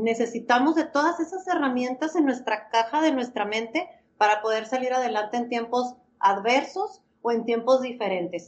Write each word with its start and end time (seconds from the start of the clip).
necesitamos 0.00 0.74
de 0.76 0.84
todas 0.84 1.20
esas 1.20 1.46
herramientas 1.46 2.16
en 2.16 2.24
nuestra 2.24 2.70
caja 2.70 3.02
de 3.02 3.12
nuestra 3.12 3.44
mente 3.44 3.88
para 4.16 4.40
poder 4.40 4.66
salir 4.66 4.92
adelante 4.92 5.36
en 5.36 5.48
tiempos 5.48 5.94
adversos 6.18 7.02
o 7.22 7.32
en 7.32 7.44
tiempos 7.44 7.82
diferentes. 7.82 8.46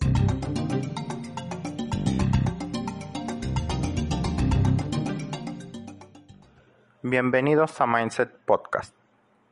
Bienvenidos 7.03 7.81
a 7.81 7.87
Mindset 7.87 8.33
Podcast. 8.47 8.95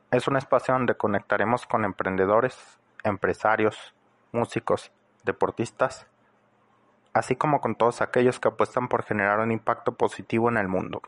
Es 0.09 0.27
un 0.27 0.37
espacio 0.37 0.73
donde 0.73 0.95
conectaremos 0.95 1.67
con 1.67 1.85
emprendedores, 1.85 2.57
empresarios, 3.03 3.93
músicos, 4.31 4.91
deportistas, 5.23 6.07
así 7.13 7.35
como 7.35 7.61
con 7.61 7.75
todos 7.75 8.01
aquellos 8.01 8.39
que 8.39 8.47
apuestan 8.47 8.87
por 8.87 9.03
generar 9.03 9.39
un 9.39 9.51
impacto 9.51 9.93
positivo 9.93 10.49
en 10.49 10.57
el 10.57 10.67
mundo. 10.67 11.01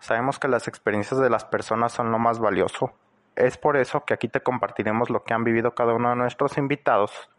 Sabemos 0.00 0.38
que 0.38 0.48
las 0.48 0.66
experiencias 0.66 1.20
de 1.20 1.28
las 1.28 1.44
personas 1.44 1.92
son 1.92 2.10
lo 2.10 2.18
más 2.18 2.38
valioso. 2.38 2.92
Es 3.36 3.58
por 3.58 3.76
eso 3.76 4.04
que 4.04 4.14
aquí 4.14 4.28
te 4.28 4.40
compartiremos 4.40 5.10
lo 5.10 5.24
que 5.24 5.34
han 5.34 5.44
vivido 5.44 5.74
cada 5.74 5.94
uno 5.94 6.08
de 6.10 6.16
nuestros 6.16 6.56
invitados 6.56 7.30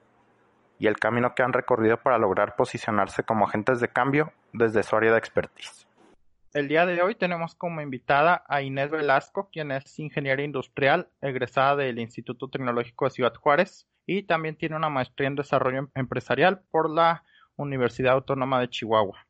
y 0.77 0.87
el 0.87 0.97
camino 0.97 1.33
que 1.35 1.43
han 1.43 1.53
recorrido 1.53 1.97
para 1.97 2.19
lograr 2.19 2.55
posicionarse 2.55 3.23
como 3.23 3.45
agentes 3.45 3.79
de 3.81 3.87
cambio 3.87 4.31
desde 4.53 4.83
su 4.83 4.95
área 4.95 5.11
de 5.11 5.17
expertise. 5.17 5.87
El 6.53 6.67
día 6.67 6.85
de 6.85 7.01
hoy 7.01 7.15
tenemos 7.15 7.55
como 7.55 7.81
invitada 7.81 8.43
a 8.47 8.61
Inés 8.61 8.91
Velasco, 8.91 9.49
quien 9.51 9.71
es 9.71 9.97
ingeniera 9.99 10.43
industrial, 10.43 11.09
egresada 11.21 11.75
del 11.77 11.97
Instituto 11.97 12.49
Tecnológico 12.49 13.05
de 13.05 13.11
Ciudad 13.11 13.33
Juárez 13.33 13.87
y 14.05 14.23
también 14.23 14.55
tiene 14.55 14.75
una 14.75 14.89
maestría 14.89 15.27
en 15.27 15.35
desarrollo 15.35 15.89
empresarial 15.95 16.61
por 16.69 16.89
la 16.89 17.23
Universidad 17.55 18.13
Autónoma 18.13 18.59
de 18.59 18.69
Chihuahua. 18.69 19.25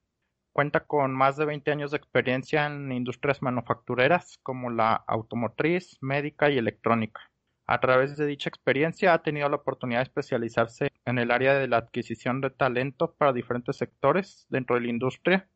Cuenta 0.53 0.81
con 0.81 1.13
más 1.13 1.37
de 1.37 1.45
20 1.45 1.71
años 1.71 1.91
de 1.91 1.97
experiencia 1.97 2.65
en 2.65 2.91
industrias 2.91 3.41
manufactureras 3.41 4.37
como 4.43 4.69
la 4.69 4.95
automotriz, 5.07 5.97
médica 6.01 6.49
y 6.49 6.57
electrónica. 6.57 7.21
A 7.65 7.79
través 7.79 8.17
de 8.17 8.25
dicha 8.25 8.49
experiencia 8.49 9.13
ha 9.13 9.23
tenido 9.23 9.47
la 9.47 9.55
oportunidad 9.55 9.99
de 9.99 10.03
especializarse 10.03 10.91
en 11.05 11.19
el 11.19 11.31
área 11.31 11.53
de 11.53 11.69
la 11.69 11.77
adquisición 11.77 12.41
de 12.41 12.49
talento 12.49 13.15
para 13.17 13.31
diferentes 13.31 13.77
sectores 13.77 14.45
dentro 14.49 14.75
de 14.75 14.81
la 14.81 14.89
industria 14.89 15.47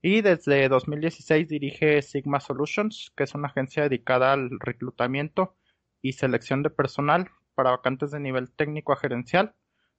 y 0.00 0.22
desde 0.22 0.70
2016 0.70 1.46
dirige 1.46 2.00
Sigma 2.00 2.40
Solutions, 2.40 3.12
que 3.14 3.24
es 3.24 3.34
una 3.34 3.48
agencia 3.48 3.82
dedicada 3.82 4.32
al 4.32 4.58
reclutamiento 4.58 5.56
y 6.00 6.14
selección 6.14 6.62
de 6.62 6.70
personal 6.70 7.28
para 7.54 7.72
vacantes 7.72 8.10
de 8.10 8.20
nivel 8.20 8.50
técnico 8.50 8.94
a 8.94 8.96
gerencial 8.96 9.54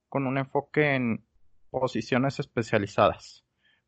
con 0.08 0.26
un 0.26 0.38
enfoque 0.38 0.96
en 0.96 1.24
posiciones 1.70 2.40
especializadas. 2.40 3.44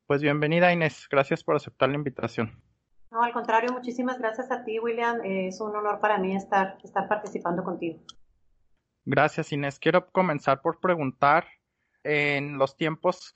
Pues 0.06 0.20
bienvenida 0.20 0.70
Inés, 0.70 1.08
gracias 1.10 1.42
por 1.42 1.56
aceptar 1.56 1.88
la 1.88 1.94
invitación. 1.94 2.62
No, 3.10 3.22
al 3.22 3.32
contrario, 3.32 3.72
muchísimas 3.72 4.18
gracias 4.18 4.50
a 4.50 4.62
ti, 4.62 4.78
William. 4.78 5.20
Es 5.24 5.60
un 5.60 5.74
honor 5.74 5.98
para 6.00 6.18
mí 6.18 6.36
estar, 6.36 6.76
estar 6.84 7.08
participando 7.08 7.64
contigo. 7.64 8.00
Gracias, 9.06 9.52
Inés. 9.52 9.78
Quiero 9.78 10.10
comenzar 10.10 10.60
por 10.60 10.80
preguntar 10.80 11.46
en 12.02 12.58
los 12.58 12.76
tiempos 12.76 13.32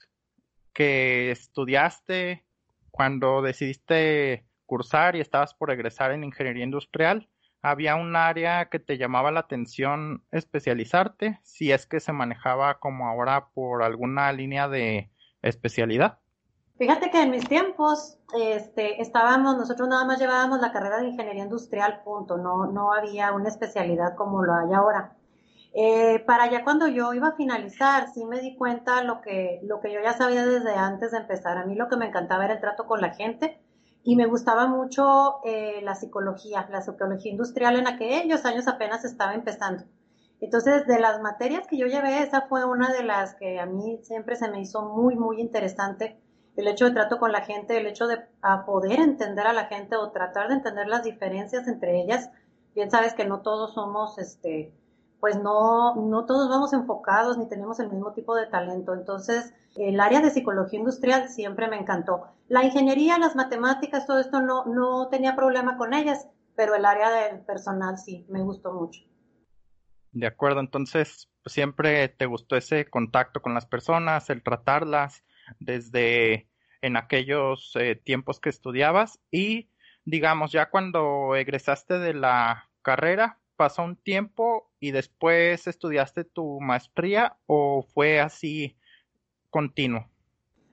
que 0.73 1.31
estudiaste, 1.31 2.45
cuando 2.91 3.41
decidiste 3.41 4.45
cursar 4.65 5.15
y 5.15 5.21
estabas 5.21 5.55
por 5.55 5.71
egresar 5.71 6.11
en 6.11 6.23
ingeniería 6.23 6.63
industrial, 6.63 7.29
había 7.61 7.95
un 7.95 8.15
área 8.15 8.69
que 8.69 8.79
te 8.79 8.97
llamaba 8.97 9.31
la 9.31 9.41
atención 9.41 10.23
especializarte, 10.31 11.39
si 11.43 11.71
es 11.71 11.87
que 11.87 11.99
se 11.99 12.13
manejaba 12.13 12.79
como 12.79 13.07
ahora 13.07 13.49
por 13.53 13.81
alguna 13.81 14.31
línea 14.31 14.67
de 14.67 15.09
especialidad. 15.41 16.18
Fíjate 16.79 17.11
que 17.11 17.21
en 17.21 17.31
mis 17.31 17.45
tiempos, 17.45 18.17
este, 18.33 19.01
estábamos, 19.01 19.57
nosotros 19.57 19.89
nada 19.89 20.05
más 20.05 20.17
llevábamos 20.17 20.61
la 20.61 20.71
carrera 20.71 20.99
de 21.01 21.09
ingeniería 21.09 21.43
industrial, 21.43 22.03
punto, 22.05 22.37
no, 22.37 22.67
no 22.67 22.93
había 22.93 23.33
una 23.33 23.49
especialidad 23.49 24.15
como 24.15 24.41
lo 24.43 24.55
hay 24.55 24.71
ahora. 24.71 25.13
Eh, 25.73 26.19
para 26.25 26.45
allá 26.45 26.63
cuando 26.63 26.87
yo 26.87 27.13
iba 27.13 27.27
a 27.27 27.35
finalizar, 27.35 28.07
sí 28.13 28.25
me 28.25 28.39
di 28.39 28.55
cuenta 28.55 29.03
lo 29.03 29.19
que, 29.19 29.59
lo 29.63 29.81
que 29.81 29.91
yo 29.91 29.99
ya 30.01 30.13
sabía 30.13 30.45
desde 30.45 30.73
antes 30.73 31.11
de 31.11 31.17
empezar. 31.17 31.57
A 31.57 31.65
mí 31.65 31.75
lo 31.75 31.89
que 31.89 31.97
me 31.97 32.07
encantaba 32.07 32.45
era 32.45 32.53
el 32.53 32.61
trato 32.61 32.87
con 32.87 33.01
la 33.01 33.13
gente 33.13 33.59
y 34.05 34.15
me 34.15 34.27
gustaba 34.27 34.65
mucho 34.65 35.41
eh, 35.43 35.81
la 35.83 35.95
psicología, 35.95 36.65
la 36.71 36.81
psicología 36.81 37.29
industrial 37.29 37.75
en 37.75 37.87
aquellos 37.87 38.45
años 38.45 38.69
apenas 38.69 39.03
estaba 39.03 39.33
empezando. 39.33 39.83
Entonces, 40.39 40.87
de 40.87 40.97
las 41.01 41.19
materias 41.21 41.67
que 41.67 41.77
yo 41.77 41.87
llevé, 41.87 42.23
esa 42.23 42.43
fue 42.43 42.63
una 42.63 42.93
de 42.93 43.03
las 43.03 43.35
que 43.35 43.59
a 43.59 43.65
mí 43.65 43.99
siempre 44.03 44.37
se 44.37 44.47
me 44.47 44.61
hizo 44.61 44.81
muy, 44.83 45.17
muy 45.17 45.41
interesante 45.41 46.21
el 46.59 46.67
hecho 46.67 46.85
de 46.85 46.91
trato 46.91 47.19
con 47.19 47.31
la 47.31 47.41
gente, 47.41 47.77
el 47.77 47.87
hecho 47.87 48.07
de 48.07 48.17
poder 48.65 48.99
entender 48.99 49.47
a 49.47 49.53
la 49.53 49.65
gente 49.65 49.95
o 49.95 50.11
tratar 50.11 50.49
de 50.49 50.55
entender 50.55 50.87
las 50.87 51.03
diferencias 51.03 51.67
entre 51.67 52.01
ellas. 52.01 52.29
Bien 52.75 52.91
sabes 52.91 53.13
que 53.13 53.25
no 53.25 53.41
todos 53.41 53.73
somos, 53.73 54.17
este, 54.17 54.73
pues 55.19 55.41
no, 55.41 55.95
no 55.95 56.25
todos 56.25 56.49
vamos 56.49 56.73
enfocados 56.73 57.37
ni 57.37 57.47
tenemos 57.47 57.79
el 57.79 57.89
mismo 57.89 58.13
tipo 58.13 58.35
de 58.35 58.47
talento. 58.47 58.93
Entonces, 58.93 59.53
el 59.75 59.99
área 59.99 60.19
de 60.19 60.31
psicología 60.31 60.79
industrial 60.79 61.29
siempre 61.29 61.69
me 61.69 61.77
encantó. 61.77 62.27
La 62.49 62.63
ingeniería, 62.63 63.17
las 63.17 63.35
matemáticas, 63.35 64.05
todo 64.05 64.19
esto 64.19 64.41
no, 64.41 64.65
no 64.65 65.07
tenía 65.07 65.35
problema 65.35 65.77
con 65.77 65.93
ellas, 65.93 66.27
pero 66.55 66.75
el 66.75 66.85
área 66.85 67.09
del 67.09 67.39
personal 67.39 67.97
sí, 67.97 68.25
me 68.29 68.41
gustó 68.41 68.73
mucho. 68.73 69.01
De 70.11 70.27
acuerdo, 70.27 70.59
entonces 70.59 71.29
siempre 71.45 72.09
te 72.09 72.25
gustó 72.25 72.57
ese 72.57 72.89
contacto 72.89 73.41
con 73.41 73.53
las 73.53 73.65
personas, 73.65 74.29
el 74.29 74.43
tratarlas 74.43 75.23
desde 75.59 76.48
en 76.81 76.97
aquellos 76.97 77.75
eh, 77.75 77.95
tiempos 77.95 78.39
que 78.39 78.49
estudiabas 78.49 79.19
y 79.31 79.69
digamos 80.05 80.51
ya 80.51 80.69
cuando 80.69 81.35
egresaste 81.35 81.99
de 81.99 82.13
la 82.13 82.69
carrera 82.81 83.39
pasó 83.55 83.83
un 83.83 83.97
tiempo 83.97 84.71
y 84.79 84.91
después 84.91 85.67
estudiaste 85.67 86.23
tu 86.23 86.61
maestría 86.61 87.37
o 87.45 87.83
fue 87.93 88.21
así 88.21 88.77
continuo? 89.49 90.07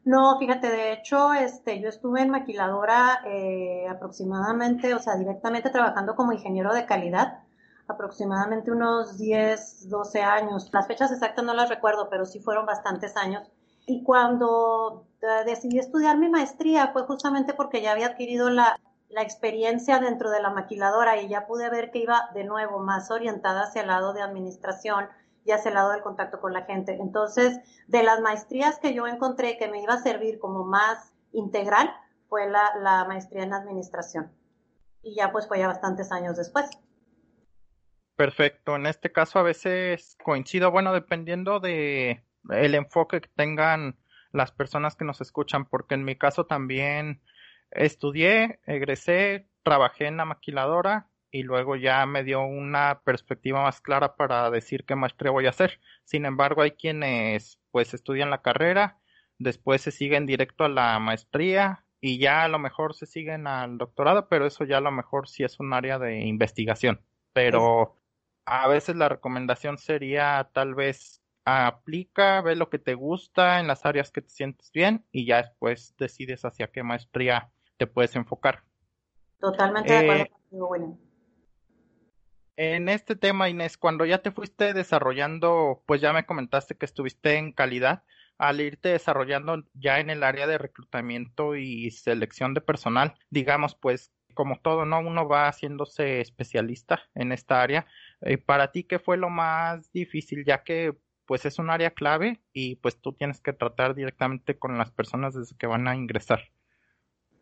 No, 0.04 0.38
fíjate, 0.38 0.68
de 0.68 0.92
hecho, 0.92 1.34
este, 1.34 1.80
yo 1.80 1.88
estuve 1.88 2.22
en 2.22 2.30
maquiladora 2.30 3.22
eh, 3.26 3.88
aproximadamente, 3.90 4.94
o 4.94 5.00
sea, 5.00 5.16
directamente 5.16 5.70
trabajando 5.70 6.14
como 6.14 6.32
ingeniero 6.32 6.72
de 6.72 6.86
calidad, 6.86 7.40
aproximadamente 7.88 8.70
unos 8.70 9.18
10, 9.18 9.88
12 9.88 10.22
años. 10.22 10.70
Las 10.72 10.86
fechas 10.86 11.10
exactas 11.10 11.44
no 11.44 11.54
las 11.54 11.68
recuerdo, 11.68 12.08
pero 12.08 12.24
sí 12.24 12.38
fueron 12.38 12.66
bastantes 12.66 13.16
años. 13.16 13.50
Y 13.84 14.04
cuando 14.04 15.05
decidí 15.44 15.78
estudiar 15.78 16.18
mi 16.18 16.28
maestría 16.28 16.88
fue 16.88 17.02
justamente 17.04 17.54
porque 17.54 17.82
ya 17.82 17.92
había 17.92 18.08
adquirido 18.08 18.50
la, 18.50 18.78
la 19.08 19.22
experiencia 19.22 19.98
dentro 19.98 20.30
de 20.30 20.42
la 20.42 20.50
maquiladora 20.50 21.20
y 21.20 21.28
ya 21.28 21.46
pude 21.46 21.70
ver 21.70 21.90
que 21.90 22.00
iba 22.00 22.30
de 22.34 22.44
nuevo 22.44 22.80
más 22.80 23.10
orientada 23.10 23.64
hacia 23.64 23.82
el 23.82 23.88
lado 23.88 24.12
de 24.12 24.22
administración 24.22 25.08
y 25.44 25.52
hacia 25.52 25.68
el 25.68 25.74
lado 25.74 25.92
del 25.92 26.02
contacto 26.02 26.40
con 26.40 26.52
la 26.52 26.62
gente. 26.62 26.96
Entonces, 27.00 27.60
de 27.86 28.02
las 28.02 28.20
maestrías 28.20 28.78
que 28.78 28.94
yo 28.94 29.06
encontré 29.06 29.56
que 29.58 29.68
me 29.68 29.82
iba 29.82 29.94
a 29.94 30.02
servir 30.02 30.38
como 30.38 30.64
más 30.64 31.12
integral, 31.32 31.90
fue 32.28 32.48
la, 32.48 32.72
la 32.80 33.04
maestría 33.04 33.44
en 33.44 33.54
administración. 33.54 34.32
Y 35.02 35.14
ya 35.14 35.30
pues 35.30 35.46
fue 35.46 35.60
ya 35.60 35.68
bastantes 35.68 36.10
años 36.10 36.36
después. 36.36 36.68
Perfecto. 38.16 38.74
En 38.76 38.86
este 38.86 39.12
caso 39.12 39.38
a 39.38 39.42
veces 39.42 40.16
coincido, 40.24 40.70
bueno, 40.70 40.92
dependiendo 40.92 41.60
de 41.60 42.24
el 42.50 42.74
enfoque 42.74 43.20
que 43.20 43.28
tengan 43.36 43.96
las 44.36 44.52
personas 44.52 44.96
que 44.96 45.04
nos 45.04 45.20
escuchan, 45.20 45.64
porque 45.64 45.94
en 45.94 46.04
mi 46.04 46.16
caso 46.16 46.46
también 46.46 47.22
estudié, 47.70 48.60
egresé, 48.66 49.48
trabajé 49.62 50.06
en 50.06 50.18
la 50.18 50.24
maquiladora 50.24 51.08
y 51.30 51.42
luego 51.42 51.76
ya 51.76 52.06
me 52.06 52.22
dio 52.22 52.42
una 52.42 53.00
perspectiva 53.04 53.62
más 53.62 53.80
clara 53.80 54.16
para 54.16 54.50
decir 54.50 54.84
qué 54.84 54.94
maestría 54.94 55.32
voy 55.32 55.46
a 55.46 55.50
hacer. 55.50 55.80
Sin 56.04 56.24
embargo, 56.24 56.62
hay 56.62 56.72
quienes 56.72 57.58
pues 57.70 57.94
estudian 57.94 58.30
la 58.30 58.42
carrera, 58.42 58.98
después 59.38 59.82
se 59.82 59.90
siguen 59.90 60.26
directo 60.26 60.64
a 60.64 60.68
la 60.68 60.98
maestría 60.98 61.84
y 62.00 62.18
ya 62.18 62.44
a 62.44 62.48
lo 62.48 62.58
mejor 62.58 62.94
se 62.94 63.06
siguen 63.06 63.46
al 63.46 63.78
doctorado, 63.78 64.28
pero 64.28 64.46
eso 64.46 64.64
ya 64.64 64.78
a 64.78 64.82
lo 64.82 64.92
mejor 64.92 65.28
sí 65.28 65.44
es 65.44 65.58
un 65.58 65.72
área 65.72 65.98
de 65.98 66.20
investigación. 66.20 67.00
Pero 67.32 67.96
a 68.46 68.68
veces 68.68 68.96
la 68.96 69.08
recomendación 69.08 69.78
sería 69.78 70.50
tal 70.54 70.74
vez 70.74 71.22
aplica, 71.46 72.40
ve 72.40 72.56
lo 72.56 72.68
que 72.68 72.80
te 72.80 72.94
gusta 72.94 73.60
en 73.60 73.68
las 73.68 73.86
áreas 73.86 74.10
que 74.10 74.20
te 74.20 74.30
sientes 74.30 74.72
bien 74.72 75.06
y 75.12 75.26
ya 75.26 75.42
después 75.42 75.94
decides 75.96 76.44
hacia 76.44 76.72
qué 76.72 76.82
maestría 76.82 77.50
te 77.76 77.86
puedes 77.86 78.16
enfocar. 78.16 78.64
Totalmente 79.38 79.92
de 79.92 79.98
acuerdo 79.98 80.24
eh, 80.24 80.30
contigo, 80.30 80.68
William. 80.68 80.98
En 82.56 82.88
este 82.88 83.14
tema, 83.14 83.48
Inés, 83.48 83.76
cuando 83.76 84.04
ya 84.04 84.22
te 84.22 84.32
fuiste 84.32 84.72
desarrollando, 84.72 85.82
pues 85.86 86.00
ya 86.00 86.12
me 86.12 86.26
comentaste 86.26 86.74
que 86.74 86.86
estuviste 86.86 87.36
en 87.36 87.52
calidad, 87.52 88.02
al 88.38 88.60
irte 88.60 88.88
desarrollando 88.88 89.62
ya 89.74 90.00
en 90.00 90.10
el 90.10 90.22
área 90.22 90.46
de 90.46 90.58
reclutamiento 90.58 91.54
y 91.54 91.90
selección 91.90 92.54
de 92.54 92.60
personal, 92.60 93.14
digamos, 93.30 93.74
pues 93.74 94.12
como 94.34 94.58
todo, 94.58 94.84
¿no? 94.84 94.98
Uno 94.98 95.28
va 95.28 95.48
haciéndose 95.48 96.20
especialista 96.20 97.02
en 97.14 97.32
esta 97.32 97.62
área. 97.62 97.86
Eh, 98.20 98.36
para 98.36 98.72
ti, 98.72 98.84
¿qué 98.84 98.98
fue 98.98 99.16
lo 99.16 99.30
más 99.30 99.90
difícil? 99.92 100.44
Ya 100.44 100.62
que 100.62 100.96
pues 101.26 101.44
es 101.44 101.58
un 101.58 101.70
área 101.70 101.90
clave 101.90 102.40
y 102.52 102.76
pues 102.76 103.00
tú 103.00 103.12
tienes 103.12 103.40
que 103.40 103.52
tratar 103.52 103.94
directamente 103.94 104.58
con 104.58 104.78
las 104.78 104.90
personas 104.90 105.34
desde 105.34 105.56
que 105.56 105.66
van 105.66 105.88
a 105.88 105.96
ingresar. 105.96 106.40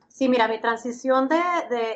Sí, 0.09 0.29
mira, 0.29 0.47
mi 0.47 0.61
transición 0.61 1.29
de, 1.29 1.41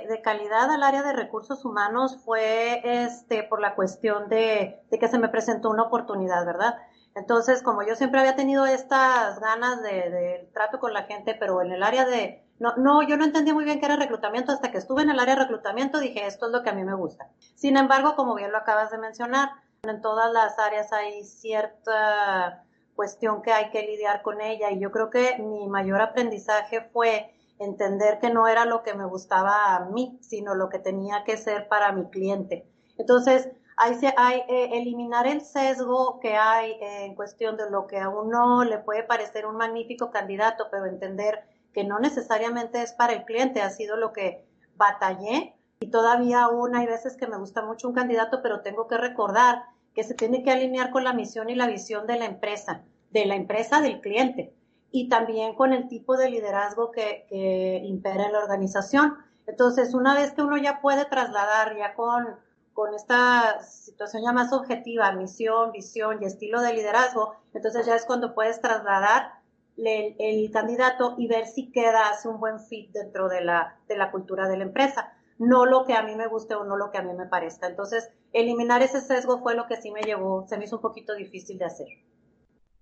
de, 0.08 0.20
calidad 0.22 0.68
al 0.72 0.82
área 0.82 1.04
de 1.04 1.12
recursos 1.12 1.64
humanos 1.64 2.18
fue 2.24 2.80
este, 2.82 3.44
por 3.44 3.60
la 3.60 3.76
cuestión 3.76 4.28
de, 4.28 4.80
de, 4.90 4.98
que 4.98 5.06
se 5.06 5.20
me 5.20 5.28
presentó 5.28 5.70
una 5.70 5.84
oportunidad, 5.84 6.44
¿verdad? 6.44 6.78
Entonces, 7.14 7.62
como 7.62 7.86
yo 7.86 7.94
siempre 7.94 8.18
había 8.18 8.34
tenido 8.34 8.66
estas 8.66 9.38
ganas 9.38 9.82
de, 9.82 10.50
trato 10.52 10.80
con 10.80 10.92
la 10.92 11.04
gente, 11.04 11.36
pero 11.38 11.62
en 11.62 11.70
el 11.70 11.84
área 11.84 12.06
de, 12.06 12.44
no, 12.58 12.74
no, 12.76 13.02
yo 13.02 13.16
no 13.16 13.24
entendía 13.24 13.54
muy 13.54 13.64
bien 13.64 13.78
qué 13.78 13.86
era 13.86 13.94
reclutamiento 13.94 14.50
hasta 14.50 14.72
que 14.72 14.78
estuve 14.78 15.02
en 15.02 15.10
el 15.10 15.20
área 15.20 15.36
de 15.36 15.42
reclutamiento, 15.42 16.00
dije, 16.00 16.26
esto 16.26 16.46
es 16.46 16.52
lo 16.52 16.64
que 16.64 16.70
a 16.70 16.74
mí 16.74 16.82
me 16.82 16.94
gusta. 16.94 17.30
Sin 17.54 17.76
embargo, 17.76 18.16
como 18.16 18.34
bien 18.34 18.50
lo 18.50 18.58
acabas 18.58 18.90
de 18.90 18.98
mencionar, 18.98 19.50
en 19.82 20.00
todas 20.00 20.32
las 20.32 20.58
áreas 20.58 20.92
hay 20.92 21.24
cierta 21.24 22.64
cuestión 22.96 23.42
que 23.42 23.52
hay 23.52 23.70
que 23.70 23.82
lidiar 23.82 24.22
con 24.22 24.40
ella 24.40 24.70
y 24.70 24.80
yo 24.80 24.90
creo 24.90 25.08
que 25.08 25.38
mi 25.38 25.68
mayor 25.68 26.00
aprendizaje 26.00 26.80
fue 26.92 27.32
entender 27.60 28.18
que 28.18 28.30
no 28.30 28.48
era 28.48 28.64
lo 28.64 28.82
que 28.82 28.94
me 28.94 29.04
gustaba 29.04 29.76
a 29.76 29.84
mí, 29.84 30.18
sino 30.20 30.54
lo 30.54 30.68
que 30.68 30.78
tenía 30.78 31.22
que 31.24 31.36
ser 31.36 31.68
para 31.68 31.92
mi 31.92 32.08
cliente. 32.10 32.66
Entonces, 32.96 33.48
hay, 33.76 33.96
hay 34.16 34.42
eh, 34.48 34.70
eliminar 34.78 35.28
el 35.28 35.40
sesgo 35.42 36.18
que 36.20 36.34
hay 36.34 36.76
en 36.80 37.14
cuestión 37.14 37.56
de 37.56 37.70
lo 37.70 37.86
que 37.86 37.98
a 37.98 38.08
uno 38.08 38.64
le 38.64 38.78
puede 38.78 39.04
parecer 39.04 39.46
un 39.46 39.56
magnífico 39.56 40.10
candidato, 40.10 40.66
pero 40.70 40.86
entender 40.86 41.44
que 41.72 41.84
no 41.84 42.00
necesariamente 42.00 42.82
es 42.82 42.92
para 42.92 43.12
el 43.12 43.24
cliente, 43.24 43.62
ha 43.62 43.70
sido 43.70 43.96
lo 43.96 44.12
que 44.12 44.44
batallé 44.74 45.57
y 45.80 45.90
todavía 45.90 46.42
aún 46.42 46.74
hay 46.74 46.86
veces 46.86 47.16
que 47.16 47.26
me 47.26 47.38
gusta 47.38 47.62
mucho 47.62 47.88
un 47.88 47.94
candidato, 47.94 48.40
pero 48.42 48.62
tengo 48.62 48.88
que 48.88 48.98
recordar 48.98 49.64
que 49.94 50.04
se 50.04 50.14
tiene 50.14 50.42
que 50.42 50.50
alinear 50.50 50.90
con 50.90 51.04
la 51.04 51.12
misión 51.12 51.50
y 51.50 51.54
la 51.54 51.66
visión 51.66 52.06
de 52.06 52.18
la 52.18 52.26
empresa, 52.26 52.82
de 53.10 53.26
la 53.26 53.36
empresa 53.36 53.80
del 53.80 54.00
cliente 54.00 54.54
y 54.90 55.08
también 55.08 55.54
con 55.54 55.72
el 55.72 55.88
tipo 55.88 56.16
de 56.16 56.30
liderazgo 56.30 56.90
que, 56.90 57.26
que 57.28 57.82
impera 57.84 58.26
en 58.26 58.32
la 58.32 58.40
organización. 58.40 59.14
Entonces, 59.46 59.94
una 59.94 60.14
vez 60.14 60.32
que 60.32 60.42
uno 60.42 60.56
ya 60.56 60.80
puede 60.80 61.04
trasladar 61.04 61.76
ya 61.76 61.94
con, 61.94 62.26
con 62.74 62.94
esta 62.94 63.62
situación 63.62 64.22
ya 64.24 64.32
más 64.32 64.52
objetiva, 64.52 65.12
misión, 65.12 65.72
visión 65.72 66.22
y 66.22 66.26
estilo 66.26 66.60
de 66.60 66.74
liderazgo, 66.74 67.34
entonces 67.54 67.86
ya 67.86 67.94
es 67.94 68.04
cuando 68.04 68.34
puedes 68.34 68.60
trasladar 68.60 69.32
el, 69.76 70.16
el, 70.18 70.50
candidato 70.50 71.14
y 71.18 71.28
ver 71.28 71.46
si 71.46 71.70
queda, 71.70 72.08
hace 72.10 72.28
un 72.28 72.40
buen 72.40 72.58
fit 72.60 72.90
dentro 72.90 73.28
de 73.28 73.42
la, 73.42 73.76
de 73.86 73.96
la 73.96 74.10
cultura 74.10 74.48
de 74.48 74.56
la 74.56 74.64
empresa 74.64 75.12
no 75.38 75.66
lo 75.66 75.84
que 75.84 75.94
a 75.94 76.02
mí 76.02 76.14
me 76.16 76.26
guste 76.26 76.54
o 76.54 76.64
no 76.64 76.76
lo 76.76 76.90
que 76.90 76.98
a 76.98 77.02
mí 77.02 77.14
me 77.14 77.26
parezca. 77.26 77.68
Entonces, 77.68 78.10
eliminar 78.32 78.82
ese 78.82 79.00
sesgo 79.00 79.40
fue 79.40 79.54
lo 79.54 79.66
que 79.66 79.76
sí 79.76 79.90
me 79.90 80.02
llevó, 80.02 80.46
se 80.48 80.58
me 80.58 80.64
hizo 80.64 80.76
un 80.76 80.82
poquito 80.82 81.14
difícil 81.14 81.58
de 81.58 81.64
hacer. 81.64 81.86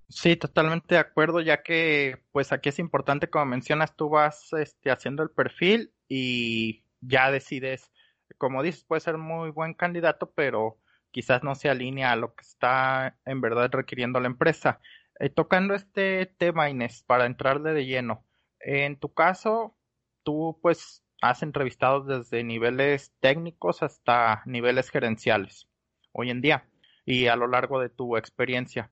Sí, 0.08 0.36
totalmente 0.36 0.94
de 0.94 1.00
acuerdo, 1.00 1.40
ya 1.40 1.62
que 1.62 2.22
pues 2.32 2.52
aquí 2.52 2.68
es 2.68 2.78
importante, 2.78 3.28
como 3.28 3.46
mencionas, 3.46 3.96
tú 3.96 4.08
vas 4.08 4.52
este, 4.52 4.90
haciendo 4.90 5.22
el 5.22 5.30
perfil 5.30 5.92
y 6.08 6.84
ya 7.00 7.30
decides, 7.30 7.90
como 8.38 8.62
dices, 8.62 8.84
puede 8.84 9.00
ser 9.00 9.18
muy 9.18 9.50
buen 9.50 9.74
candidato, 9.74 10.30
pero 10.30 10.78
quizás 11.10 11.42
no 11.42 11.54
se 11.56 11.68
alinea 11.68 12.12
a 12.12 12.16
lo 12.16 12.34
que 12.34 12.42
está 12.42 13.16
en 13.24 13.40
verdad 13.40 13.70
requiriendo 13.72 14.20
la 14.20 14.28
empresa. 14.28 14.80
Eh, 15.18 15.28
tocando 15.28 15.74
este 15.74 16.26
tema, 16.26 16.70
Inés, 16.70 17.02
para 17.04 17.26
entrarle 17.26 17.72
de 17.72 17.86
lleno, 17.86 18.24
en 18.60 18.96
tu 18.98 19.12
caso, 19.12 19.76
tú 20.22 20.58
pues 20.62 21.02
has 21.20 21.42
entrevistado 21.42 22.02
desde 22.02 22.44
niveles 22.44 23.12
técnicos 23.20 23.82
hasta 23.82 24.42
niveles 24.46 24.90
gerenciales 24.90 25.68
hoy 26.12 26.30
en 26.30 26.40
día 26.40 26.68
y 27.04 27.26
a 27.26 27.36
lo 27.36 27.46
largo 27.46 27.80
de 27.80 27.88
tu 27.88 28.16
experiencia. 28.16 28.90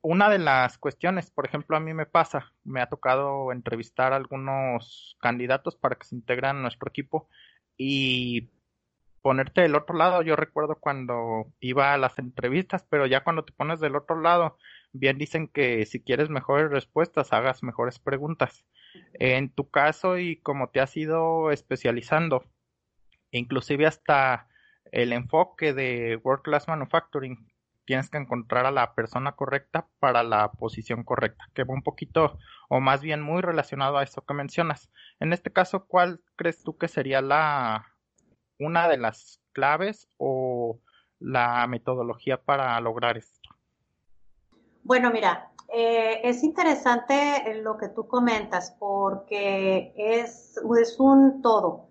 Una 0.00 0.28
de 0.28 0.38
las 0.38 0.78
cuestiones, 0.78 1.30
por 1.30 1.46
ejemplo, 1.46 1.76
a 1.76 1.80
mí 1.80 1.94
me 1.94 2.06
pasa, 2.06 2.52
me 2.64 2.80
ha 2.80 2.88
tocado 2.88 3.52
entrevistar 3.52 4.12
a 4.12 4.16
algunos 4.16 5.16
candidatos 5.20 5.76
para 5.76 5.96
que 5.96 6.06
se 6.06 6.16
integran 6.16 6.56
a 6.56 6.62
nuestro 6.62 6.88
equipo 6.88 7.28
y 7.76 8.50
ponerte 9.22 9.62
del 9.62 9.76
otro 9.76 9.96
lado. 9.96 10.22
Yo 10.22 10.36
recuerdo 10.36 10.76
cuando 10.76 11.46
iba 11.60 11.94
a 11.94 11.98
las 11.98 12.18
entrevistas, 12.18 12.84
pero 12.88 13.06
ya 13.06 13.24
cuando 13.24 13.44
te 13.44 13.52
pones 13.52 13.80
del 13.80 13.96
otro 13.96 14.20
lado, 14.20 14.58
bien 14.92 15.16
dicen 15.18 15.48
que 15.48 15.86
si 15.86 16.02
quieres 16.02 16.28
mejores 16.28 16.70
respuestas, 16.70 17.32
hagas 17.32 17.62
mejores 17.62 17.98
preguntas. 17.98 18.66
En 19.14 19.50
tu 19.50 19.70
caso 19.70 20.18
y 20.18 20.36
como 20.36 20.68
te 20.68 20.80
has 20.80 20.96
ido 20.96 21.50
especializando, 21.50 22.44
inclusive 23.30 23.86
hasta 23.86 24.48
el 24.90 25.12
enfoque 25.12 25.72
de 25.72 26.20
World 26.22 26.42
Class 26.42 26.68
Manufacturing, 26.68 27.48
tienes 27.84 28.10
que 28.10 28.18
encontrar 28.18 28.66
a 28.66 28.70
la 28.70 28.94
persona 28.94 29.32
correcta 29.32 29.88
para 29.98 30.22
la 30.22 30.52
posición 30.52 31.04
correcta, 31.04 31.48
que 31.54 31.64
va 31.64 31.74
un 31.74 31.82
poquito 31.82 32.38
o 32.68 32.80
más 32.80 33.02
bien 33.02 33.22
muy 33.22 33.40
relacionado 33.42 33.98
a 33.98 34.02
eso 34.02 34.24
que 34.24 34.34
mencionas. 34.34 34.90
En 35.20 35.32
este 35.32 35.52
caso, 35.52 35.86
¿cuál 35.86 36.20
crees 36.36 36.62
tú 36.62 36.76
que 36.76 36.88
sería 36.88 37.20
la 37.22 37.91
una 38.64 38.88
de 38.88 38.98
las 38.98 39.40
claves 39.52 40.08
o 40.18 40.78
la 41.18 41.66
metodología 41.66 42.40
para 42.40 42.80
lograr 42.80 43.16
esto? 43.16 43.50
Bueno, 44.82 45.10
mira, 45.10 45.50
eh, 45.72 46.20
es 46.24 46.42
interesante 46.42 47.60
lo 47.62 47.78
que 47.78 47.88
tú 47.88 48.06
comentas 48.06 48.74
porque 48.78 49.92
es, 49.96 50.58
es 50.78 51.00
un 51.00 51.40
todo. 51.40 51.88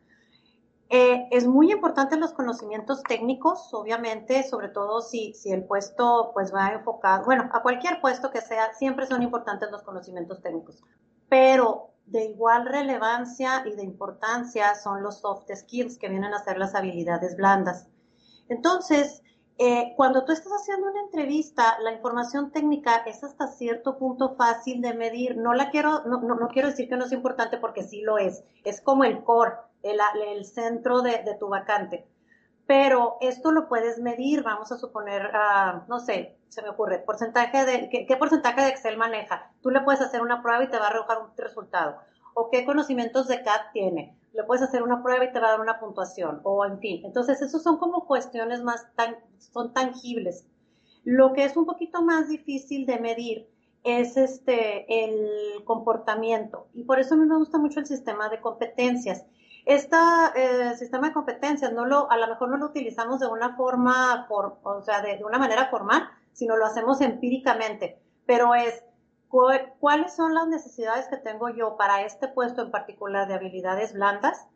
Eh, 0.94 1.30
es 1.32 1.48
muy 1.48 1.72
importante 1.72 2.18
los 2.18 2.34
conocimientos 2.34 3.02
técnicos, 3.04 3.74
obviamente, 3.74 4.44
sobre 4.44 4.68
todo 4.68 5.02
si, 5.02 5.34
si 5.34 5.50
el 5.50 5.64
puesto 5.64 6.32
pues 6.34 6.54
va 6.54 6.74
enfocado, 6.74 7.24
bueno, 7.24 7.50
a 7.54 7.62
cualquier 7.62 8.02
puesto 8.02 8.30
que 8.30 8.42
sea, 8.42 8.74
siempre 8.74 9.08
son 9.08 9.24
importantes 9.24 9.72
los 9.72 9.84
conocimientos 9.84 10.42
técnicos, 10.42 10.84
pero 11.30 11.91
de 12.06 12.26
igual 12.26 12.66
relevancia 12.66 13.64
y 13.66 13.76
de 13.76 13.84
importancia 13.84 14.76
son 14.76 15.04
los 15.04 15.20
soft 15.20 15.46
skills 15.54 15.98
que 15.98 16.10
vienen 16.10 16.34
a 16.34 16.44
ser 16.44 16.58
las 16.58 16.76
habilidades 16.76 17.38
blandas. 17.38 17.88
Entonces, 18.50 19.22
eh, 19.58 19.94
cuando 19.96 20.26
tú 20.26 20.32
estás 20.32 20.52
haciendo 20.54 20.90
una 20.90 21.02
entrevista, 21.02 21.78
la 21.82 21.94
información 21.94 22.52
técnica 22.52 22.98
es 23.06 23.24
hasta 23.24 23.48
cierto 23.48 23.98
punto 23.98 24.36
fácil 24.36 24.82
de 24.82 24.94
medir. 24.94 25.38
No 25.38 25.54
la 25.54 25.70
quiero, 25.70 26.04
no, 26.06 26.20
no, 26.20 26.48
quiero 26.48 26.70
decir 26.70 26.90
que 26.90 26.98
no 26.98 27.06
es 27.06 27.12
importante 27.12 27.58
porque 27.58 27.84
sí 27.84 28.02
lo 28.02 28.18
es. 28.18 28.44
Es 28.64 28.82
como 28.82 29.04
el 29.04 29.24
core, 29.24 29.54
el, 29.84 30.00
el 30.28 30.46
centro 30.46 31.02
de, 31.02 31.24
de, 31.24 31.36
tu 31.36 31.48
vacante. 31.48 32.08
Pero 32.66 33.18
esto 33.22 33.52
lo 33.52 33.70
puedes 33.70 34.00
medir, 34.00 34.44
vamos 34.44 34.72
a 34.72 34.78
suponer, 34.78 35.28
uh, 35.28 35.88
no 35.88 36.00
sé, 36.00 36.38
se 36.52 36.62
me 36.62 36.70
ocurre, 36.70 37.00
porcentaje 37.00 37.66
de, 37.66 37.90
¿qué, 37.90 38.06
¿qué 38.06 38.18
porcentaje 38.18 38.62
de 38.62 38.70
Excel 38.70 38.98
maneja? 38.98 39.52
Tú 39.62 39.70
le 39.70 39.82
puedes 39.82 40.02
hacer 40.02 40.22
una 40.22 40.42
prueba 40.42 40.64
y 40.64 40.70
te 40.70 40.78
va 40.78 40.86
a 40.86 40.90
arrojar 40.90 41.20
un 41.20 41.32
resultado. 41.38 41.98
O 42.34 42.50
qué 42.50 42.66
conocimientos 42.66 43.28
de 43.28 43.42
CAD 43.42 43.72
tiene 43.74 44.18
le 44.34 44.44
puedes 44.44 44.64
hacer 44.64 44.84
una 44.84 45.04
prueba 45.04 45.26
y 45.26 45.32
te 45.32 45.40
va 45.40 45.48
a 45.48 45.52
dar 45.52 45.62
una 45.62 45.80
puntuación, 45.80 46.40
o 46.44 46.66
en 46.66 46.80
fin. 46.80 47.02
Entonces, 47.06 47.42
esos 47.42 47.64
son 47.64 47.78
como 47.78 48.06
cuestiones 48.06 48.64
más 48.64 48.88
tan, 48.96 49.18
son 49.38 49.74
tangibles. 49.74 50.46
Lo 51.04 51.34
que 51.34 51.44
es 51.44 51.58
un 51.58 51.66
poquito 51.66 52.02
más 52.02 52.30
difícil 52.30 52.86
de 52.86 53.00
medir 53.00 53.50
es 53.84 54.16
este, 54.16 55.06
el 55.06 55.64
comportamiento. 55.66 56.68
Y 56.74 56.84
por 56.84 57.00
eso 57.00 57.16
a 57.16 57.18
mí 57.18 57.26
me 57.26 57.38
gusta 57.38 57.58
mucho 57.58 57.80
el 57.80 57.88
sistema 57.88 58.30
de 58.30 58.40
competencias. 58.40 59.26
Este 59.66 59.98
sistema 60.78 61.10
de 61.10 61.14
competencias 61.14 61.72
no 61.74 61.86
lo, 61.86 62.10
a 62.10 62.18
lo 62.18 62.28
mejor 62.28 62.50
no 62.50 62.58
lo 62.58 62.68
utilizamos 62.68 63.20
de 63.20 63.28
una 63.28 63.56
forma, 63.56 64.26
por, 64.28 64.60
o 64.64 64.82
sea, 64.82 65.02
de 65.02 65.24
una 65.24 65.38
manera 65.38 65.70
formal, 65.70 66.10
sino 66.34 66.58
lo 66.58 66.66
hacemos 66.66 67.02
empíricamente. 67.02 68.02
Pero 68.26 68.56
es, 68.56 68.84
cuáles 69.80 70.16
son 70.16 70.34
las 70.34 70.48
necesidades 70.48 71.08
que 71.08 71.18
tengo 71.18 71.50
yo 71.50 71.78
para 71.78 72.04
este 72.04 72.28
puesto 72.28 72.62
en 72.62 72.72
particular 72.72 73.28
de 73.28 73.36
habilidades 73.36 73.94
blandas 73.94 74.48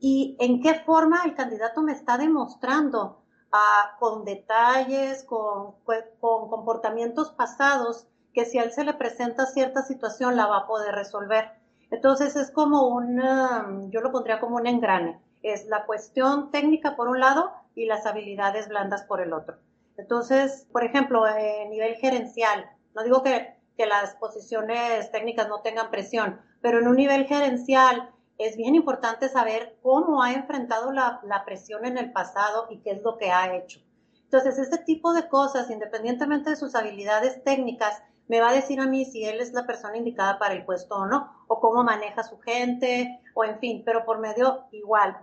y 0.00 0.36
en 0.40 0.60
qué 0.60 0.74
forma 0.80 1.22
el 1.24 1.34
candidato 1.34 1.80
me 1.80 1.92
está 1.92 2.18
demostrando 2.18 3.22
ah, 3.52 3.96
con 3.98 4.24
detalles, 4.24 5.24
con, 5.24 5.76
con, 6.20 6.48
comportamientos 6.50 7.30
pasados, 7.30 8.08
que 8.34 8.44
si 8.44 8.58
a 8.58 8.64
él 8.64 8.72
se 8.72 8.84
le 8.84 8.94
presenta 8.94 9.46
cierta 9.46 9.82
situación 9.82 10.36
la 10.36 10.46
va 10.46 10.58
a 10.58 10.66
poder 10.66 10.94
resolver. 10.94 11.52
Entonces 11.90 12.36
es 12.36 12.50
como 12.50 12.88
un, 12.88 13.90
yo 13.90 14.00
lo 14.00 14.12
pondría 14.12 14.40
como 14.40 14.56
un 14.56 14.66
engrane. 14.66 15.22
Es 15.42 15.66
la 15.66 15.86
cuestión 15.86 16.50
técnica 16.50 16.96
por 16.96 17.08
un 17.08 17.20
lado 17.20 17.52
y 17.74 17.86
las 17.86 18.06
habilidades 18.06 18.68
blandas 18.68 19.04
por 19.04 19.20
el 19.20 19.32
otro. 19.32 19.58
Entonces, 19.96 20.66
por 20.72 20.84
ejemplo, 20.84 21.24
a 21.24 21.36
nivel 21.68 21.94
gerencial, 21.96 22.70
no 22.94 23.02
digo 23.02 23.22
que 23.22 23.54
que 23.76 23.86
las 23.86 24.14
posiciones 24.16 25.10
técnicas 25.10 25.48
no 25.48 25.60
tengan 25.60 25.90
presión, 25.90 26.40
pero 26.60 26.78
en 26.78 26.88
un 26.88 26.96
nivel 26.96 27.26
gerencial 27.26 28.10
es 28.38 28.56
bien 28.56 28.74
importante 28.74 29.28
saber 29.28 29.78
cómo 29.82 30.22
ha 30.22 30.32
enfrentado 30.32 30.92
la, 30.92 31.20
la 31.24 31.44
presión 31.44 31.84
en 31.84 31.98
el 31.98 32.12
pasado 32.12 32.66
y 32.70 32.78
qué 32.78 32.92
es 32.92 33.02
lo 33.02 33.18
que 33.18 33.30
ha 33.30 33.54
hecho. 33.56 33.80
Entonces, 34.24 34.58
este 34.58 34.78
tipo 34.78 35.12
de 35.12 35.28
cosas, 35.28 35.70
independientemente 35.70 36.50
de 36.50 36.56
sus 36.56 36.74
habilidades 36.74 37.42
técnicas, 37.44 38.02
me 38.28 38.40
va 38.40 38.50
a 38.50 38.54
decir 38.54 38.80
a 38.80 38.86
mí 38.86 39.04
si 39.04 39.24
él 39.24 39.40
es 39.40 39.52
la 39.52 39.66
persona 39.66 39.96
indicada 39.96 40.38
para 40.38 40.54
el 40.54 40.64
puesto 40.64 40.94
o 40.94 41.06
no, 41.06 41.44
o 41.48 41.60
cómo 41.60 41.84
maneja 41.84 42.22
su 42.22 42.38
gente, 42.38 43.20
o 43.34 43.44
en 43.44 43.58
fin, 43.58 43.82
pero 43.84 44.04
por 44.04 44.20
medio 44.20 44.64
igual 44.70 45.16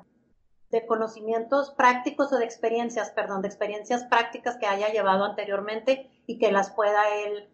de 0.71 0.85
conocimientos 0.85 1.71
prácticos 1.71 2.31
o 2.31 2.37
de 2.37 2.45
experiencias, 2.45 3.11
perdón, 3.11 3.41
de 3.41 3.47
experiencias 3.47 4.03
prácticas 4.05 4.57
que 4.57 4.67
haya 4.67 4.91
llevado 4.91 5.25
anteriormente 5.25 6.09
y 6.27 6.37
que 6.37 6.51
las 6.51 6.71
pueda 6.71 7.01
él 7.25 7.49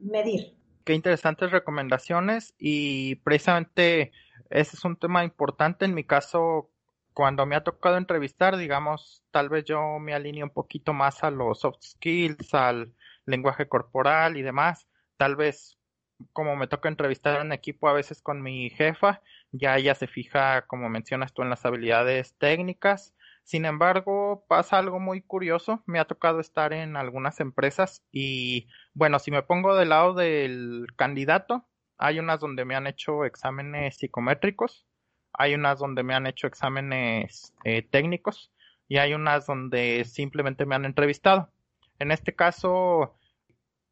medir. 0.00 0.56
Qué 0.84 0.94
interesantes 0.94 1.50
recomendaciones 1.50 2.54
y 2.58 3.16
precisamente 3.16 4.12
ese 4.50 4.76
es 4.76 4.84
un 4.84 4.96
tema 4.96 5.24
importante. 5.24 5.84
En 5.84 5.94
mi 5.94 6.04
caso, 6.04 6.70
cuando 7.12 7.44
me 7.44 7.56
ha 7.56 7.64
tocado 7.64 7.96
entrevistar, 7.96 8.56
digamos, 8.56 9.22
tal 9.30 9.48
vez 9.48 9.64
yo 9.64 9.98
me 9.98 10.14
alineo 10.14 10.46
un 10.46 10.52
poquito 10.52 10.92
más 10.92 11.22
a 11.22 11.30
los 11.30 11.60
soft 11.60 11.82
skills, 11.82 12.54
al 12.54 12.94
lenguaje 13.26 13.68
corporal 13.68 14.36
y 14.36 14.42
demás. 14.42 14.88
Tal 15.16 15.36
vez 15.36 15.76
como 16.32 16.56
me 16.56 16.66
toca 16.66 16.88
entrevistar 16.88 17.40
en 17.40 17.52
equipo 17.52 17.88
a 17.88 17.92
veces 17.92 18.22
con 18.22 18.42
mi 18.42 18.70
jefa, 18.70 19.22
ya 19.52 19.76
ella 19.76 19.94
se 19.94 20.06
fija, 20.06 20.66
como 20.66 20.88
mencionas 20.88 21.32
tú, 21.32 21.42
en 21.42 21.50
las 21.50 21.64
habilidades 21.64 22.36
técnicas. 22.38 23.14
Sin 23.42 23.64
embargo, 23.64 24.44
pasa 24.48 24.78
algo 24.78 25.00
muy 25.00 25.22
curioso. 25.22 25.82
Me 25.86 25.98
ha 25.98 26.04
tocado 26.04 26.40
estar 26.40 26.72
en 26.72 26.96
algunas 26.96 27.40
empresas 27.40 28.04
y, 28.12 28.68
bueno, 28.94 29.18
si 29.18 29.30
me 29.30 29.42
pongo 29.42 29.74
del 29.74 29.88
lado 29.88 30.14
del 30.14 30.86
candidato, 30.96 31.66
hay 31.98 32.18
unas 32.18 32.40
donde 32.40 32.64
me 32.64 32.76
han 32.76 32.86
hecho 32.86 33.24
exámenes 33.24 33.96
psicométricos, 33.98 34.86
hay 35.32 35.54
unas 35.54 35.78
donde 35.78 36.02
me 36.02 36.14
han 36.14 36.26
hecho 36.26 36.46
exámenes 36.46 37.52
eh, 37.64 37.82
técnicos 37.82 38.52
y 38.88 38.98
hay 38.98 39.14
unas 39.14 39.46
donde 39.46 40.04
simplemente 40.04 40.66
me 40.66 40.76
han 40.76 40.84
entrevistado. 40.84 41.52
En 41.98 42.10
este 42.10 42.34
caso, 42.34 43.18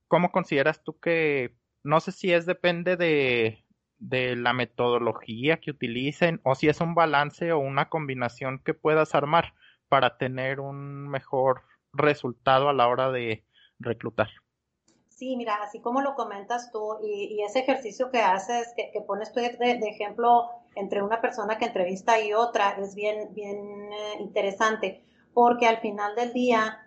¿cómo 0.08 0.32
consideras 0.32 0.82
tú 0.82 0.98
que, 0.98 1.54
no 1.82 2.00
sé 2.00 2.12
si 2.12 2.32
es 2.32 2.46
depende 2.46 2.96
de, 2.96 3.64
de 3.98 4.36
la 4.36 4.52
metodología 4.52 5.58
que 5.58 5.72
utilicen 5.72 6.40
o 6.44 6.54
si 6.54 6.68
es 6.68 6.80
un 6.80 6.94
balance 6.94 7.52
o 7.52 7.58
una 7.58 7.88
combinación 7.88 8.60
que 8.64 8.74
puedas 8.74 9.14
armar 9.14 9.54
para 9.88 10.18
tener 10.18 10.60
un 10.60 11.08
mejor 11.08 11.62
resultado 11.92 12.68
a 12.68 12.72
la 12.72 12.88
hora 12.88 13.10
de 13.10 13.44
reclutar? 13.78 14.28
Sí, 15.08 15.36
mira, 15.36 15.56
así 15.62 15.80
como 15.80 16.00
lo 16.00 16.14
comentas 16.14 16.70
tú 16.70 16.98
y, 17.02 17.42
ese 17.42 17.60
ejercicio 17.60 18.10
que 18.10 18.20
haces, 18.20 18.72
que, 18.76 19.00
pones 19.00 19.32
tú 19.32 19.40
de, 19.40 19.80
ejemplo 19.88 20.48
entre 20.76 21.02
una 21.02 21.20
persona 21.20 21.58
que 21.58 21.64
entrevista 21.64 22.20
y 22.20 22.32
otra, 22.32 22.76
es 22.78 22.94
bien, 22.94 23.34
bien 23.34 23.92
eh, 23.92 24.20
interesante, 24.20 25.02
porque 25.34 25.66
al 25.66 25.78
final 25.78 26.14
del 26.14 26.32
día, 26.32 26.86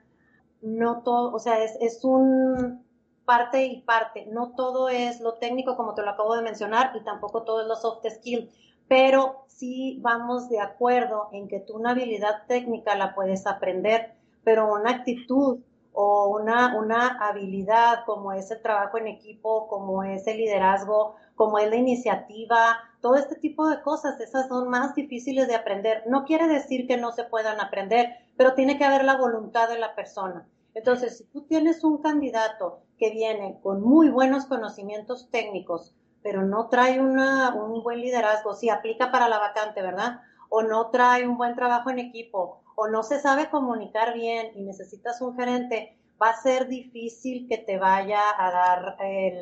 no 0.61 1.01
todo, 1.03 1.33
o 1.33 1.39
sea, 1.39 1.61
es, 1.61 1.77
es 1.81 2.05
un 2.05 2.85
parte 3.25 3.65
y 3.65 3.81
parte, 3.81 4.25
no 4.31 4.53
todo 4.55 4.89
es 4.89 5.21
lo 5.21 5.35
técnico 5.35 5.75
como 5.77 5.93
te 5.93 6.01
lo 6.01 6.11
acabo 6.11 6.35
de 6.35 6.41
mencionar 6.41 6.91
y 6.95 7.03
tampoco 7.03 7.43
todo 7.43 7.61
es 7.61 7.67
lo 7.67 7.75
soft 7.75 8.05
skill, 8.09 8.49
pero 8.87 9.45
sí 9.47 9.99
vamos 10.01 10.49
de 10.49 10.59
acuerdo 10.59 11.29
en 11.31 11.47
que 11.47 11.59
tú 11.59 11.75
una 11.75 11.91
habilidad 11.91 12.45
técnica 12.47 12.95
la 12.95 13.15
puedes 13.15 13.47
aprender, 13.47 14.15
pero 14.43 14.73
una 14.73 14.91
actitud 14.91 15.59
o 15.93 16.27
una, 16.27 16.77
una 16.77 17.17
habilidad 17.19 18.05
como 18.05 18.31
es 18.31 18.49
el 18.51 18.61
trabajo 18.61 18.97
en 18.97 19.07
equipo, 19.07 19.67
como 19.67 20.03
es 20.03 20.25
el 20.27 20.37
liderazgo, 20.37 21.15
como 21.35 21.59
es 21.59 21.69
la 21.69 21.75
iniciativa, 21.75 22.77
todo 23.01 23.15
este 23.15 23.35
tipo 23.35 23.67
de 23.67 23.81
cosas, 23.81 24.19
esas 24.19 24.47
son 24.47 24.69
más 24.69 24.95
difíciles 24.95 25.47
de 25.47 25.55
aprender. 25.55 26.03
No 26.07 26.23
quiere 26.23 26.47
decir 26.47 26.87
que 26.87 26.97
no 26.97 27.11
se 27.11 27.23
puedan 27.23 27.59
aprender, 27.59 28.09
pero 28.37 28.53
tiene 28.53 28.77
que 28.77 28.85
haber 28.85 29.03
la 29.03 29.17
voluntad 29.17 29.67
de 29.69 29.79
la 29.79 29.95
persona. 29.95 30.47
Entonces, 30.73 31.17
si 31.17 31.25
tú 31.25 31.41
tienes 31.41 31.83
un 31.83 31.97
candidato 31.97 32.81
que 33.01 33.10
viene 33.10 33.60
con 33.63 33.81
muy 33.81 34.10
buenos 34.10 34.46
conocimientos 34.46 35.27
técnicos, 35.31 35.96
pero 36.22 36.43
no 36.43 36.70
trae 36.70 37.01
una, 37.01 37.55
un 37.55 37.81
buen 37.81 38.00
liderazgo, 38.00 38.53
si 38.53 38.70
aplica 38.70 39.12
para 39.12 39.27
la 39.27 39.39
vacante, 39.39 39.81
¿verdad? 39.81 40.22
O 40.50 40.62
no 40.62 40.91
trae 40.91 41.27
un 41.27 41.36
buen 41.36 41.55
trabajo 41.55 41.89
en 41.89 41.98
equipo, 41.98 42.62
o 42.75 42.89
no 42.89 43.01
se 43.01 43.20
sabe 43.20 43.50
comunicar 43.50 44.13
bien 44.13 44.51
y 44.53 44.62
necesitas 44.62 45.20
un 45.20 45.36
gerente, 45.36 45.98
va 46.22 46.29
a 46.29 46.41
ser 46.43 46.67
difícil 46.67 47.48
que 47.50 47.58
te 47.58 47.79
vaya 47.79 48.22
a 48.38 48.51
dar 48.51 48.98
eh, 49.00 49.41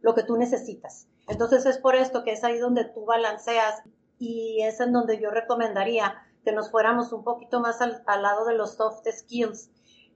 lo 0.00 0.14
que 0.14 0.22
tú 0.22 0.38
necesitas. 0.38 1.06
Entonces 1.28 1.66
es 1.66 1.76
por 1.76 1.96
esto 1.96 2.24
que 2.24 2.32
es 2.32 2.44
ahí 2.44 2.56
donde 2.56 2.84
tú 2.86 3.04
balanceas 3.04 3.82
y 4.18 4.62
es 4.62 4.80
en 4.80 4.94
donde 4.94 5.20
yo 5.20 5.30
recomendaría 5.30 6.14
que 6.44 6.52
nos 6.52 6.70
fuéramos 6.70 7.12
un 7.12 7.24
poquito 7.24 7.60
más 7.60 7.82
al, 7.82 8.02
al 8.06 8.22
lado 8.22 8.46
de 8.46 8.54
los 8.54 8.76
soft 8.76 9.06
skills. 9.06 9.70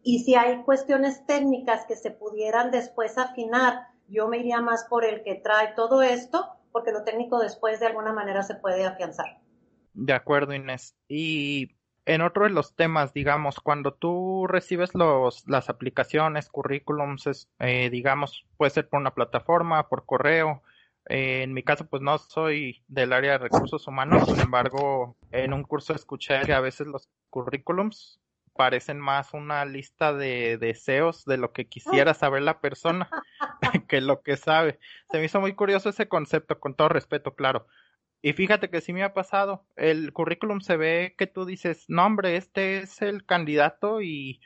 Y 0.07 0.21
si 0.21 0.35
hay 0.35 0.63
cuestiones 0.65 1.25
técnicas 1.27 1.87
que 1.87 1.97
se 1.97 2.11
pudieran 2.11 2.71
después 2.71 3.17
afinar, 3.17 3.89
yo 4.07 4.29
me 4.29 4.37
iría 4.37 4.61
más 4.61 4.85
por 4.85 5.03
el 5.05 5.23
que 5.25 5.35
trae 5.35 5.73
todo 5.75 6.03
esto, 6.03 6.47
porque 6.73 6.93
lo 6.93 7.05
técnico 7.05 7.39
después 7.39 7.81
de 7.81 7.87
alguna 7.87 8.13
manera 8.13 8.43
se 8.43 8.55
puede 8.55 8.85
afianzar. 8.85 9.41
De 9.95 10.13
acuerdo, 10.13 10.53
Inés. 10.53 10.95
Y 11.09 11.71
en 12.05 12.21
otro 12.21 12.45
de 12.45 12.51
los 12.51 12.77
temas, 12.77 13.15
digamos, 13.15 13.61
cuando 13.61 13.95
tú 13.95 14.47
recibes 14.47 14.95
los, 14.95 15.49
las 15.49 15.71
aplicaciones, 15.71 16.51
currículums, 16.51 17.49
eh, 17.61 17.89
digamos, 17.89 18.45
puede 18.59 18.71
ser 18.73 18.91
por 18.91 19.01
una 19.01 19.15
plataforma, 19.15 19.89
por 19.89 20.05
correo. 20.05 20.63
Eh, 21.09 21.45
en 21.45 21.55
mi 21.55 21.63
caso, 21.63 21.87
pues 21.87 22.03
no 22.03 22.19
soy 22.19 22.85
del 22.89 23.15
área 23.15 23.33
de 23.33 23.39
recursos 23.39 23.87
humanos, 23.87 24.27
sin 24.27 24.41
embargo, 24.41 25.17
en 25.31 25.55
un 25.55 25.63
curso 25.63 25.95
escuché 25.95 26.43
que 26.43 26.53
a 26.53 26.61
veces 26.61 26.87
los 26.87 27.09
currículums 27.31 28.21
parecen 28.57 29.01
más 29.01 29.35
una 29.35 29.65
lista 29.65 30.13
de 30.13 30.59
deseos 30.59 31.25
de 31.25 31.37
lo 31.37 31.53
que 31.53 31.67
quisiera 31.67 32.15
saber 32.15 32.43
la 32.43 32.61
persona 32.61 33.09
que 33.89 34.01
lo 34.01 34.23
que 34.23 34.37
sabe. 34.37 34.79
Se 35.11 35.19
me 35.19 35.25
hizo 35.25 35.41
muy 35.41 35.55
curioso 35.55 35.89
ese 35.89 36.09
concepto, 36.09 36.61
con 36.61 36.75
todo 36.75 36.89
respeto, 36.89 37.35
claro. 37.35 37.67
Y 38.23 38.33
fíjate 38.33 38.71
que 38.71 38.81
sí 38.81 38.93
me 38.93 39.03
ha 39.03 39.13
pasado. 39.13 39.67
El 39.77 40.13
currículum 40.13 40.61
se 40.61 40.77
ve 40.77 41.15
que 41.19 41.27
tú 41.27 41.45
dices, 41.45 41.85
no 41.89 42.07
hombre, 42.07 42.37
este 42.37 42.79
es 42.79 43.03
el 43.03 43.27
candidato 43.27 44.01
y 44.01 44.41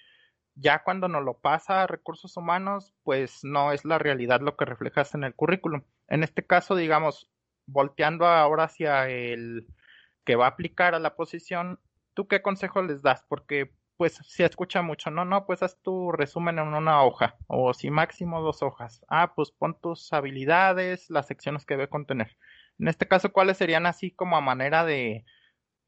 ya 0.56 0.82
cuando 0.82 1.06
nos 1.08 1.24
lo 1.24 1.38
pasa 1.38 1.82
a 1.82 1.86
recursos 1.86 2.36
humanos, 2.36 2.92
pues 3.04 3.44
no 3.44 3.72
es 3.72 3.84
la 3.84 3.98
realidad 3.98 4.40
lo 4.40 4.56
que 4.56 4.64
reflejas 4.64 5.14
en 5.14 5.22
el 5.22 5.34
currículum. 5.34 5.84
En 6.08 6.24
este 6.24 6.44
caso, 6.44 6.74
digamos, 6.74 7.30
volteando 7.66 8.26
ahora 8.26 8.64
hacia 8.64 9.08
el 9.08 9.68
que 10.24 10.34
va 10.34 10.46
a 10.46 10.50
aplicar 10.50 10.94
a 10.96 10.98
la 10.98 11.14
posición, 11.14 11.78
¿tú 12.14 12.26
qué 12.26 12.42
consejo 12.42 12.82
les 12.82 13.02
das? 13.02 13.24
Porque 13.28 13.72
pues 13.98 14.14
se 14.24 14.44
escucha 14.44 14.80
mucho, 14.80 15.10
no, 15.10 15.24
no, 15.24 15.44
pues 15.44 15.62
haz 15.62 15.76
tu 15.82 16.12
resumen 16.12 16.60
en 16.60 16.68
una 16.68 17.02
hoja 17.02 17.36
o 17.48 17.74
si 17.74 17.90
máximo 17.90 18.40
dos 18.40 18.62
hojas. 18.62 19.04
Ah, 19.08 19.34
pues 19.34 19.50
pon 19.50 19.76
tus 19.78 20.12
habilidades, 20.12 21.10
las 21.10 21.26
secciones 21.26 21.66
que 21.66 21.74
debe 21.74 21.88
contener. 21.90 22.36
En 22.78 22.86
este 22.86 23.08
caso, 23.08 23.32
¿cuáles 23.32 23.56
serían 23.56 23.86
así 23.86 24.12
como 24.12 24.36
a 24.36 24.40
manera 24.40 24.84
de 24.84 25.24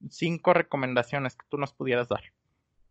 cinco 0.09 0.53
recomendaciones 0.53 1.37
que 1.37 1.47
tú 1.49 1.57
nos 1.57 1.73
pudieras 1.73 2.09
dar? 2.09 2.23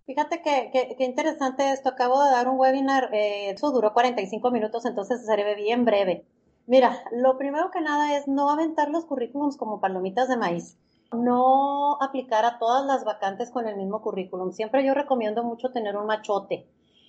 Fíjate 0.06 0.42
que, 0.42 0.96
que, 0.98 1.04
interesante 1.04 1.70
esto. 1.70 1.90
Acabo 1.90 2.24
de 2.24 2.32
dar 2.32 2.48
un 2.48 2.58
webinar, 2.58 3.14
eh, 3.14 3.52
eso 3.52 3.72
duró 3.72 3.94
45 3.94 4.52
minutos, 4.52 4.86
entonces 4.86 5.26
se 5.26 5.56
bien 5.56 5.84
breve. 5.84 6.26
Mira, 6.66 7.04
lo 7.12 7.38
primero 7.38 7.72
que 7.72 7.82
nada 7.82 8.16
es 8.18 8.28
no 8.28 8.50
aventar 8.50 8.90
los 8.90 9.06
currículums 9.06 9.58
como 9.58 9.82
palomitas 9.82 10.30
de 10.30 10.38
maíz. 10.38 10.78
No 11.12 11.98
aplicar 12.02 12.46
a 12.46 12.60
todas 12.60 12.86
las 12.86 13.04
vacantes 13.04 13.52
con 13.52 13.68
el 13.68 13.76
mismo 13.76 14.02
currículum. 14.02 14.52
Siempre 14.52 14.86
yo 14.86 14.94
recomiendo 14.94 15.44
mucho 15.44 15.72
tener 15.72 15.98
un 15.98 16.06
machote. 16.06 16.68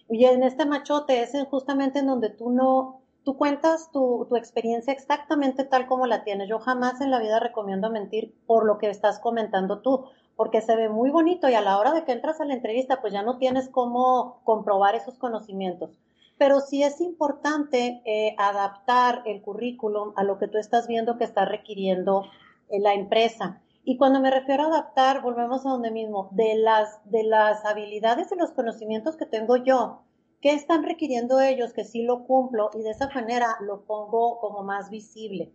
Y 0.09 0.25
en 0.25 0.42
este 0.42 0.66
machote 0.66 1.23
es 1.23 1.33
justamente 1.50 2.00
en 2.00 2.07
donde 2.07 2.30
tú 2.30 2.50
no, 2.50 3.02
tú 3.25 3.37
cuentas 3.37 3.90
tu, 3.92 4.26
tu, 4.28 4.37
experiencia 4.37 4.92
exactamente 4.92 5.64
tal 5.64 5.87
como 5.87 6.07
la 6.07 6.25
tienes. 6.25 6.49
Yo 6.49 6.59
jamás 6.59 7.00
en 7.00 7.11
la 7.11 7.21
vida 7.21 7.38
recomiendo 7.38 7.90
mentir 7.90 8.35
por 8.47 8.66
lo 8.66 8.78
que 8.78 8.90
estás 8.90 9.21
comentando 9.21 9.80
tú, 9.83 10.07
porque 10.37 10.62
se 10.62 10.75
ve 10.75 10.88
muy 10.88 11.11
bonito 11.11 11.49
y 11.49 11.54
a 11.54 11.61
la 11.61 11.78
hora 11.78 11.92
de 11.92 12.04
que 12.04 12.12
entras 12.12 12.40
a 12.40 12.47
la 12.47 12.54
entrevista, 12.54 13.00
pues 13.00 13.12
ya 13.12 13.23
no 13.23 13.37
tienes 13.37 13.69
cómo 13.69 14.40
comprobar 14.45 14.95
esos 14.95 15.19
conocimientos. 15.19 15.90
Pero 16.38 16.61
sí 16.61 16.83
es 16.83 17.02
importante 17.02 18.00
eh, 18.07 18.35
adaptar 18.38 19.23
el 19.26 19.42
currículum 19.42 20.14
a 20.16 20.25
lo 20.25 20.38
que 20.38 20.49
tú 20.49 20.57
estás 20.57 20.87
viendo 20.88 21.19
que 21.19 21.25
está 21.25 21.45
requiriendo 21.45 22.25
eh, 22.71 22.80
la 22.80 22.95
empresa. 22.95 23.61
Y 23.85 23.97
cuando 23.97 24.21
me 24.21 24.31
refiero 24.31 24.65
a 24.65 24.67
adaptar, 24.67 25.23
volvemos 25.23 25.65
a 25.65 25.71
donde 25.71 25.91
mismo, 25.91 26.29
de 26.33 26.55
las, 26.57 27.01
de 27.11 27.25
las 27.25 27.65
habilidades 27.65 28.31
y 28.31 28.37
los 28.37 28.53
conocimientos 28.53 29.17
que 29.17 29.27
tengo 29.27 29.57
yo, 29.57 30.03
¿Qué 30.41 30.53
están 30.53 30.85
requiriendo 30.85 31.39
ellos 31.41 31.75
que 31.75 31.85
sí 31.85 32.03
lo 32.03 32.25
cumplo? 32.25 32.71
Y 32.75 32.83
de 32.83 32.91
esa 32.91 33.11
manera 33.11 33.57
lo 33.61 33.83
pongo 33.83 34.41
como 34.41 34.63
más 34.63 34.89
visible, 34.89 35.53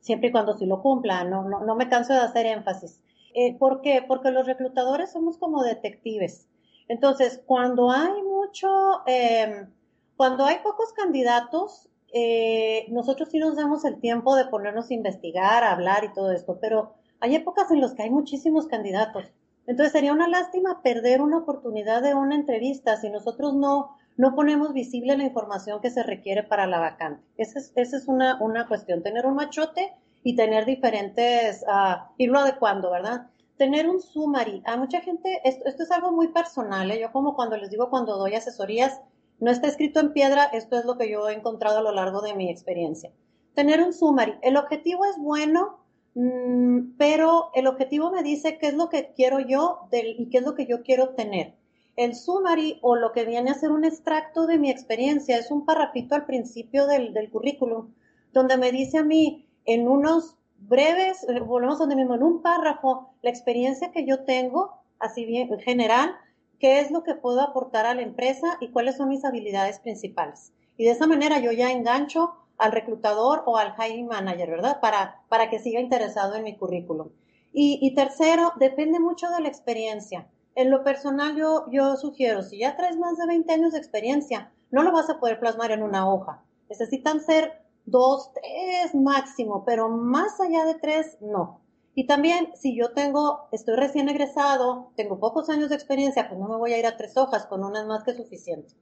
siempre 0.00 0.28
y 0.28 0.32
cuando 0.32 0.52
sí 0.52 0.66
lo 0.66 0.82
cumpla, 0.82 1.24
no, 1.24 1.48
no, 1.48 1.64
no 1.64 1.74
me 1.76 1.88
canso 1.88 2.12
de 2.12 2.20
hacer 2.20 2.44
énfasis. 2.44 3.00
Eh, 3.34 3.56
¿Por 3.58 3.80
qué? 3.80 4.04
Porque 4.06 4.30
los 4.30 4.46
reclutadores 4.46 5.12
somos 5.12 5.38
como 5.38 5.62
detectives. 5.62 6.46
Entonces, 6.88 7.42
cuando 7.46 7.90
hay 7.90 8.22
mucho, 8.22 8.68
em, 9.06 9.70
cuando 10.16 10.44
hay 10.44 10.58
pocos 10.58 10.92
candidatos, 10.92 11.88
eh, 12.12 12.86
nosotros 12.90 13.30
sí 13.30 13.38
nos 13.38 13.56
damos 13.56 13.84
el 13.86 13.98
tiempo 14.00 14.36
de 14.36 14.46
ponernos 14.46 14.90
a 14.90 14.94
investigar, 14.94 15.64
a 15.64 15.72
hablar 15.72 16.04
y 16.04 16.12
todo 16.12 16.32
esto, 16.32 16.58
pero 16.60 16.94
hay 17.20 17.34
épocas 17.34 17.70
en 17.70 17.80
las 17.80 17.94
que 17.94 18.02
hay 18.02 18.10
muchísimos 18.10 18.66
candidatos. 18.66 19.24
Entonces 19.66 19.92
sería 19.92 20.12
una 20.12 20.28
lástima 20.28 20.82
perder 20.82 21.20
una 21.20 21.38
oportunidad 21.38 22.02
de 22.02 22.14
una 22.14 22.34
entrevista 22.34 22.96
si 22.96 23.10
nosotros 23.10 23.54
no 23.54 23.98
no 24.18 24.34
ponemos 24.34 24.72
visible 24.72 25.16
la 25.16 25.24
información 25.24 25.80
que 25.80 25.90
se 25.90 26.02
requiere 26.02 26.42
para 26.42 26.66
la 26.66 26.80
vacante. 26.80 27.22
Esa 27.36 27.60
es, 27.60 27.72
esa 27.76 27.96
es 27.96 28.08
una, 28.08 28.36
una 28.42 28.66
cuestión, 28.66 29.02
tener 29.02 29.24
un 29.24 29.36
machote 29.36 29.94
y 30.24 30.34
tener 30.34 30.66
diferentes, 30.66 31.62
uh, 31.62 32.02
irlo 32.18 32.40
adecuando, 32.40 32.90
¿verdad? 32.90 33.28
Tener 33.56 33.88
un 33.88 34.02
summary. 34.02 34.60
A 34.66 34.76
mucha 34.76 35.00
gente, 35.00 35.40
esto, 35.44 35.64
esto 35.66 35.84
es 35.84 35.90
algo 35.92 36.10
muy 36.10 36.28
personal, 36.28 36.90
¿eh? 36.90 37.00
yo 37.00 37.12
como 37.12 37.36
cuando 37.36 37.56
les 37.56 37.70
digo 37.70 37.90
cuando 37.90 38.18
doy 38.18 38.34
asesorías, 38.34 39.00
no 39.38 39.52
está 39.52 39.68
escrito 39.68 40.00
en 40.00 40.12
piedra, 40.12 40.46
esto 40.46 40.76
es 40.76 40.84
lo 40.84 40.98
que 40.98 41.08
yo 41.08 41.28
he 41.28 41.34
encontrado 41.34 41.78
a 41.78 41.82
lo 41.82 41.92
largo 41.92 42.20
de 42.20 42.34
mi 42.34 42.50
experiencia. 42.50 43.12
Tener 43.54 43.80
un 43.80 43.92
summary. 43.92 44.34
El 44.42 44.56
objetivo 44.56 45.04
es 45.04 45.16
bueno, 45.16 45.78
pero 46.14 47.50
el 47.54 47.66
objetivo 47.66 48.10
me 48.10 48.22
dice 48.22 48.58
qué 48.58 48.68
es 48.68 48.74
lo 48.74 48.88
que 48.88 49.12
quiero 49.14 49.40
yo 49.40 49.80
y 49.92 50.28
qué 50.30 50.38
es 50.38 50.44
lo 50.44 50.54
que 50.54 50.66
yo 50.66 50.82
quiero 50.82 51.04
obtener. 51.04 51.54
El 51.96 52.14
summary 52.14 52.78
o 52.82 52.96
lo 52.96 53.12
que 53.12 53.24
viene 53.24 53.50
a 53.50 53.54
ser 53.54 53.70
un 53.70 53.84
extracto 53.84 54.46
de 54.46 54.58
mi 54.58 54.70
experiencia 54.70 55.38
es 55.38 55.50
un 55.50 55.64
parrafito 55.64 56.14
al 56.14 56.26
principio 56.26 56.86
del, 56.86 57.12
del 57.12 57.30
currículum, 57.30 57.92
donde 58.32 58.56
me 58.56 58.72
dice 58.72 58.98
a 58.98 59.04
mí 59.04 59.46
en 59.64 59.88
unos 59.88 60.36
breves, 60.58 61.24
eh, 61.28 61.40
volvemos 61.40 61.78
donde 61.78 61.96
mismo, 61.96 62.14
en 62.14 62.22
un 62.22 62.42
párrafo, 62.42 63.10
la 63.22 63.30
experiencia 63.30 63.92
que 63.92 64.04
yo 64.04 64.24
tengo, 64.24 64.80
así 64.98 65.24
bien 65.24 65.52
en 65.52 65.60
general, 65.60 66.16
qué 66.58 66.80
es 66.80 66.90
lo 66.90 67.04
que 67.04 67.14
puedo 67.14 67.40
aportar 67.40 67.86
a 67.86 67.94
la 67.94 68.02
empresa 68.02 68.58
y 68.60 68.68
cuáles 68.68 68.96
son 68.96 69.08
mis 69.08 69.24
habilidades 69.24 69.78
principales. 69.78 70.52
Y 70.76 70.84
de 70.84 70.90
esa 70.90 71.06
manera 71.06 71.38
yo 71.38 71.52
ya 71.52 71.70
engancho 71.70 72.34
al 72.58 72.72
reclutador 72.72 73.42
o 73.46 73.56
al 73.56 73.74
hiring 73.78 74.06
manager, 74.06 74.50
¿verdad? 74.50 74.80
Para, 74.80 75.22
para 75.28 75.48
que 75.48 75.60
siga 75.60 75.80
interesado 75.80 76.34
en 76.34 76.44
mi 76.44 76.56
currículum. 76.56 77.10
Y, 77.52 77.92
tercero, 77.94 78.52
depende 78.56 79.00
mucho 79.00 79.28
de 79.30 79.40
la 79.40 79.48
experiencia. 79.48 80.28
En 80.54 80.70
lo 80.70 80.84
personal 80.84 81.34
yo, 81.34 81.66
yo 81.70 81.96
sugiero, 81.96 82.42
si 82.42 82.58
ya 82.58 82.76
traes 82.76 82.96
más 82.96 83.16
de 83.16 83.26
20 83.26 83.52
años 83.52 83.72
de 83.72 83.78
experiencia, 83.78 84.52
no 84.70 84.82
lo 84.82 84.92
vas 84.92 85.08
a 85.10 85.18
poder 85.18 85.40
plasmar 85.40 85.72
en 85.72 85.82
una 85.82 86.08
hoja. 86.08 86.44
Necesitan 86.68 87.20
ser 87.20 87.62
dos, 87.84 88.30
tres 88.34 88.94
máximo, 88.94 89.64
pero 89.64 89.88
más 89.88 90.40
allá 90.40 90.66
de 90.66 90.74
tres, 90.74 91.16
no. 91.20 91.60
Y 91.94 92.06
también, 92.06 92.52
si 92.54 92.76
yo 92.76 92.92
tengo, 92.92 93.48
estoy 93.50 93.74
recién 93.74 94.08
egresado, 94.08 94.92
tengo 94.94 95.18
pocos 95.18 95.48
años 95.48 95.70
de 95.70 95.74
experiencia, 95.74 96.28
pues 96.28 96.38
no 96.38 96.48
me 96.48 96.56
voy 96.56 96.74
a 96.74 96.78
ir 96.78 96.86
a 96.86 96.96
tres 96.96 97.16
hojas, 97.16 97.46
con 97.46 97.64
una 97.64 97.80
es 97.80 97.86
más 97.86 98.04
que 98.04 98.14
suficiente. 98.14 98.74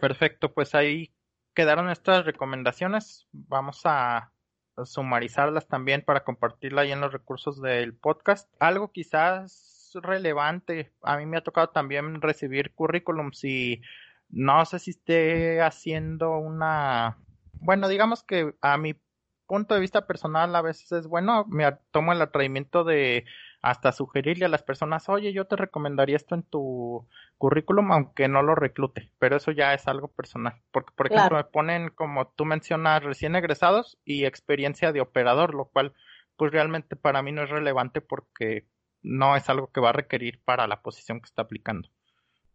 Perfecto, 0.00 0.52
pues 0.52 0.74
ahí 0.74 1.12
quedaron 1.54 1.90
estas 1.90 2.24
recomendaciones. 2.24 3.26
Vamos 3.32 3.82
a 3.84 4.32
sumarizarlas 4.84 5.68
también 5.68 6.02
para 6.02 6.24
compartirla 6.24 6.82
ahí 6.82 6.92
en 6.92 7.00
los 7.00 7.12
recursos 7.12 7.60
del 7.60 7.94
podcast. 7.94 8.52
Algo 8.58 8.90
quizás 8.90 9.90
relevante, 9.94 10.92
a 11.02 11.18
mí 11.18 11.26
me 11.26 11.36
ha 11.36 11.44
tocado 11.44 11.68
también 11.68 12.22
recibir 12.22 12.72
currículums 12.74 13.44
y 13.44 13.82
no 14.30 14.64
sé 14.64 14.78
si 14.78 14.92
esté 14.92 15.60
haciendo 15.60 16.38
una, 16.38 17.18
bueno, 17.60 17.88
digamos 17.88 18.22
que 18.22 18.54
a 18.62 18.78
mi 18.78 18.94
punto 19.46 19.74
de 19.74 19.80
vista 19.80 20.06
personal 20.06 20.56
a 20.56 20.62
veces 20.62 20.90
es 20.92 21.06
bueno, 21.06 21.44
me 21.46 21.70
tomo 21.90 22.12
el 22.12 22.22
atrevimiento 22.22 22.84
de 22.84 23.26
hasta 23.62 23.92
sugerirle 23.92 24.44
a 24.44 24.48
las 24.48 24.64
personas, 24.64 25.08
oye, 25.08 25.32
yo 25.32 25.46
te 25.46 25.54
recomendaría 25.54 26.16
esto 26.16 26.34
en 26.34 26.42
tu 26.42 27.06
currículum, 27.38 27.92
aunque 27.92 28.26
no 28.26 28.42
lo 28.42 28.56
reclute, 28.56 29.12
pero 29.20 29.36
eso 29.36 29.52
ya 29.52 29.72
es 29.72 29.86
algo 29.86 30.08
personal, 30.08 30.60
porque 30.72 30.92
por 30.96 31.06
ejemplo 31.06 31.36
me 31.36 31.44
ponen, 31.44 31.90
como 31.90 32.26
tú 32.26 32.44
mencionas, 32.44 33.04
recién 33.04 33.36
egresados 33.36 33.98
y 34.04 34.24
experiencia 34.24 34.92
de 34.92 35.00
operador, 35.00 35.54
lo 35.54 35.66
cual 35.66 35.94
pues 36.36 36.50
realmente 36.50 36.96
para 36.96 37.22
mí 37.22 37.30
no 37.30 37.44
es 37.44 37.50
relevante 37.50 38.00
porque 38.00 38.66
no 39.00 39.36
es 39.36 39.48
algo 39.48 39.68
que 39.68 39.80
va 39.80 39.90
a 39.90 39.94
requerir 39.94 40.40
para 40.44 40.66
la 40.66 40.82
posición 40.82 41.20
que 41.20 41.26
está 41.26 41.42
aplicando. 41.42 41.88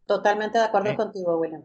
Totalmente 0.06 0.58
de 0.58 0.66
acuerdo 0.66 0.96
contigo, 0.96 1.38
William. 1.38 1.64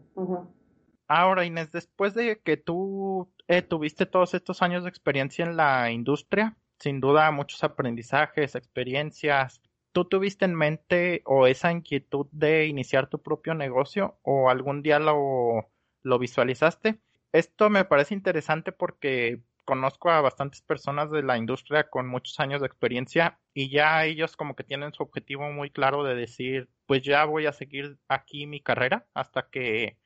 Ahora, 1.08 1.44
Inés, 1.44 1.70
después 1.72 2.14
de 2.14 2.40
que 2.40 2.56
tú 2.56 3.32
eh, 3.48 3.62
tuviste 3.62 4.06
todos 4.06 4.34
estos 4.34 4.62
años 4.62 4.84
de 4.84 4.88
experiencia 4.88 5.44
en 5.44 5.56
la 5.56 5.90
industria, 5.90 6.56
sin 6.82 7.00
duda 7.00 7.30
muchos 7.30 7.62
aprendizajes, 7.62 8.56
experiencias. 8.56 9.62
¿Tú 9.92 10.04
tuviste 10.06 10.44
en 10.44 10.56
mente 10.56 11.22
o 11.24 11.46
esa 11.46 11.70
inquietud 11.70 12.26
de 12.32 12.66
iniciar 12.66 13.08
tu 13.08 13.22
propio 13.22 13.54
negocio 13.54 14.18
o 14.22 14.50
algún 14.50 14.82
día 14.82 14.98
lo, 14.98 15.70
lo 16.02 16.18
visualizaste? 16.18 16.98
Esto 17.30 17.70
me 17.70 17.84
parece 17.84 18.14
interesante 18.14 18.72
porque 18.72 19.42
conozco 19.64 20.10
a 20.10 20.22
bastantes 20.22 20.60
personas 20.60 21.12
de 21.12 21.22
la 21.22 21.38
industria 21.38 21.88
con 21.88 22.08
muchos 22.08 22.40
años 22.40 22.60
de 22.60 22.66
experiencia 22.66 23.38
y 23.54 23.70
ya 23.70 24.04
ellos 24.04 24.36
como 24.36 24.56
que 24.56 24.64
tienen 24.64 24.92
su 24.92 25.04
objetivo 25.04 25.52
muy 25.52 25.70
claro 25.70 26.02
de 26.02 26.16
decir, 26.16 26.68
pues 26.86 27.02
ya 27.02 27.24
voy 27.26 27.46
a 27.46 27.52
seguir 27.52 27.96
aquí 28.08 28.48
mi 28.48 28.60
carrera 28.60 29.06
hasta 29.14 29.48
que 29.50 29.98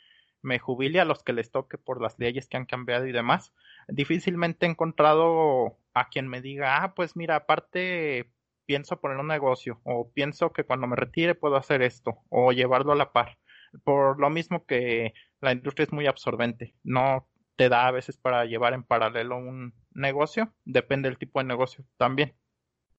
me 0.42 0.58
jubile 0.58 1.00
a 1.00 1.06
los 1.06 1.22
que 1.22 1.32
les 1.32 1.50
toque 1.50 1.78
por 1.78 2.02
las 2.02 2.18
leyes 2.18 2.48
que 2.48 2.58
han 2.58 2.66
cambiado 2.66 3.06
y 3.06 3.12
demás. 3.12 3.54
Difícilmente 3.88 4.66
he 4.66 4.68
encontrado 4.68 5.78
a 5.96 6.10
quien 6.10 6.28
me 6.28 6.42
diga, 6.42 6.82
ah, 6.82 6.94
pues 6.94 7.16
mira, 7.16 7.36
aparte 7.36 8.30
pienso 8.66 9.00
poner 9.00 9.16
un 9.16 9.28
negocio 9.28 9.80
o 9.82 10.10
pienso 10.12 10.52
que 10.52 10.64
cuando 10.64 10.86
me 10.86 10.94
retire 10.94 11.34
puedo 11.34 11.56
hacer 11.56 11.80
esto 11.80 12.18
o 12.28 12.52
llevarlo 12.52 12.92
a 12.92 12.96
la 12.96 13.12
par. 13.12 13.38
Por 13.82 14.20
lo 14.20 14.28
mismo 14.28 14.66
que 14.66 15.14
la 15.40 15.52
industria 15.52 15.84
es 15.84 15.92
muy 15.94 16.06
absorbente, 16.06 16.74
no 16.84 17.26
te 17.56 17.70
da 17.70 17.86
a 17.86 17.92
veces 17.92 18.18
para 18.18 18.44
llevar 18.44 18.74
en 18.74 18.84
paralelo 18.84 19.38
un 19.38 19.72
negocio, 19.94 20.52
depende 20.66 21.08
del 21.08 21.16
tipo 21.16 21.38
de 21.38 21.46
negocio 21.46 21.86
también. 21.96 22.36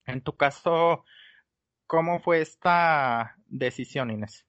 En 0.08 0.22
tu 0.22 0.36
caso, 0.36 1.06
¿cómo 1.86 2.20
fue 2.20 2.42
esta 2.42 3.36
decisión, 3.46 4.10
Inés? 4.10 4.44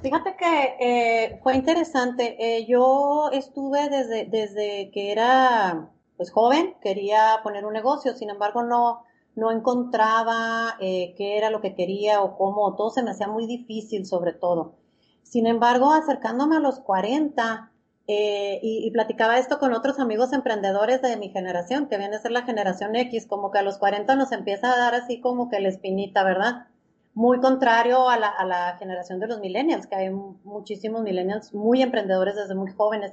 Fíjate 0.00 0.36
que 0.36 0.76
eh, 0.80 1.40
fue 1.42 1.54
interesante. 1.54 2.34
Eh, 2.38 2.64
yo 2.66 3.28
estuve 3.30 3.90
desde, 3.90 4.24
desde 4.24 4.90
que 4.90 5.12
era 5.12 5.90
pues 6.18 6.30
joven, 6.30 6.74
quería 6.82 7.40
poner 7.42 7.64
un 7.64 7.72
negocio, 7.72 8.12
sin 8.14 8.28
embargo 8.28 8.62
no, 8.62 9.04
no 9.34 9.50
encontraba 9.50 10.76
eh, 10.80 11.14
qué 11.16 11.38
era 11.38 11.48
lo 11.48 11.62
que 11.62 11.74
quería 11.74 12.20
o 12.20 12.36
cómo, 12.36 12.76
todo 12.76 12.90
se 12.90 13.02
me 13.02 13.12
hacía 13.12 13.28
muy 13.28 13.46
difícil 13.46 14.04
sobre 14.04 14.34
todo. 14.34 14.74
Sin 15.22 15.46
embargo, 15.46 15.92
acercándome 15.92 16.56
a 16.56 16.60
los 16.60 16.80
40 16.80 17.72
y, 18.06 18.58
y, 18.62 18.90
platicaba 18.90 19.38
esto 19.38 19.58
con 19.58 19.74
otros 19.74 19.98
amigos 19.98 20.32
emprendedores 20.32 21.02
de 21.02 21.16
mi 21.18 21.28
generación, 21.28 21.88
que 21.88 21.98
viene 21.98 22.16
a 22.16 22.20
ser 22.20 22.32
la 22.32 22.42
generación 22.42 22.96
X, 22.96 23.26
como 23.26 23.50
que 23.50 23.58
a 23.58 23.62
los 23.62 23.76
40 23.78 24.16
nos 24.16 24.32
empieza 24.32 24.72
a 24.72 24.78
dar 24.78 24.94
así 24.94 25.20
como 25.20 25.50
que 25.50 25.60
la 25.60 25.68
espinita, 25.68 26.24
¿verdad? 26.24 26.68
muy 27.18 27.40
contrario 27.40 28.08
a 28.08 28.16
la, 28.16 28.28
a 28.28 28.44
la 28.46 28.76
generación 28.78 29.18
de 29.18 29.26
los 29.26 29.40
millennials, 29.40 29.88
que 29.88 29.96
hay 29.96 30.10
muchísimos 30.10 31.02
millennials 31.02 31.52
muy 31.52 31.82
emprendedores 31.82 32.36
desde 32.36 32.54
muy 32.54 32.70
jóvenes. 32.70 33.12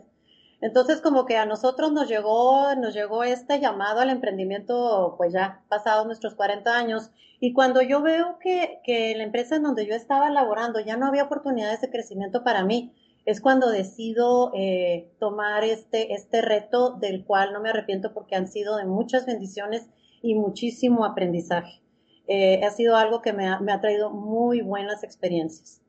Entonces, 0.61 1.01
como 1.01 1.25
que 1.25 1.37
a 1.37 1.45
nosotros 1.45 1.91
nos 1.91 2.07
llegó, 2.07 2.73
nos 2.75 2.93
llegó 2.93 3.23
este 3.23 3.59
llamado 3.59 3.99
al 3.99 4.09
emprendimiento, 4.09 5.15
pues 5.17 5.33
ya 5.33 5.63
pasados 5.69 6.05
nuestros 6.05 6.35
40 6.35 6.75
años. 6.75 7.11
Y 7.39 7.53
cuando 7.53 7.81
yo 7.81 8.01
veo 8.01 8.37
que, 8.39 8.79
que 8.83 9.13
la 9.15 9.23
empresa 9.23 9.57
en 9.57 9.63
donde 9.63 9.85
yo 9.85 9.93
estaba 9.93 10.29
laborando 10.29 10.79
ya 10.79 10.97
no 10.97 11.07
había 11.07 11.25
oportunidades 11.25 11.81
de 11.81 11.91
crecimiento 11.91 12.43
para 12.43 12.63
mí, 12.63 12.93
es 13.25 13.41
cuando 13.41 13.69
decido 13.69 14.51
eh, 14.53 15.11
tomar 15.19 15.63
este, 15.63 16.13
este 16.13 16.41
reto 16.41 16.91
del 16.91 17.25
cual 17.25 17.53
no 17.53 17.61
me 17.61 17.69
arrepiento 17.69 18.13
porque 18.13 18.35
han 18.35 18.47
sido 18.47 18.77
de 18.77 18.85
muchas 18.85 19.25
bendiciones 19.25 19.89
y 20.21 20.35
muchísimo 20.35 21.05
aprendizaje. 21.05 21.81
Eh, 22.27 22.63
ha 22.63 22.69
sido 22.69 22.95
algo 22.95 23.21
que 23.21 23.33
me 23.33 23.47
ha, 23.47 23.59
me 23.59 23.71
ha 23.71 23.81
traído 23.81 24.11
muy 24.11 24.61
buenas 24.61 25.03
experiencias. 25.03 25.81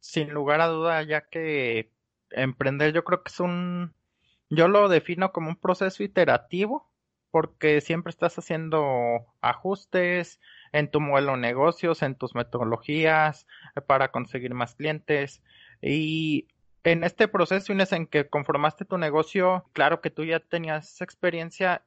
Sin 0.00 0.30
lugar 0.30 0.60
a 0.60 0.66
duda, 0.66 1.02
ya 1.02 1.28
que 1.28 1.92
emprender 2.30 2.92
yo 2.92 3.04
creo 3.04 3.22
que 3.22 3.30
es 3.30 3.40
un, 3.40 3.94
yo 4.54 4.68
lo 4.68 4.88
defino 4.88 5.32
como 5.32 5.48
un 5.48 5.56
proceso 5.56 6.02
iterativo, 6.02 6.90
porque 7.30 7.80
siempre 7.80 8.10
estás 8.10 8.38
haciendo 8.38 9.26
ajustes 9.40 10.40
en 10.72 10.90
tu 10.90 11.00
modelo 11.00 11.32
de 11.32 11.38
negocios, 11.38 12.02
en 12.02 12.14
tus 12.14 12.34
metodologías 12.34 13.46
eh, 13.74 13.80
para 13.80 14.10
conseguir 14.12 14.52
más 14.54 14.74
clientes. 14.74 15.42
Y 15.80 16.48
en 16.84 17.04
este 17.04 17.28
proceso, 17.28 17.72
Inés, 17.72 17.92
en 17.92 18.06
que 18.06 18.28
conformaste 18.28 18.84
tu 18.84 18.98
negocio, 18.98 19.64
claro 19.72 20.00
que 20.02 20.10
tú 20.10 20.24
ya 20.24 20.40
tenías 20.40 21.00
experiencia 21.00 21.82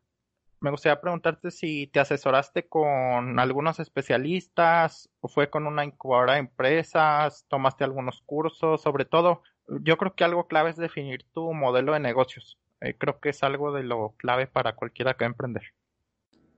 me 0.65 0.71
gustaría 0.71 0.99
preguntarte 0.99 1.51
si 1.51 1.85
te 1.87 1.99
asesoraste 1.99 2.67
con 2.67 3.39
algunos 3.39 3.79
especialistas 3.79 5.09
o 5.19 5.27
fue 5.27 5.49
con 5.51 5.67
una 5.67 5.85
incubadora 5.85 6.33
de 6.33 6.39
empresas, 6.39 7.45
tomaste 7.47 7.83
algunos 7.83 8.21
cursos, 8.23 8.81
sobre 8.81 9.05
todo, 9.05 9.43
yo 9.67 9.97
creo 9.97 10.15
que 10.15 10.23
algo 10.23 10.47
clave 10.47 10.69
es 10.69 10.77
definir 10.77 11.23
tu 11.33 11.53
modelo 11.53 11.93
de 11.93 11.99
negocios. 11.99 12.57
Eh, 12.81 12.95
creo 12.97 13.19
que 13.19 13.29
es 13.29 13.43
algo 13.43 13.71
de 13.71 13.83
lo 13.83 14.13
clave 14.17 14.47
para 14.47 14.75
cualquiera 14.75 15.13
que 15.13 15.25
va 15.25 15.27
a 15.27 15.31
emprender. 15.31 15.63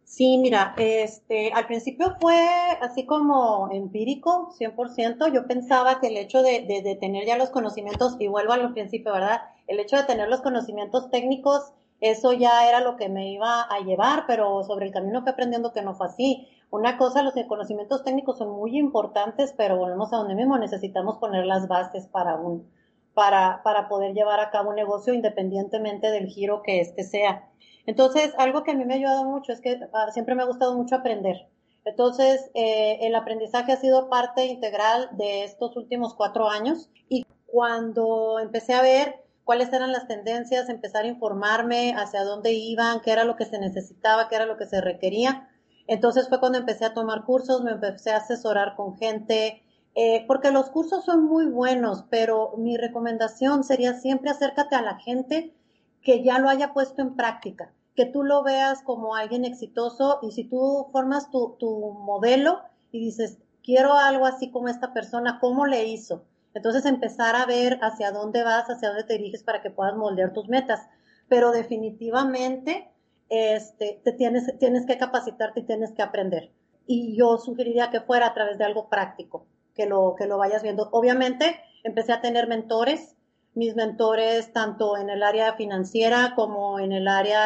Sí, 0.03 0.37
mira, 0.37 0.73
este, 0.77 1.51
al 1.51 1.67
principio 1.67 2.15
fue 2.21 2.37
así 2.81 3.05
como 3.05 3.69
empírico, 3.71 4.53
100%. 4.57 5.33
Yo 5.33 5.47
pensaba 5.47 5.99
que 5.99 6.07
el 6.07 6.17
hecho 6.17 6.41
de, 6.41 6.97
tener 6.99 7.25
ya 7.25 7.37
los 7.37 7.49
conocimientos, 7.49 8.15
y 8.19 8.27
vuelvo 8.27 8.53
al 8.53 8.73
principio, 8.73 9.11
¿verdad? 9.11 9.41
El 9.67 9.79
hecho 9.79 9.97
de 9.97 10.05
tener 10.05 10.29
los 10.29 10.41
conocimientos 10.41 11.09
técnicos 11.11 11.73
eso 11.99 12.31
ya 12.31 12.69
era 12.69 12.79
lo 12.81 12.95
que 12.95 13.09
me 13.09 13.31
iba 13.31 13.63
a 13.63 13.79
llevar, 13.79 14.25
pero 14.27 14.63
sobre 14.63 14.85
el 14.85 14.93
camino 14.93 15.21
fui 15.21 15.31
aprendiendo 15.31 15.73
que 15.73 15.81
no 15.81 15.95
fue 15.95 16.07
así. 16.07 16.47
Una 16.69 16.97
cosa, 16.97 17.23
los 17.23 17.33
conocimientos 17.47 18.03
técnicos 18.03 18.37
son 18.37 18.51
muy 18.51 18.77
importantes, 18.77 19.53
pero 19.57 19.77
volvemos 19.77 20.13
a 20.13 20.17
donde 20.17 20.35
mismo 20.35 20.57
necesitamos 20.57 21.17
poner 21.17 21.45
las 21.45 21.67
bases 21.67 22.05
para 22.07 22.35
un, 22.35 22.69
para, 23.17 23.63
para 23.63 23.87
poder 23.87 24.13
llevar 24.13 24.39
a 24.39 24.51
cabo 24.51 24.69
un 24.69 24.75
negocio 24.75 25.11
independientemente 25.11 26.11
del 26.11 26.27
giro 26.27 26.61
que 26.61 26.81
este 26.81 27.03
sea. 27.03 27.49
Entonces, 27.87 28.31
algo 28.37 28.61
que 28.61 28.69
a 28.69 28.75
mí 28.75 28.85
me 28.85 28.93
ha 28.93 28.97
ayudado 28.97 29.25
mucho 29.25 29.51
es 29.51 29.59
que 29.59 29.79
ah, 29.91 30.11
siempre 30.11 30.35
me 30.35 30.43
ha 30.43 30.45
gustado 30.45 30.77
mucho 30.77 30.93
aprender. 30.93 31.47
Entonces, 31.83 32.51
eh, 32.53 32.99
el 33.01 33.15
aprendizaje 33.15 33.71
ha 33.71 33.77
sido 33.77 34.07
parte 34.07 34.45
integral 34.45 35.09
de 35.13 35.45
estos 35.45 35.75
últimos 35.77 36.13
cuatro 36.13 36.47
años 36.47 36.91
y 37.09 37.25
cuando 37.47 38.37
empecé 38.37 38.75
a 38.75 38.83
ver 38.83 39.23
cuáles 39.43 39.73
eran 39.73 39.91
las 39.91 40.07
tendencias, 40.07 40.69
empezar 40.69 41.05
a 41.05 41.07
informarme 41.07 41.95
hacia 41.97 42.23
dónde 42.23 42.53
iban, 42.53 43.01
qué 43.01 43.13
era 43.13 43.23
lo 43.23 43.35
que 43.35 43.45
se 43.45 43.57
necesitaba, 43.57 44.29
qué 44.29 44.35
era 44.35 44.45
lo 44.45 44.57
que 44.57 44.67
se 44.67 44.79
requería. 44.79 45.49
Entonces 45.87 46.29
fue 46.29 46.39
cuando 46.39 46.59
empecé 46.59 46.85
a 46.85 46.93
tomar 46.93 47.25
cursos, 47.25 47.63
me 47.63 47.71
empecé 47.71 48.11
a 48.11 48.17
asesorar 48.17 48.75
con 48.75 48.95
gente, 48.95 49.63
eh, 49.99 50.25
porque 50.27 50.51
los 50.51 50.69
cursos 50.69 51.03
son 51.05 51.23
muy 51.23 51.47
buenos, 51.47 52.05
pero 52.11 52.53
mi 52.55 52.77
recomendación 52.77 53.63
sería 53.63 53.95
siempre 53.95 54.29
acércate 54.29 54.75
a 54.75 54.83
la 54.83 54.99
gente 54.99 55.55
que 56.03 56.23
ya 56.23 56.37
lo 56.37 56.49
haya 56.49 56.71
puesto 56.71 57.01
en 57.01 57.15
práctica, 57.15 57.73
que 57.95 58.05
tú 58.05 58.21
lo 58.21 58.43
veas 58.43 58.83
como 58.83 59.15
alguien 59.15 59.43
exitoso 59.43 60.19
y 60.21 60.33
si 60.33 60.43
tú 60.43 60.85
formas 60.91 61.31
tu, 61.31 61.55
tu 61.57 61.93
modelo 61.93 62.59
y 62.91 62.99
dices, 62.99 63.39
quiero 63.63 63.95
algo 63.95 64.27
así 64.27 64.51
como 64.51 64.67
esta 64.67 64.93
persona, 64.93 65.39
¿cómo 65.41 65.65
le 65.65 65.85
hizo? 65.85 66.25
Entonces 66.53 66.85
empezar 66.85 67.35
a 67.35 67.47
ver 67.47 67.79
hacia 67.81 68.11
dónde 68.11 68.43
vas, 68.43 68.69
hacia 68.69 68.89
dónde 68.89 69.03
te 69.03 69.17
diriges 69.17 69.41
para 69.41 69.63
que 69.63 69.71
puedas 69.71 69.97
moldear 69.97 70.31
tus 70.31 70.47
metas. 70.47 70.87
Pero 71.27 71.51
definitivamente 71.51 72.91
este, 73.29 73.99
te 74.03 74.11
tienes, 74.11 74.59
tienes 74.59 74.85
que 74.85 74.99
capacitarte 74.99 75.61
y 75.61 75.65
tienes 75.65 75.91
que 75.93 76.03
aprender. 76.03 76.51
Y 76.85 77.17
yo 77.17 77.39
sugeriría 77.39 77.89
que 77.89 78.01
fuera 78.01 78.27
a 78.27 78.33
través 78.35 78.59
de 78.59 78.63
algo 78.63 78.89
práctico, 78.89 79.47
que 79.77 79.85
lo, 79.85 80.15
que 80.17 80.27
lo 80.27 80.37
vayas 80.37 80.63
viendo. 80.63 80.89
Obviamente 80.91 81.61
empecé 81.83 82.11
a 82.11 82.19
tener 82.19 82.47
mentores, 82.47 83.15
mis 83.53 83.75
mentores 83.75 84.51
tanto 84.51 84.97
en 84.97 85.09
el 85.09 85.23
área 85.23 85.53
financiera 85.53 86.33
como 86.35 86.79
en 86.79 86.91
el 86.91 87.07
área 87.07 87.45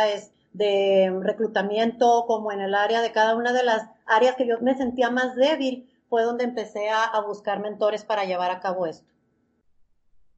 de 0.53 1.13
reclutamiento, 1.21 2.25
como 2.25 2.51
en 2.51 2.61
el 2.61 2.73
área 2.73 3.01
de 3.01 3.11
cada 3.11 3.35
una 3.35 3.53
de 3.53 3.63
las 3.63 3.87
áreas 4.05 4.35
que 4.35 4.47
yo 4.47 4.59
me 4.61 4.75
sentía 4.75 5.11
más 5.11 5.35
débil 5.35 5.87
fue 6.11 6.23
donde 6.23 6.43
empecé 6.43 6.89
a, 6.89 7.17
buscar 7.21 7.61
mentores 7.61 8.03
para 8.03 8.25
llevar 8.25 8.51
a 8.51 8.59
cabo 8.59 8.85
esto. 8.85 9.07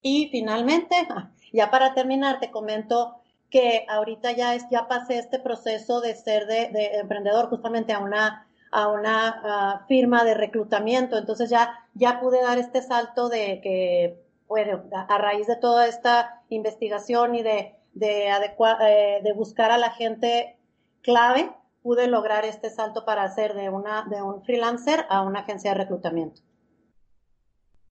Y 0.04 0.30
finalmente, 0.30 0.96
ya 1.52 1.72
para 1.72 1.96
terminar, 1.96 2.40
te 2.40 2.52
comento 2.52 3.16
que 3.50 3.84
ahorita 3.90 4.34
ya, 4.34 4.54
es, 4.54 4.66
ya 4.70 4.88
pasé 4.88 5.18
este 5.18 5.40
proceso 5.40 6.00
de 6.00 6.14
ser 6.14 6.46
de, 6.46 7.00
emprendedor 7.00 7.50
justamente 7.50 7.92
a 7.92 8.00
una, 8.00 8.48
a 8.74 8.88
una 8.88 9.86
firma 9.88 10.24
de 10.24 10.34
reclutamiento. 10.34 11.18
Entonces 11.18 11.50
ya, 11.50 11.88
ya 11.94 12.20
pude 12.20 12.42
dar 12.42 12.58
este 12.58 12.82
salto 12.82 13.30
de 13.30 13.62
que, 13.62 14.20
bueno, 14.48 14.84
a, 14.92 15.18
raíz 15.20 15.48
de 15.48 15.56
toda 15.56 15.88
esta 15.88 16.42
investigación 16.50 17.36
y 17.36 17.44
de, 17.44 17.76
de, 17.94 18.30
eh, 18.30 19.22
de 19.24 19.34
buscar 19.34 19.72
a 19.72 19.78
la 19.78 19.92
gente 19.92 20.58
clave, 21.04 21.52
pude 21.84 22.08
lograr 22.08 22.46
este 22.46 22.72
salto 22.72 23.06
para 23.06 23.24
hacer 23.24 23.54
de, 23.54 23.70
una, 23.70 24.06
de 24.10 24.22
un 24.24 24.44
freelancer 24.44 25.06
a 25.10 25.22
una 25.22 25.42
agencia 25.42 25.72
de 25.72 25.78
reclutamiento. 25.78 26.42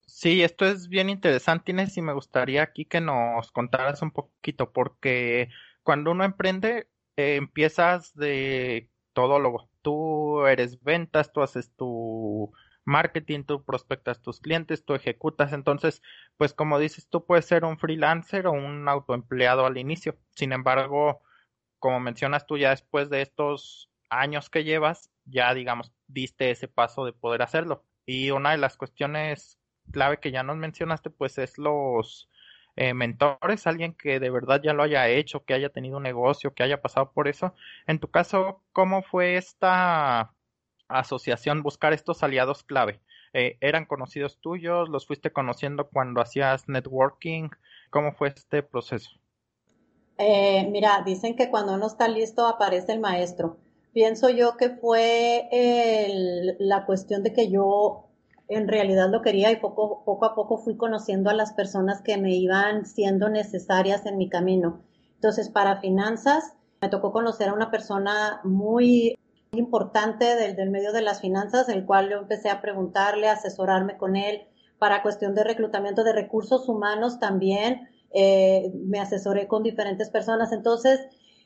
Sí, 0.06 0.42
esto 0.42 0.66
es 0.66 0.88
bien 0.88 1.08
interesante, 1.08 1.70
Inés, 1.70 1.96
y 1.96 2.02
me 2.02 2.12
gustaría 2.12 2.62
aquí 2.62 2.84
que 2.84 3.00
nos 3.00 3.52
contaras 3.52 4.02
un 4.02 4.10
poquito, 4.10 4.72
porque 4.72 5.48
cuando 5.84 6.10
uno 6.10 6.24
emprende, 6.24 6.88
eh, 7.16 7.36
empiezas 7.36 8.14
de 8.14 8.90
todo 9.12 9.38
lo, 9.38 9.68
tú 9.82 10.46
eres 10.46 10.82
ventas, 10.82 11.32
tú 11.32 11.42
haces 11.42 11.72
tu 11.76 12.52
marketing, 12.84 13.44
tú 13.44 13.64
prospectas 13.64 14.20
tus 14.22 14.40
clientes, 14.40 14.84
tú 14.84 14.94
ejecutas, 14.94 15.52
entonces, 15.52 16.02
pues 16.36 16.54
como 16.54 16.78
dices, 16.78 17.08
tú 17.08 17.24
puedes 17.26 17.46
ser 17.46 17.64
un 17.64 17.78
freelancer 17.78 18.46
o 18.46 18.52
un 18.52 18.88
autoempleado 18.88 19.66
al 19.66 19.78
inicio. 19.78 20.16
Sin 20.30 20.52
embargo, 20.52 21.22
como 21.78 22.00
mencionas 22.00 22.46
tú 22.46 22.58
ya 22.58 22.70
después 22.70 23.10
de 23.10 23.22
estos 23.22 23.90
años 24.10 24.50
que 24.50 24.64
llevas, 24.64 25.10
ya 25.24 25.54
digamos, 25.54 25.92
diste 26.06 26.50
ese 26.50 26.68
paso 26.68 27.04
de 27.04 27.12
poder 27.12 27.42
hacerlo. 27.42 27.84
Y 28.06 28.30
una 28.30 28.52
de 28.52 28.58
las 28.58 28.76
cuestiones 28.76 29.58
clave 29.90 30.18
que 30.20 30.30
ya 30.32 30.42
nos 30.42 30.56
mencionaste, 30.56 31.10
pues 31.10 31.38
es 31.38 31.58
los 31.58 32.28
eh, 32.76 32.94
mentores, 32.94 33.66
alguien 33.66 33.94
que 33.94 34.18
de 34.18 34.30
verdad 34.30 34.62
ya 34.62 34.72
lo 34.72 34.82
haya 34.82 35.08
hecho, 35.08 35.44
que 35.44 35.54
haya 35.54 35.68
tenido 35.68 35.98
un 35.98 36.02
negocio, 36.04 36.54
que 36.54 36.62
haya 36.62 36.80
pasado 36.80 37.12
por 37.12 37.28
eso. 37.28 37.54
En 37.86 37.98
tu 37.98 38.08
caso, 38.08 38.62
¿cómo 38.72 39.02
fue 39.02 39.36
esta 39.36 40.32
asociación, 40.88 41.62
buscar 41.62 41.92
estos 41.92 42.22
aliados 42.22 42.64
clave? 42.64 43.00
Eh, 43.34 43.56
¿Eran 43.60 43.86
conocidos 43.86 44.38
tuyos? 44.40 44.88
¿Los 44.88 45.06
fuiste 45.06 45.32
conociendo 45.32 45.88
cuando 45.88 46.20
hacías 46.20 46.68
networking? 46.68 47.48
¿Cómo 47.90 48.12
fue 48.12 48.28
este 48.28 48.62
proceso? 48.62 49.10
Eh, 50.18 50.66
mira, 50.70 51.02
dicen 51.04 51.36
que 51.36 51.50
cuando 51.50 51.74
uno 51.74 51.86
está 51.86 52.08
listo 52.08 52.46
aparece 52.46 52.92
el 52.92 53.00
maestro. 53.00 53.58
Pienso 53.92 54.30
yo 54.30 54.56
que 54.56 54.70
fue 54.70 55.48
la 56.58 56.86
cuestión 56.86 57.22
de 57.22 57.32
que 57.34 57.50
yo 57.50 58.08
en 58.48 58.68
realidad 58.68 59.10
lo 59.10 59.22
quería 59.22 59.50
y 59.50 59.56
poco, 59.56 60.02
a 60.24 60.34
poco 60.34 60.58
fui 60.58 60.76
conociendo 60.76 61.30
a 61.30 61.34
las 61.34 61.52
personas 61.52 62.02
que 62.02 62.18
me 62.18 62.34
iban 62.34 62.86
siendo 62.86 63.28
necesarias 63.28 64.06
en 64.06 64.18
mi 64.18 64.28
camino. 64.28 64.82
Entonces, 65.14 65.48
para 65.48 65.80
finanzas, 65.80 66.52
me 66.80 66.88
tocó 66.88 67.12
conocer 67.12 67.48
a 67.48 67.54
una 67.54 67.70
persona 67.70 68.40
muy 68.44 69.16
importante 69.52 70.36
del, 70.36 70.56
del 70.56 70.70
medio 70.70 70.92
de 70.92 71.02
las 71.02 71.20
finanzas, 71.20 71.68
el 71.68 71.84
cual 71.84 72.10
yo 72.10 72.18
empecé 72.18 72.50
a 72.50 72.60
preguntarle, 72.60 73.28
a 73.28 73.32
asesorarme 73.32 73.96
con 73.96 74.16
él 74.16 74.42
para 74.82 75.02
cuestión 75.02 75.36
de 75.36 75.44
reclutamiento 75.44 76.02
de 76.02 76.12
recursos 76.12 76.68
humanos 76.68 77.20
también 77.20 77.88
eh, 78.12 78.72
me 78.74 78.98
asesoré 78.98 79.46
con 79.46 79.62
diferentes 79.62 80.10
personas. 80.10 80.50
Entonces, 80.50 80.98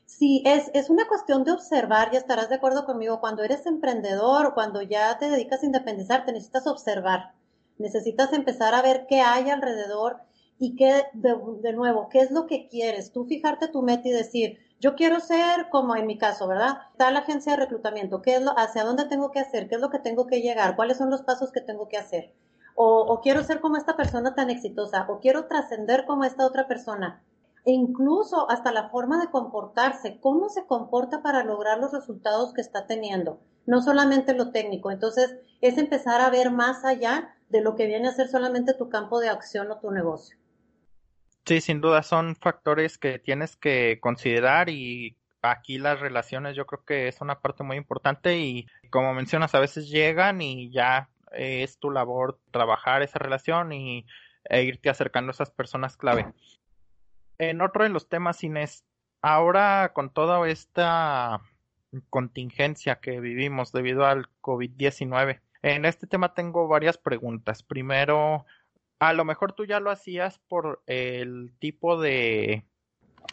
sí, 0.07 0.41
es, 0.43 0.71
es 0.73 0.89
una 0.89 1.07
cuestión 1.07 1.43
de 1.43 1.51
observar, 1.51 2.09
y 2.11 2.15
estarás 2.17 2.49
de 2.49 2.55
acuerdo 2.55 2.85
conmigo, 2.85 3.19
cuando 3.19 3.43
eres 3.43 3.67
emprendedor, 3.67 4.55
cuando 4.55 4.81
ya 4.81 5.19
te 5.19 5.29
dedicas 5.29 5.61
a 5.61 5.67
independizarte, 5.67 6.31
necesitas 6.31 6.65
observar, 6.65 7.33
necesitas 7.77 8.33
empezar 8.33 8.73
a 8.73 8.81
ver 8.81 9.05
qué 9.07 9.21
hay 9.21 9.51
alrededor 9.51 10.21
y 10.57 10.75
qué, 10.75 11.03
de, 11.13 11.73
nuevo, 11.73 12.09
qué 12.09 12.21
es 12.21 12.31
lo 12.31 12.47
que 12.47 12.67
quieres. 12.67 13.11
Tú 13.11 13.25
fijarte 13.25 13.67
tu 13.67 13.83
meta 13.83 14.07
y 14.07 14.11
decir, 14.11 14.57
yo 14.79 14.95
quiero 14.95 15.19
ser 15.19 15.69
como 15.69 15.95
en 15.95 16.07
mi 16.07 16.17
caso, 16.17 16.47
¿verdad? 16.47 16.79
La 16.97 17.19
agencia 17.19 17.51
de 17.51 17.59
reclutamiento, 17.59 18.23
¿qué 18.23 18.35
es 18.35 18.41
lo, 18.41 18.57
hacia 18.57 18.83
dónde 18.83 19.05
tengo 19.05 19.29
que 19.29 19.39
hacer? 19.39 19.69
¿Qué 19.69 19.75
es 19.75 19.81
lo 19.81 19.91
que 19.91 19.99
tengo 19.99 20.25
que 20.25 20.41
llegar? 20.41 20.75
¿Cuáles 20.75 20.97
son 20.97 21.11
los 21.11 21.21
pasos 21.21 21.51
que 21.51 21.61
tengo 21.61 21.87
que 21.87 21.97
hacer? 21.97 22.33
o, 22.79 23.21
quiero 23.21 23.43
ser 23.43 23.59
como 23.59 23.75
esta 23.75 23.97
persona 23.97 24.35
tan 24.35 24.51
exitosa, 24.51 25.07
o 25.09 25.19
quiero 25.19 25.47
trascender 25.47 26.05
como 26.05 26.25
esta 26.25 26.45
otra 26.45 26.67
persona. 26.67 27.23
E 27.67 27.71
incluso 27.71 28.49
hasta 28.49 28.71
la 28.71 28.87
forma 28.87 29.19
de 29.19 29.29
comportarse, 29.29 30.21
cómo 30.21 30.47
se 30.47 30.65
comporta 30.65 31.21
para 31.21 31.43
lograr 31.43 31.79
los 31.79 31.91
resultados 31.91 32.53
que 32.53 32.61
está 32.61 32.87
teniendo, 32.87 33.41
no 33.65 33.81
solamente 33.81 34.33
lo 34.33 34.51
técnico. 34.51 34.89
Entonces, 34.89 35.37
es 35.59 35.77
empezar 35.77 36.21
a 36.21 36.29
ver 36.29 36.49
más 36.49 36.85
allá 36.85 37.35
de 37.49 37.59
lo 37.59 37.75
que 37.75 37.85
viene 37.85 38.07
a 38.07 38.13
ser 38.13 38.29
solamente 38.29 38.73
tu 38.73 38.87
campo 38.87 39.19
de 39.19 39.27
acción 39.27 39.69
o 39.69 39.79
tu 39.79 39.91
negocio. 39.91 40.37
Sí, 41.45 41.59
sin 41.59 41.81
duda 41.81 42.03
son 42.03 42.37
factores 42.37 42.97
que 42.97 43.19
tienes 43.19 43.57
que 43.57 43.99
considerar 43.99 44.69
y 44.69 45.17
aquí 45.41 45.77
las 45.77 45.99
relaciones 45.99 46.55
yo 46.55 46.65
creo 46.65 46.85
que 46.85 47.09
es 47.09 47.19
una 47.19 47.41
parte 47.41 47.63
muy 47.63 47.75
importante 47.75 48.37
y 48.39 48.65
como 48.89 49.13
mencionas 49.13 49.53
a 49.55 49.59
veces 49.59 49.89
llegan 49.89 50.41
y 50.41 50.71
ya 50.71 51.09
es 51.33 51.79
tu 51.79 51.91
labor 51.91 52.39
trabajar 52.51 53.01
esa 53.01 53.19
relación 53.19 53.73
y 53.73 54.05
e 54.49 54.63
irte 54.63 54.89
acercando 54.89 55.31
a 55.31 55.33
esas 55.33 55.51
personas 55.51 55.97
clave. 55.97 56.27
En 57.39 57.61
otro 57.61 57.83
de 57.83 57.89
los 57.89 58.09
temas, 58.09 58.43
Inés, 58.43 58.83
ahora 59.21 59.91
con 59.93 60.11
toda 60.11 60.47
esta 60.49 61.41
contingencia 62.09 62.99
que 62.99 63.19
vivimos 63.19 63.71
debido 63.71 64.05
al 64.05 64.27
COVID-19, 64.41 65.41
en 65.61 65.85
este 65.85 66.07
tema 66.07 66.33
tengo 66.33 66.67
varias 66.67 66.97
preguntas. 66.97 67.63
Primero, 67.63 68.45
a 68.99 69.13
lo 69.13 69.25
mejor 69.25 69.53
tú 69.53 69.65
ya 69.65 69.79
lo 69.79 69.91
hacías 69.91 70.39
por 70.47 70.81
el 70.87 71.53
tipo 71.59 71.99
de 71.99 72.65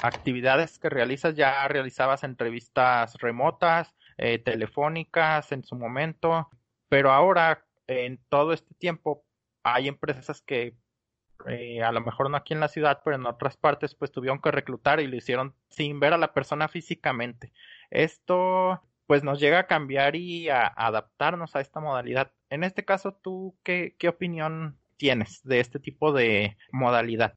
actividades 0.03 0.79
que 0.79 0.91
realizas, 0.91 1.35
ya 1.35 1.67
realizabas 1.69 2.25
entrevistas 2.25 3.15
remotas, 3.17 3.95
eh, 4.19 4.39
telefónicas 4.39 5.53
en 5.53 5.65
su 5.65 5.77
momento, 5.77 6.51
pero 6.89 7.11
ahora 7.11 7.65
en 7.87 8.19
todo 8.29 8.53
este 8.53 8.75
tiempo 8.75 9.25
hay 9.63 9.89
empresas 9.89 10.43
que 10.43 10.75
eh, 11.49 11.83
a 11.83 11.93
lo 11.93 12.01
mejor 12.01 12.31
no 12.31 12.37
aquí 12.37 12.55
en 12.55 12.61
la 12.61 12.69
ciudad, 12.69 13.01
pero 13.05 13.17
en 13.17 13.27
otras 13.27 13.57
partes, 13.57 13.95
pues 13.95 14.13
tuvieron 14.13 14.41
que 14.41 14.51
reclutar 14.51 15.01
y 15.01 15.07
lo 15.07 15.17
hicieron 15.17 15.55
sin 15.69 16.01
ver 16.01 16.13
a 16.13 16.19
la 16.19 16.33
persona 16.33 16.69
físicamente. 16.69 17.53
Esto 17.91 18.83
pues 19.07 19.23
nos 19.23 19.39
llega 19.39 19.59
a 19.59 19.67
cambiar 19.67 20.17
y 20.17 20.49
a, 20.49 20.67
adaptarnos 20.67 21.55
a 21.57 21.61
esta 21.61 21.81
modalidad. 21.81 22.33
En 22.49 22.65
este 22.65 22.85
caso, 22.85 23.13
¿tú 23.13 23.57
qué, 23.63 23.97
qué 23.99 24.09
opinión 24.09 24.79
tienes 24.97 25.43
de 25.45 25.61
este 25.61 25.79
tipo 25.79 26.13
de 26.13 26.57
modalidad? 26.73 27.35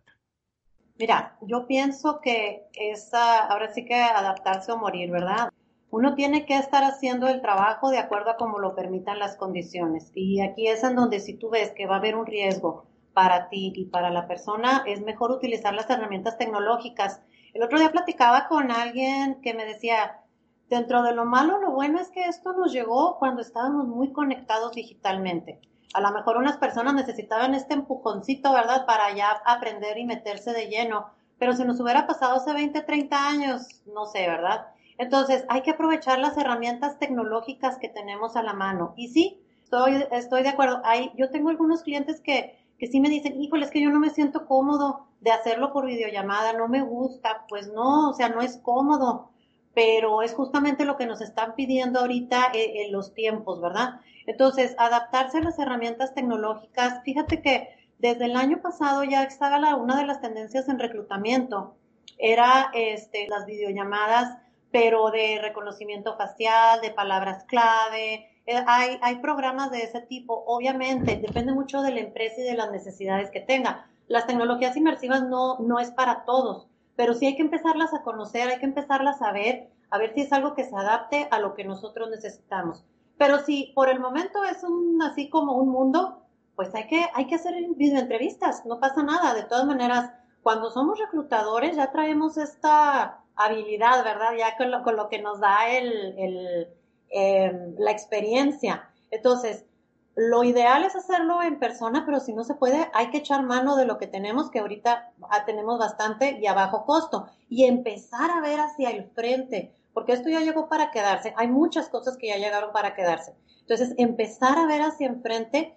Mira, 0.97 1.37
yo 1.41 1.67
pienso 1.67 2.21
que 2.21 2.67
esa, 2.73 3.45
ahora 3.47 3.71
sí 3.71 3.85
que 3.85 3.95
adaptarse 3.95 4.71
o 4.71 4.77
morir, 4.77 5.11
¿verdad? 5.11 5.49
uno 5.89 6.15
tiene 6.15 6.45
que 6.45 6.57
estar 6.57 6.83
haciendo 6.83 7.27
el 7.27 7.41
trabajo 7.41 7.89
de 7.89 7.97
acuerdo 7.97 8.31
a 8.31 8.37
como 8.37 8.59
lo 8.59 8.75
permitan 8.75 9.19
las 9.19 9.37
condiciones. 9.37 10.11
Y 10.13 10.41
aquí 10.41 10.67
es 10.67 10.83
en 10.83 10.95
donde 10.95 11.19
si 11.19 11.35
tú 11.35 11.49
ves 11.49 11.71
que 11.71 11.87
va 11.87 11.95
a 11.95 11.99
haber 11.99 12.15
un 12.15 12.25
riesgo 12.25 12.85
para 13.17 13.49
ti 13.49 13.73
y 13.75 13.85
para 13.85 14.11
la 14.11 14.27
persona, 14.27 14.83
es 14.85 15.01
mejor 15.01 15.31
utilizar 15.31 15.73
las 15.73 15.89
herramientas 15.89 16.37
tecnológicas. 16.37 17.19
El 17.55 17.63
otro 17.63 17.79
día 17.79 17.91
platicaba 17.91 18.47
con 18.47 18.69
alguien 18.69 19.41
que 19.41 19.55
me 19.55 19.65
decía, 19.65 20.19
dentro 20.69 21.01
de 21.01 21.15
lo 21.15 21.25
malo, 21.25 21.57
lo 21.57 21.71
bueno 21.71 21.99
es 21.99 22.11
que 22.11 22.25
esto 22.25 22.53
nos 22.53 22.71
llegó 22.71 23.17
cuando 23.17 23.41
estábamos 23.41 23.87
muy 23.87 24.13
conectados 24.13 24.73
digitalmente. 24.73 25.59
A 25.95 26.01
lo 26.01 26.11
mejor 26.11 26.37
unas 26.37 26.57
personas 26.57 26.93
necesitaban 26.93 27.55
este 27.55 27.73
empujoncito, 27.73 28.53
¿verdad? 28.53 28.85
Para 28.85 29.11
ya 29.15 29.41
aprender 29.47 29.97
y 29.97 30.05
meterse 30.05 30.53
de 30.53 30.67
lleno. 30.67 31.07
Pero 31.39 31.53
si 31.53 31.63
nos 31.65 31.79
hubiera 31.79 32.05
pasado 32.05 32.35
hace 32.35 32.53
20, 32.53 32.83
30 32.83 33.27
años, 33.27 33.81
no 33.87 34.05
sé, 34.05 34.27
¿verdad? 34.27 34.67
Entonces, 34.99 35.43
hay 35.49 35.63
que 35.63 35.71
aprovechar 35.71 36.19
las 36.19 36.37
herramientas 36.37 36.99
tecnológicas 36.99 37.79
que 37.79 37.89
tenemos 37.89 38.35
a 38.35 38.43
la 38.43 38.53
mano. 38.53 38.93
Y 38.95 39.07
sí, 39.07 39.41
estoy, 39.63 40.05
estoy 40.11 40.43
de 40.43 40.49
acuerdo. 40.49 40.81
Hay, 40.83 41.11
yo 41.15 41.31
tengo 41.31 41.49
algunos 41.49 41.81
clientes 41.81 42.21
que, 42.21 42.66
que 42.77 42.87
sí 42.87 42.99
me 42.99 43.09
dicen, 43.09 43.41
híjole, 43.41 43.65
es 43.65 43.71
que 43.71 43.81
yo 43.81 43.89
no 43.89 43.99
me 43.99 44.09
siento 44.09 44.45
cómodo 44.45 45.07
de 45.21 45.31
hacerlo 45.31 45.73
por 45.73 45.85
videollamada, 45.85 46.53
no 46.53 46.67
me 46.67 46.81
gusta. 46.81 47.45
Pues 47.49 47.71
no, 47.71 48.09
o 48.09 48.13
sea, 48.13 48.29
no 48.29 48.41
es 48.41 48.57
cómodo 48.57 49.31
pero 49.77 50.23
es 50.23 50.33
justamente 50.33 50.85
lo 50.85 50.97
que 50.97 51.05
nos 51.05 51.21
están 51.21 51.53
pidiendo 51.53 51.99
ahorita 51.99 52.47
eh, 52.55 52.85
en, 52.87 52.91
los 52.91 53.13
tiempos, 53.13 53.61
¿verdad? 53.61 54.01
Entonces, 54.25 54.73
adaptarse 54.79 55.37
a 55.37 55.41
las 55.41 55.59
herramientas 55.59 56.15
tecnológicas. 56.15 57.03
Fíjate 57.03 57.43
que 57.43 57.69
desde 57.99 58.25
el 58.25 58.35
año 58.37 58.59
pasado 58.59 59.03
ya 59.03 59.21
estaba 59.21 59.59
la, 59.59 59.75
una 59.75 59.95
de 59.95 60.07
las 60.07 60.19
tendencias 60.19 60.67
en 60.67 60.79
reclutamiento, 60.79 61.75
era 62.17 62.71
este, 62.73 63.27
las 63.27 63.45
videollamadas, 63.45 64.39
pero 64.71 65.11
de 65.11 65.37
reconocimiento 65.43 66.17
facial, 66.17 66.81
de 66.81 66.89
palabras 66.89 67.43
clave. 67.43 68.31
Eh, 68.47 68.63
hay, 68.65 68.97
hay 69.01 69.17
programas 69.17 69.69
de 69.69 69.83
ese 69.83 70.01
tipo. 70.01 70.43
Obviamente, 70.47 71.17
depende 71.17 71.53
mucho 71.53 71.81
de 71.83 71.91
la 71.91 71.99
empresa 71.99 72.41
y 72.41 72.43
de 72.43 72.55
las 72.55 72.71
necesidades 72.71 73.29
que 73.29 73.41
tenga. 73.41 73.85
Las 74.07 74.25
tecnologías 74.25 74.75
inmersivas 74.75 75.23
no, 75.27 75.59
no 75.59 75.79
es 75.79 75.91
para 75.91 76.25
todos 76.25 76.67
pero 76.97 77.13
sí 77.13 77.27
hay 77.27 77.35
que 77.35 77.43
empezarlas 77.43 77.93
a 77.93 78.01
conocer, 78.01 78.49
hay 78.49 78.59
que 78.59 78.65
empezarlas 78.65 79.21
a 79.21 79.31
ver, 79.31 79.69
a 79.91 79.97
ver 79.97 80.13
si 80.13 80.21
es 80.21 80.33
algo 80.33 80.55
que 80.55 80.65
se 80.65 80.75
adapte 80.75 81.27
a 81.31 81.39
lo 81.39 81.53
que 81.53 81.63
nosotros 81.63 82.09
necesitamos. 82.09 82.83
Pero 83.17 83.39
si 83.39 83.71
por 83.75 83.87
el 83.87 83.99
momento 83.99 84.43
es 84.43 84.63
un 84.63 85.01
así 85.01 85.29
como 85.29 85.53
un 85.53 85.69
mundo, 85.69 86.23
pues 86.55 86.73
hay 86.73 86.87
que, 86.87 87.05
hay 87.13 87.27
que 87.27 87.35
hacer 87.35 87.53
videoentrevistas, 87.75 88.65
no 88.65 88.79
pasa 88.79 89.03
nada. 89.03 89.35
De 89.35 89.43
todas 89.43 89.65
maneras, 89.65 90.11
cuando 90.41 90.71
somos 90.71 90.99
reclutadores 90.99 91.75
ya 91.75 91.91
traemos 91.91 92.37
esta 92.37 93.19
habilidad, 93.35 94.03
¿verdad? 94.03 94.31
Ya 94.35 94.57
con 94.57 94.71
lo, 94.71 94.81
con 94.81 94.95
lo 94.95 95.07
que 95.07 95.21
nos 95.21 95.39
da 95.39 95.69
el, 95.69 96.17
el 96.17 96.67
eh, 97.17 97.73
la 97.77 97.91
experiencia. 97.91 98.89
Entonces, 99.09 99.65
lo 100.15 100.43
ideal 100.43 100.83
es 100.83 100.95
hacerlo 100.95 101.43
en 101.43 101.59
persona, 101.59 102.03
pero 102.05 102.19
si 102.19 102.33
no 102.33 102.43
se 102.43 102.55
puede, 102.55 102.89
hay 102.93 103.11
que 103.11 103.19
echar 103.19 103.43
mano 103.43 103.75
de 103.75 103.85
lo 103.85 103.97
que 103.97 104.07
tenemos, 104.07 104.49
que 104.49 104.59
ahorita 104.59 105.13
ah, 105.29 105.45
tenemos 105.45 105.77
bastante 105.77 106.39
y 106.41 106.47
a 106.47 106.53
bajo 106.53 106.85
costo, 106.85 107.27
y 107.49 107.65
empezar 107.65 108.31
a 108.31 108.41
ver 108.41 108.59
hacia 108.59 108.89
el 108.89 109.09
frente, 109.11 109.75
porque 109.93 110.13
esto 110.13 110.29
ya 110.29 110.39
llegó 110.39 110.69
para 110.69 110.89
quedarse. 110.89 111.33
Hay 111.37 111.47
muchas 111.47 111.89
cosas 111.89 112.17
que 112.17 112.27
ya 112.29 112.37
llegaron 112.37 112.71
para 112.71 112.95
quedarse. 112.95 113.35
Entonces, 113.61 113.93
empezar 113.97 114.57
a 114.57 114.65
ver 114.65 114.81
hacia 114.81 115.07
enfrente 115.07 115.75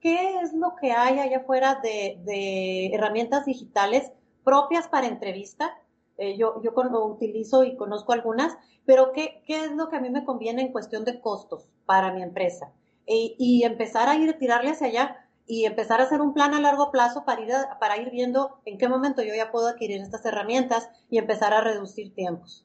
qué 0.00 0.40
es 0.40 0.52
lo 0.52 0.76
que 0.76 0.92
hay 0.92 1.18
allá 1.18 1.38
afuera 1.38 1.80
de, 1.82 2.90
herramientas 2.92 3.44
digitales 3.44 4.12
propias 4.44 4.88
para 4.88 5.06
entrevista. 5.06 5.76
Eh, 6.20 6.36
yo, 6.36 6.60
yo 6.62 6.72
utilizo 7.06 7.64
y 7.64 7.76
conozco 7.76 8.12
algunas, 8.12 8.56
pero 8.84 9.12
¿qué, 9.12 9.42
¿qué 9.46 9.64
es 9.64 9.72
lo 9.72 9.88
que 9.88 9.96
a 9.96 10.00
mí 10.00 10.10
me 10.10 10.26
conviene 10.26 10.60
en 10.60 10.70
cuestión 10.70 11.04
de 11.04 11.20
costos 11.20 11.66
para 11.86 12.12
mi 12.12 12.22
empresa? 12.22 12.72
y 13.12 13.64
empezar 13.64 14.08
a 14.08 14.14
ir, 14.14 14.38
tirarle 14.38 14.70
hacia 14.70 14.86
allá 14.86 15.28
y 15.44 15.64
empezar 15.64 16.00
a 16.00 16.04
hacer 16.04 16.20
un 16.20 16.32
plan 16.32 16.54
a 16.54 16.60
largo 16.60 16.92
plazo 16.92 17.24
para 17.24 17.40
ir, 17.40 17.50
para 17.80 17.96
ir 17.96 18.12
viendo 18.12 18.60
en 18.64 18.78
qué 18.78 18.88
momento 18.88 19.20
yo 19.20 19.34
ya 19.34 19.50
puedo 19.50 19.66
adquirir 19.66 20.00
estas 20.00 20.24
herramientas 20.24 20.88
y 21.10 21.18
empezar 21.18 21.52
a 21.52 21.60
reducir 21.60 22.14
tiempos. 22.14 22.64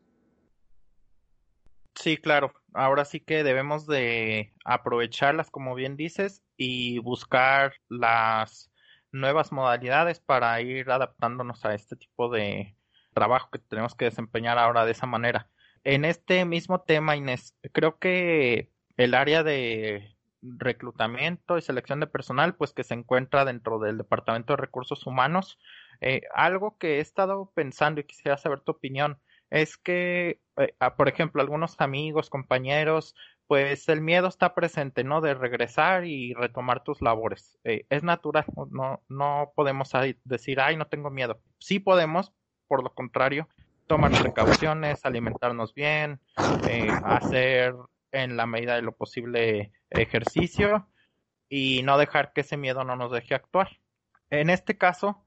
Sí, 1.96 2.18
claro. 2.18 2.54
Ahora 2.76 3.06
sí 3.06 3.22
que 3.22 3.44
debemos 3.44 3.88
de 3.88 4.54
aprovecharlas, 4.65 5.50
como 5.50 5.74
bien 5.74 5.98
dices, 5.98 6.44
y 6.58 7.00
buscar 7.00 7.74
las 7.89 8.70
nuevas 9.12 9.52
modalidades 9.52 10.20
para 10.20 10.62
ir 10.62 10.91
adaptándonos 10.91 11.65
a 11.65 11.74
este 11.74 11.96
tipo 11.96 12.30
de 12.30 12.76
trabajo 13.15 13.49
que 13.49 13.60
tenemos 13.60 13.95
que 13.95 14.06
desempeñar 14.06 14.60
ahora 14.60 14.86
de 14.86 14.91
esa 14.91 15.08
manera. 15.08 15.49
En 15.84 16.06
este 16.06 16.45
mismo 16.45 16.82
tema, 16.82 17.15
Inés, 17.15 17.56
creo 17.71 17.97
que 17.97 18.71
el 18.97 19.15
área 19.15 19.43
de 19.43 20.15
reclutamiento 20.41 21.58
y 21.58 21.62
selección 21.62 21.99
de 21.99 22.08
personal, 22.08 22.56
pues 22.56 22.73
que 22.73 22.84
se 22.84 22.93
encuentra 22.93 23.45
dentro 23.45 23.80
del 23.80 23.97
Departamento 23.97 24.54
de 24.54 24.58
Recursos 24.58 25.08
Humanos. 25.08 25.58
Eh, 26.01 26.21
algo 26.34 26.78
que 26.78 26.97
he 26.97 26.99
estado 26.99 27.51
pensando 27.56 28.01
y 28.01 28.06
quisiera 28.06 28.38
saber 28.38 28.62
tu 28.62 28.73
opinión 28.73 29.19
es 29.49 29.78
que, 29.78 30.41
eh, 30.58 30.73
por 30.97 31.08
ejemplo, 31.08 31.41
algunos 31.41 31.80
amigos, 31.80 32.30
compañeros, 32.30 33.15
pues 33.47 33.88
el 33.89 34.01
miedo 34.01 34.28
está 34.28 34.56
presente, 34.56 35.04
¿no? 35.04 35.21
De 35.21 35.34
regresar 35.36 36.06
y 36.06 36.34
retomar 36.34 36.84
tus 36.84 37.01
labores. 37.01 37.60
Eh, 37.63 37.86
es 37.89 38.04
natural, 38.04 38.45
no, 38.71 39.04
no 39.08 39.54
podemos 39.56 39.91
decir, 40.23 40.60
ay, 40.60 40.78
no 40.78 40.88
tengo 40.88 41.12
miedo. 41.12 41.41
Sí 41.60 41.80
podemos, 41.80 42.34
por 42.67 42.84
lo 42.84 42.93
contrario, 42.93 43.47
tomar 43.88 44.12
precauciones, 44.12 45.06
alimentarnos 45.06 45.73
bien, 45.73 46.19
hacer 47.04 47.75
en 48.12 48.38
la 48.38 48.45
medida 48.45 48.75
de 48.75 48.82
lo 48.82 48.93
posible 48.93 49.71
ejercicio 49.89 50.88
y 51.49 51.84
no 51.84 51.97
dejar 51.97 52.34
que 52.34 52.41
ese 52.41 52.58
miedo 52.58 52.84
no 52.84 52.95
nos 52.95 53.12
deje 53.12 53.36
actuar. 53.36 53.80
En 54.30 54.49
este 54.49 54.78
caso, 54.78 55.25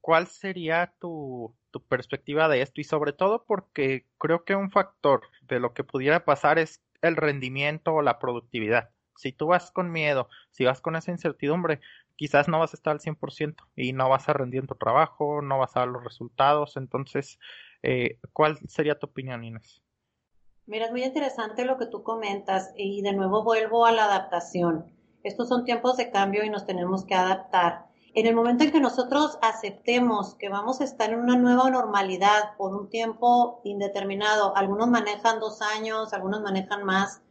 ¿cuál 0.00 0.26
sería 0.26 0.94
tu, 0.98 1.54
tu 1.70 1.82
perspectiva 1.82 2.48
de 2.48 2.62
esto? 2.62 2.80
Y 2.80 2.84
sobre 2.84 3.12
todo 3.12 3.44
porque 3.44 4.06
creo 4.18 4.44
que 4.44 4.56
un 4.56 4.70
factor 4.70 5.22
de 5.42 5.60
lo 5.60 5.74
que 5.74 5.84
pudiera 5.84 6.24
pasar 6.24 6.58
es 6.58 6.82
el 7.02 7.16
rendimiento 7.16 7.94
o 7.94 8.02
la 8.02 8.18
productividad. 8.18 8.90
Si 9.16 9.32
tú 9.32 9.46
vas 9.46 9.70
con 9.70 9.92
miedo, 9.92 10.28
si 10.50 10.64
vas 10.64 10.80
con 10.80 10.96
esa 10.96 11.10
incertidumbre, 11.10 11.80
quizás 12.16 12.48
no 12.48 12.58
vas 12.58 12.74
a 12.74 12.76
estar 12.76 12.92
al 12.92 13.00
100% 13.00 13.56
y 13.76 13.92
no 13.92 14.08
vas 14.08 14.28
a 14.28 14.32
rendir 14.32 14.60
en 14.60 14.66
tu 14.66 14.74
trabajo, 14.74 15.42
no 15.42 15.58
vas 15.58 15.76
a 15.76 15.80
dar 15.80 15.88
los 15.88 16.02
resultados. 16.02 16.76
Entonces, 16.76 17.38
eh, 17.82 18.18
¿cuál 18.32 18.58
sería 18.68 18.98
tu 18.98 19.06
opinión, 19.06 19.44
Inés? 19.44 19.82
Mira, 20.66 20.86
es 20.86 20.90
muy 20.90 21.04
interesante 21.04 21.64
lo 21.64 21.78
que 21.78 21.86
tú 21.86 22.02
comentas 22.02 22.72
y 22.76 23.02
de 23.02 23.12
nuevo 23.12 23.44
vuelvo 23.44 23.86
a 23.86 23.92
la 23.92 24.04
adaptación. 24.06 24.92
Estos 25.22 25.48
son 25.48 25.64
tiempos 25.64 25.96
de 25.96 26.10
cambio 26.10 26.44
y 26.44 26.50
nos 26.50 26.66
tenemos 26.66 27.04
que 27.04 27.14
adaptar. 27.14 27.86
En 28.14 28.26
el 28.26 28.34
momento 28.34 28.64
en 28.64 28.72
que 28.72 28.80
nosotros 28.80 29.38
aceptemos 29.42 30.34
que 30.36 30.48
vamos 30.48 30.80
a 30.80 30.84
estar 30.84 31.12
en 31.12 31.20
una 31.20 31.36
nueva 31.36 31.68
normalidad 31.70 32.56
por 32.56 32.74
un 32.74 32.88
tiempo 32.88 33.60
indeterminado, 33.62 34.56
algunos 34.56 34.88
manejan 34.88 35.38
dos 35.38 35.60
años, 35.60 36.14
algunos 36.14 36.40
manejan 36.40 36.82
más, 36.82 37.22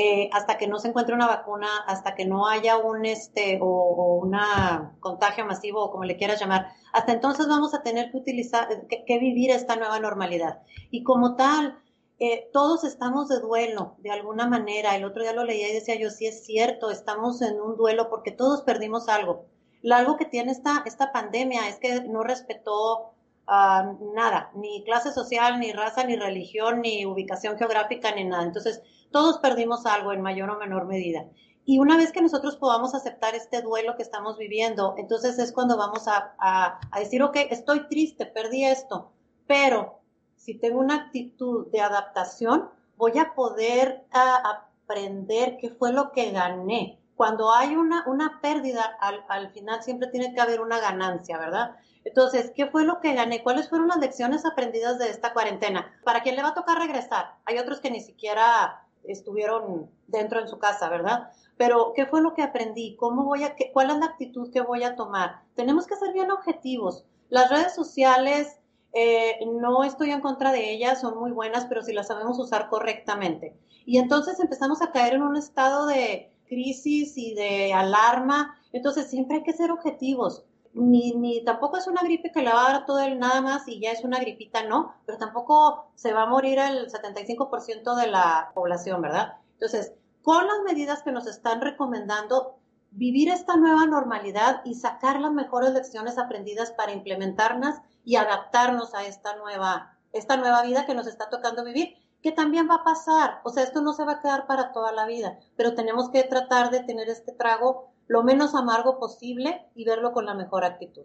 eh, 0.00 0.30
hasta 0.32 0.58
que 0.58 0.68
no 0.68 0.78
se 0.78 0.86
encuentre 0.86 1.12
una 1.12 1.26
vacuna, 1.26 1.66
hasta 1.88 2.14
que 2.14 2.24
no 2.24 2.46
haya 2.46 2.76
un 2.78 3.04
este 3.04 3.58
o, 3.60 4.20
una 4.22 4.94
contagio 5.00 5.44
masivo 5.44 5.82
o 5.82 5.90
como 5.90 6.04
le 6.04 6.16
quieras 6.16 6.38
llamar, 6.38 6.68
hasta 6.92 7.12
entonces 7.12 7.48
vamos 7.48 7.74
a 7.74 7.82
tener 7.82 8.12
que 8.12 8.18
utilizar, 8.18 8.68
que, 8.86 9.18
vivir 9.18 9.50
esta 9.50 9.74
nueva 9.74 9.98
normalidad. 9.98 10.62
Y 10.92 11.02
como 11.02 11.34
tal, 11.34 11.80
eh, 12.20 12.48
todos 12.52 12.84
estamos 12.84 13.28
de 13.28 13.40
duelo 13.40 13.96
de 13.98 14.12
alguna 14.12 14.46
manera. 14.46 14.94
El 14.94 15.04
otro 15.04 15.22
día 15.22 15.32
lo 15.32 15.42
leía 15.42 15.68
y 15.68 15.74
decía 15.74 15.96
yo, 15.96 16.10
sí 16.10 16.28
es 16.28 16.44
cierto, 16.44 16.92
estamos 16.92 17.42
en 17.42 17.60
un 17.60 17.76
duelo 17.76 18.08
porque 18.08 18.30
todos 18.30 18.62
perdimos 18.62 19.08
algo. 19.08 19.46
Lo 19.82 19.96
algo 19.96 20.16
que 20.16 20.26
tiene 20.26 20.52
esta, 20.52 20.84
esta 20.86 21.10
pandemia 21.10 21.68
es 21.68 21.80
que 21.80 22.02
no 22.02 22.22
respetó 22.22 23.14
ah, 23.48 23.94
nada, 24.14 24.52
ni 24.54 24.84
clase 24.84 25.10
social, 25.10 25.58
ni 25.58 25.72
raza, 25.72 26.04
ni 26.04 26.14
religión, 26.14 26.82
ni 26.82 27.04
ubicación 27.04 27.58
geográfica, 27.58 28.14
ni 28.14 28.22
nada. 28.22 28.44
Entonces, 28.44 28.80
todos 29.10 29.38
perdimos 29.38 29.86
algo 29.86 30.12
en 30.12 30.22
mayor 30.22 30.50
o 30.50 30.58
menor 30.58 30.86
medida. 30.86 31.26
Y 31.64 31.78
una 31.78 31.96
vez 31.96 32.12
que 32.12 32.22
nosotros 32.22 32.56
podamos 32.56 32.94
aceptar 32.94 33.34
este 33.34 33.60
duelo 33.60 33.96
que 33.96 34.02
estamos 34.02 34.38
viviendo, 34.38 34.94
entonces 34.96 35.38
es 35.38 35.52
cuando 35.52 35.76
vamos 35.76 36.08
a, 36.08 36.34
a, 36.38 36.80
a 36.90 36.98
decir, 36.98 37.22
ok, 37.22 37.36
estoy 37.50 37.86
triste, 37.88 38.24
perdí 38.24 38.64
esto, 38.64 39.12
pero 39.46 40.00
si 40.36 40.54
tengo 40.54 40.78
una 40.80 40.94
actitud 40.94 41.66
de 41.70 41.80
adaptación, 41.80 42.70
voy 42.96 43.18
a 43.18 43.34
poder 43.34 44.06
aprender 44.12 45.58
qué 45.60 45.70
fue 45.70 45.92
lo 45.92 46.12
que 46.12 46.30
gané. 46.30 46.98
Cuando 47.16 47.52
hay 47.52 47.74
una, 47.74 48.04
una 48.06 48.40
pérdida, 48.40 48.96
al, 49.00 49.24
al 49.28 49.50
final 49.50 49.82
siempre 49.82 50.08
tiene 50.08 50.32
que 50.32 50.40
haber 50.40 50.60
una 50.60 50.80
ganancia, 50.80 51.36
¿verdad? 51.36 51.76
Entonces, 52.04 52.52
¿qué 52.54 52.66
fue 52.66 52.84
lo 52.84 53.00
que 53.00 53.12
gané? 53.12 53.42
¿Cuáles 53.42 53.68
fueron 53.68 53.88
las 53.88 53.98
lecciones 53.98 54.46
aprendidas 54.46 54.98
de 54.98 55.10
esta 55.10 55.32
cuarentena? 55.32 55.92
¿Para 56.04 56.22
quién 56.22 56.36
le 56.36 56.42
va 56.42 56.50
a 56.50 56.54
tocar 56.54 56.78
regresar? 56.78 57.34
Hay 57.44 57.58
otros 57.58 57.80
que 57.80 57.90
ni 57.90 58.00
siquiera 58.00 58.87
estuvieron 59.04 59.90
dentro 60.06 60.40
en 60.40 60.48
su 60.48 60.58
casa, 60.58 60.88
¿verdad? 60.88 61.30
Pero, 61.56 61.92
¿qué 61.94 62.06
fue 62.06 62.22
lo 62.22 62.34
que 62.34 62.42
aprendí? 62.42 62.96
¿Cómo 62.96 63.24
voy 63.24 63.44
a, 63.44 63.54
qué, 63.54 63.70
cuál 63.72 63.90
es 63.90 63.98
la 63.98 64.06
actitud 64.06 64.50
que 64.52 64.60
voy 64.60 64.84
a 64.84 64.96
tomar? 64.96 65.42
Tenemos 65.54 65.86
que 65.86 65.96
ser 65.96 66.12
bien 66.12 66.30
objetivos. 66.30 67.04
Las 67.28 67.50
redes 67.50 67.74
sociales 67.74 68.58
eh, 68.92 69.38
no 69.46 69.84
estoy 69.84 70.10
en 70.10 70.20
contra 70.20 70.52
de 70.52 70.72
ellas, 70.72 71.00
son 71.00 71.18
muy 71.18 71.30
buenas, 71.30 71.66
pero 71.66 71.82
si 71.82 71.92
las 71.92 72.08
sabemos 72.08 72.38
usar 72.38 72.68
correctamente. 72.68 73.56
Y 73.84 73.98
entonces 73.98 74.40
empezamos 74.40 74.82
a 74.82 74.92
caer 74.92 75.14
en 75.14 75.22
un 75.22 75.36
estado 75.36 75.86
de 75.86 76.30
crisis 76.48 77.16
y 77.16 77.34
de 77.34 77.72
alarma. 77.72 78.56
Entonces 78.72 79.08
siempre 79.08 79.38
hay 79.38 79.42
que 79.42 79.52
ser 79.52 79.70
objetivos. 79.70 80.44
Ni, 80.74 81.12
ni 81.12 81.44
tampoco 81.44 81.76
es 81.76 81.86
una 81.86 82.02
gripe 82.02 82.30
que 82.30 82.42
le 82.42 82.52
va 82.52 82.66
a 82.66 82.72
dar 82.72 82.86
todo 82.86 83.00
el 83.00 83.18
nada 83.18 83.40
más 83.40 83.66
y 83.68 83.80
ya 83.80 83.90
es 83.90 84.04
una 84.04 84.20
gripita, 84.20 84.64
no, 84.64 84.94
pero 85.06 85.18
tampoco 85.18 85.90
se 85.94 86.12
va 86.12 86.22
a 86.22 86.26
morir 86.26 86.58
el 86.58 86.90
75% 86.90 87.96
de 87.96 88.06
la 88.06 88.52
población, 88.54 89.00
¿verdad? 89.02 89.38
Entonces, 89.54 89.92
con 90.22 90.46
las 90.46 90.60
medidas 90.64 91.02
que 91.02 91.10
nos 91.10 91.26
están 91.26 91.60
recomendando, 91.60 92.58
vivir 92.90 93.28
esta 93.28 93.56
nueva 93.56 93.86
normalidad 93.86 94.62
y 94.64 94.74
sacar 94.74 95.20
las 95.20 95.32
mejores 95.32 95.72
lecciones 95.72 96.18
aprendidas 96.18 96.70
para 96.72 96.92
implementarlas 96.92 97.80
y 98.04 98.16
adaptarnos 98.16 98.94
a 98.94 99.04
esta 99.06 99.36
nueva, 99.36 99.96
esta 100.12 100.36
nueva 100.36 100.62
vida 100.62 100.86
que 100.86 100.94
nos 100.94 101.06
está 101.06 101.28
tocando 101.28 101.64
vivir. 101.64 101.96
que 102.20 102.32
también 102.32 102.68
va 102.68 102.76
a 102.76 102.84
pasar. 102.84 103.40
O 103.44 103.50
sea, 103.50 103.62
esto 103.62 103.80
no 103.80 103.92
se 103.92 104.04
va 104.04 104.14
a 104.14 104.20
quedar 104.20 104.46
para 104.48 104.72
toda 104.72 104.90
la 104.90 105.06
vida, 105.06 105.38
pero 105.56 105.74
tenemos 105.74 106.10
que 106.10 106.24
tratar 106.24 106.70
de 106.70 106.80
tener 106.80 107.08
este 107.08 107.30
trago 107.32 107.92
lo 108.08 108.22
menos 108.22 108.54
amargo 108.54 108.98
posible 108.98 109.66
y 109.74 109.84
verlo 109.84 110.12
con 110.12 110.26
la 110.26 110.34
mejor 110.34 110.64
actitud. 110.64 111.04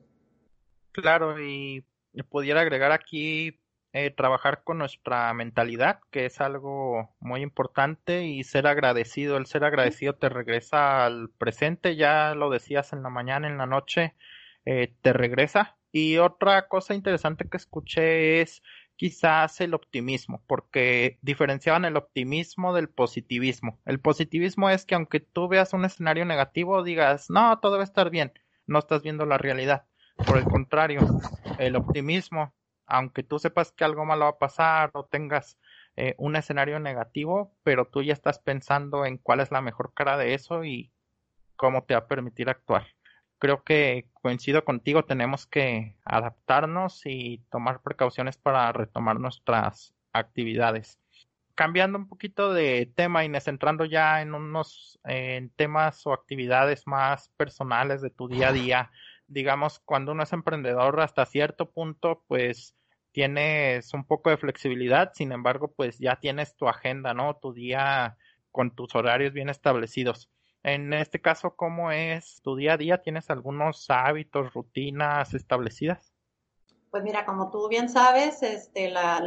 Claro, 0.92 1.40
y 1.40 1.84
pudiera 2.30 2.62
agregar 2.62 2.92
aquí 2.92 3.60
eh, 3.96 4.10
trabajar 4.10 4.64
con 4.64 4.80
nuestra 4.80 5.32
mentalidad, 5.36 6.00
que 6.10 6.26
es 6.26 6.42
algo 6.42 7.16
muy 7.20 7.42
importante, 7.42 8.24
y 8.24 8.44
ser 8.44 8.66
agradecido. 8.66 9.38
El 9.38 9.46
ser 9.46 9.64
agradecido 9.64 10.16
te 10.16 10.30
regresa 10.30 11.06
al 11.06 11.30
presente, 11.30 11.96
ya 11.96 12.34
lo 12.34 12.50
decías 12.50 12.92
en 12.94 13.04
la 13.04 13.10
mañana, 13.10 13.48
en 13.48 13.60
la 13.60 13.68
noche, 13.68 14.16
eh, 14.66 14.96
te 15.04 15.14
regresa. 15.14 15.78
Y 15.92 16.18
otra 16.18 16.68
cosa 16.68 16.96
interesante 16.96 17.48
que 17.48 17.58
escuché 17.58 18.42
es 18.42 18.64
quizás 18.96 19.60
el 19.62 19.74
optimismo, 19.74 20.44
porque 20.48 21.18
diferenciaban 21.22 21.86
el 21.86 21.98
optimismo 21.98 22.74
del 22.74 22.90
positivismo. 22.90 23.80
El 23.86 24.00
positivismo 24.00 24.70
es 24.70 24.86
que 24.86 24.96
aunque 24.96 25.20
tú 25.20 25.48
veas 25.48 25.74
un 25.74 25.86
escenario 25.86 26.26
negativo, 26.26 26.84
digas, 26.84 27.30
no, 27.30 27.60
todo 27.60 27.76
va 27.78 27.82
a 27.82 27.86
estar 27.86 28.10
bien, 28.10 28.34
no 28.68 28.80
estás 28.80 29.02
viendo 29.02 29.26
la 29.26 29.38
realidad. 29.38 29.86
Por 30.28 30.38
el 30.38 30.46
contrario, 30.46 31.02
el 31.58 31.76
optimismo, 31.76 32.54
aunque 32.86 33.24
tú 33.24 33.40
sepas 33.40 33.72
que 33.72 33.84
algo 33.84 34.06
malo 34.06 34.26
va 34.26 34.32
a 34.32 34.38
pasar 34.38 34.92
o 34.94 35.06
tengas 35.06 35.58
eh, 35.96 36.16
un 36.18 36.36
escenario 36.36 36.80
negativo, 36.80 37.56
pero 37.64 37.86
tú 37.86 38.04
ya 38.04 38.14
estás 38.14 38.40
pensando 38.40 39.06
en 39.06 39.18
cuál 39.18 39.40
es 39.40 39.52
la 39.52 39.62
mejor 39.62 39.94
cara 39.94 40.18
de 40.18 40.34
eso 40.34 40.64
y 40.64 40.92
cómo 41.56 41.84
te 41.84 41.94
va 41.96 42.02
a 42.02 42.08
permitir 42.08 42.50
actuar 42.50 42.93
creo 43.44 43.62
que 43.62 44.06
coincido 44.14 44.64
contigo, 44.64 45.04
tenemos 45.04 45.46
que 45.46 45.98
adaptarnos 46.06 47.02
y 47.04 47.40
tomar 47.52 47.82
precauciones 47.82 48.38
para 48.38 48.72
retomar 48.72 49.20
nuestras 49.20 49.94
actividades. 50.14 50.98
Cambiando 51.54 51.98
un 51.98 52.08
poquito 52.08 52.54
de 52.54 52.90
tema 52.96 53.26
y 53.26 53.42
centrando 53.42 53.84
ya 53.84 54.22
en 54.22 54.34
unos 54.34 54.98
en 55.04 55.50
temas 55.50 56.08
o 56.08 56.14
actividades 56.14 56.88
más 56.88 57.32
personales 57.36 58.02
de 58.02 58.12
tu 58.12 58.30
día 58.30 58.48
a 58.48 58.54
día, 58.54 58.92
digamos, 59.28 59.80
cuando 59.80 60.14
uno 60.14 60.24
es 60.24 60.32
emprendedor 60.32 61.02
hasta 61.02 61.26
cierto 61.26 61.70
punto, 61.70 62.24
pues 62.30 62.78
tienes 63.12 63.94
un 63.94 64.06
poco 64.06 64.30
de 64.30 64.38
flexibilidad, 64.38 65.12
sin 65.16 65.34
embargo, 65.34 65.74
pues 65.76 66.00
ya 66.00 66.16
tienes 66.16 66.56
tu 66.56 66.70
agenda, 66.70 67.14
¿no? 67.14 67.36
Tu 67.42 67.52
día 67.52 68.16
con 68.52 68.74
tus 68.74 68.96
horarios 68.96 69.34
bien 69.34 69.50
establecidos. 69.50 70.30
En 70.64 70.94
este 70.94 71.20
caso, 71.20 71.56
¿cómo 71.58 71.92
es 71.92 72.42
tu 72.42 72.56
día 72.56 72.74
a 72.74 72.78
día? 72.78 73.02
¿Tienes 73.02 73.30
algunos 73.30 73.90
hábitos, 73.90 74.54
rutinas 74.54 75.34
establecidas? 75.34 76.14
Pues 76.90 77.04
mira, 77.04 77.26
como 77.26 77.52
tú 77.52 77.68
bien 77.68 77.90
sabes, 77.90 78.42
este, 78.44 78.90
la, 78.90 79.20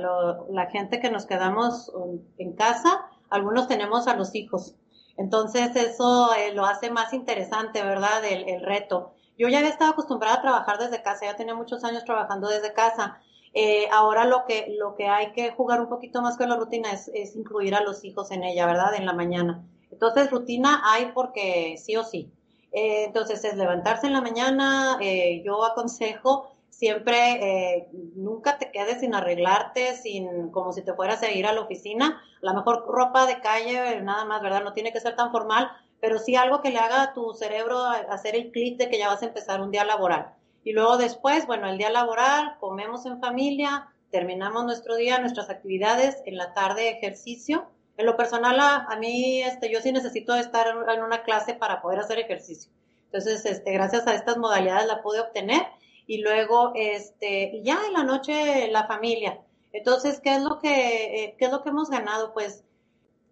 la 0.50 0.70
gente 0.70 0.98
que 0.98 1.10
nos 1.10 1.26
quedamos 1.26 1.90
um, 1.94 2.20
en 2.38 2.54
casa, 2.54 3.10
algunos 3.28 3.68
tenemos 3.68 4.08
a 4.08 4.16
los 4.16 4.34
hijos. 4.34 4.76
Entonces 5.18 5.76
eso 5.76 6.34
eh, 6.34 6.54
lo 6.54 6.64
hace 6.64 6.90
más 6.90 7.12
interesante, 7.12 7.82
¿verdad? 7.82 8.24
El, 8.24 8.48
el, 8.48 8.62
reto. 8.64 9.12
Yo 9.36 9.48
ya 9.48 9.58
había 9.58 9.70
estado 9.70 9.92
acostumbrada 9.92 10.36
a 10.36 10.42
trabajar 10.42 10.78
desde 10.78 11.02
casa, 11.02 11.26
ya 11.26 11.36
tenía 11.36 11.54
muchos 11.54 11.84
años 11.84 12.04
trabajando 12.04 12.48
desde 12.48 12.72
casa. 12.72 13.20
Eh, 13.52 13.88
ahora 13.92 14.24
lo 14.24 14.44
que, 14.46 14.74
lo 14.78 14.94
que 14.94 15.08
hay 15.08 15.32
que 15.32 15.50
jugar 15.50 15.80
un 15.80 15.88
poquito 15.88 16.22
más 16.22 16.38
con 16.38 16.48
la 16.48 16.56
rutina 16.56 16.92
es, 16.92 17.10
es 17.14 17.36
incluir 17.36 17.74
a 17.74 17.82
los 17.82 18.04
hijos 18.04 18.30
en 18.30 18.42
ella, 18.44 18.64
¿verdad? 18.66 18.94
En 18.94 19.04
la 19.04 19.12
mañana. 19.12 19.64
Entonces, 19.90 20.30
rutina 20.30 20.82
hay 20.84 21.12
porque 21.14 21.76
sí 21.78 21.96
o 21.96 22.04
sí. 22.04 22.30
Eh, 22.72 23.04
entonces, 23.04 23.44
es 23.44 23.56
levantarse 23.56 24.06
en 24.06 24.12
la 24.12 24.20
mañana, 24.20 24.98
eh, 25.00 25.42
yo 25.44 25.64
aconsejo 25.64 26.52
siempre, 26.68 27.16
eh, 27.16 27.88
nunca 28.16 28.58
te 28.58 28.70
quedes 28.70 29.00
sin 29.00 29.14
arreglarte, 29.14 29.94
sin, 29.94 30.50
como 30.50 30.72
si 30.72 30.82
te 30.82 30.92
fueras 30.92 31.22
a 31.22 31.30
ir 31.30 31.46
a 31.46 31.54
la 31.54 31.62
oficina. 31.62 32.20
La 32.42 32.52
mejor 32.52 32.84
ropa 32.86 33.24
de 33.26 33.40
calle, 33.40 34.00
nada 34.02 34.26
más, 34.26 34.42
¿verdad? 34.42 34.62
No 34.62 34.74
tiene 34.74 34.92
que 34.92 35.00
ser 35.00 35.16
tan 35.16 35.32
formal, 35.32 35.70
pero 36.00 36.18
sí 36.18 36.36
algo 36.36 36.60
que 36.60 36.70
le 36.70 36.78
haga 36.78 37.02
a 37.02 37.14
tu 37.14 37.32
cerebro 37.32 37.78
hacer 37.78 38.36
el 38.36 38.50
clic 38.52 38.76
de 38.76 38.90
que 38.90 38.98
ya 38.98 39.08
vas 39.08 39.22
a 39.22 39.26
empezar 39.26 39.62
un 39.62 39.70
día 39.70 39.84
laboral. 39.84 40.34
Y 40.64 40.72
luego 40.72 40.98
después, 40.98 41.46
bueno, 41.46 41.68
el 41.68 41.78
día 41.78 41.90
laboral, 41.90 42.56
comemos 42.60 43.06
en 43.06 43.20
familia, 43.20 43.88
terminamos 44.10 44.64
nuestro 44.64 44.96
día, 44.96 45.18
nuestras 45.18 45.48
actividades, 45.48 46.22
en 46.26 46.36
la 46.36 46.52
tarde 46.52 46.90
ejercicio, 46.90 47.66
en 47.96 48.06
lo 48.06 48.16
personal, 48.16 48.58
a, 48.60 48.96
mí, 49.00 49.42
este, 49.42 49.72
yo 49.72 49.80
sí 49.80 49.90
necesito 49.90 50.34
estar 50.34 50.66
en 50.68 51.02
una 51.02 51.22
clase 51.22 51.54
para 51.54 51.80
poder 51.80 52.00
hacer 52.00 52.18
ejercicio. 52.18 52.70
Entonces, 53.06 53.46
este, 53.46 53.72
gracias 53.72 54.06
a 54.06 54.14
estas 54.14 54.36
modalidades 54.36 54.86
la 54.86 55.02
pude 55.02 55.20
obtener. 55.20 55.62
Y 56.06 56.18
luego, 56.18 56.72
este, 56.74 57.60
ya 57.64 57.78
en 57.86 57.94
la 57.94 58.04
noche, 58.04 58.68
la 58.70 58.86
familia. 58.86 59.40
Entonces, 59.72 60.20
¿qué 60.20 60.34
es 60.34 60.42
lo 60.42 60.58
que, 60.58 61.24
eh, 61.24 61.36
qué 61.38 61.46
es 61.46 61.50
lo 61.50 61.62
que 61.62 61.70
hemos 61.70 61.90
ganado? 61.90 62.32
Pues, 62.34 62.64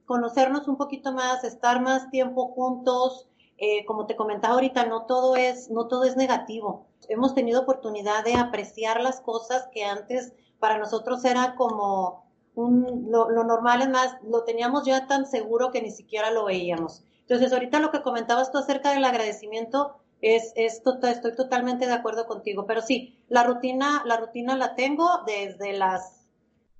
conocernos 0.06 0.66
un 0.66 0.76
poquito 0.76 1.12
más, 1.12 1.44
estar 1.44 1.80
más 1.80 2.10
tiempo 2.10 2.48
juntos. 2.48 3.28
Eh, 3.58 3.84
como 3.84 4.06
te 4.06 4.16
comentaba 4.16 4.54
ahorita, 4.54 4.86
no 4.86 5.06
todo 5.06 5.36
es, 5.36 5.70
no 5.70 5.86
todo 5.86 6.04
es 6.04 6.16
negativo. 6.16 6.86
Hemos 7.08 7.34
tenido 7.34 7.62
oportunidad 7.62 8.24
de 8.24 8.34
apreciar 8.34 9.00
las 9.00 9.20
cosas 9.20 9.68
que 9.72 9.84
antes 9.84 10.32
para 10.58 10.78
nosotros 10.78 11.24
era 11.24 11.54
como, 11.54 12.23
lo, 12.56 13.44
normal 13.44 13.82
es 13.82 13.88
más, 13.88 14.16
lo 14.22 14.44
teníamos 14.44 14.84
ya 14.84 15.06
tan 15.06 15.26
seguro 15.26 15.70
que 15.70 15.82
ni 15.82 15.90
siquiera 15.90 16.30
lo 16.30 16.44
veíamos. 16.44 17.02
Entonces, 17.20 17.52
ahorita 17.52 17.80
lo 17.80 17.90
que 17.90 18.02
comentabas 18.02 18.52
tú 18.52 18.58
acerca 18.58 18.92
del 18.92 19.04
agradecimiento 19.04 19.96
es, 20.20 20.52
es 20.56 20.82
tota, 20.82 21.10
estoy 21.10 21.34
totalmente 21.34 21.86
de 21.86 21.92
acuerdo 21.92 22.26
contigo, 22.26 22.66
pero 22.66 22.80
sí, 22.80 23.18
la 23.28 23.44
rutina, 23.44 24.02
la 24.04 24.16
rutina 24.18 24.56
la 24.56 24.74
tengo 24.74 25.22
desde 25.26 25.72
las 25.72 26.24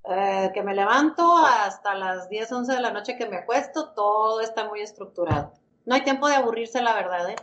eh, 0.06 0.50
que 0.52 0.62
me 0.62 0.74
levanto 0.74 1.38
hasta 1.38 1.94
las 1.94 2.28
10, 2.28 2.52
11 2.52 2.72
de 2.74 2.80
la 2.80 2.90
noche 2.90 3.16
que 3.16 3.26
me 3.26 3.38
acuesto, 3.38 3.92
todo 3.94 4.40
está 4.42 4.68
muy 4.68 4.80
estructurado. 4.80 5.52
No 5.86 5.94
hay 5.94 6.02
tiempo 6.02 6.28
de 6.28 6.36
aburrirse, 6.36 6.82
la 6.82 6.94
verdad, 6.94 7.30
¿eh? 7.30 7.36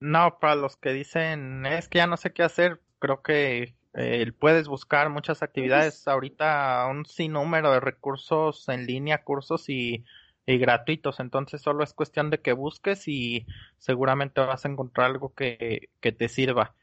No, 0.00 0.38
para 0.38 0.54
los 0.54 0.76
que 0.76 0.90
dicen, 0.90 1.64
es 1.66 1.88
que 1.88 1.98
ya 1.98 2.06
no 2.06 2.16
sé 2.16 2.32
qué 2.32 2.42
hacer, 2.42 2.80
creo 2.98 3.22
que 3.22 3.76
eh, 3.94 4.32
puedes 4.38 4.68
buscar 4.68 5.10
muchas 5.10 5.42
actividades 5.42 6.08
ahorita, 6.08 6.86
un 6.90 7.04
sinnúmero 7.04 7.72
de 7.72 7.80
recursos 7.80 8.68
en 8.68 8.86
línea, 8.86 9.22
cursos 9.22 9.68
y, 9.68 10.04
gratuitos. 10.46 11.20
Entonces 11.20 11.62
solo 11.62 11.84
es 11.84 11.94
cuestión 11.94 12.30
de 12.30 12.40
que 12.40 12.52
busques 12.52 13.06
y 13.06 13.46
seguramente 13.78 14.40
vas 14.40 14.64
a 14.64 14.68
encontrar 14.68 15.10
algo 15.10 15.32
que, 15.34 15.88
te 16.00 16.28
sirva. 16.28 16.74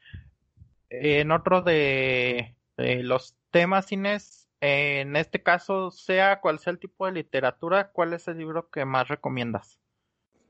En 0.88 1.30
otro 1.30 1.62
de, 1.62 2.56
los 2.76 3.36
temas, 3.50 3.92
Inés, 3.92 4.48
en 4.60 5.16
este 5.16 5.42
caso, 5.42 5.90
sea 5.90 6.40
cual 6.40 6.58
sea 6.58 6.72
el 6.72 6.78
tipo 6.78 7.06
de 7.06 7.12
literatura, 7.12 7.90
¿cuál 7.92 8.12
es 8.12 8.28
el 8.28 8.38
libro 8.38 8.70
que 8.70 8.84
más 8.84 9.08
recomiendas? 9.08 9.78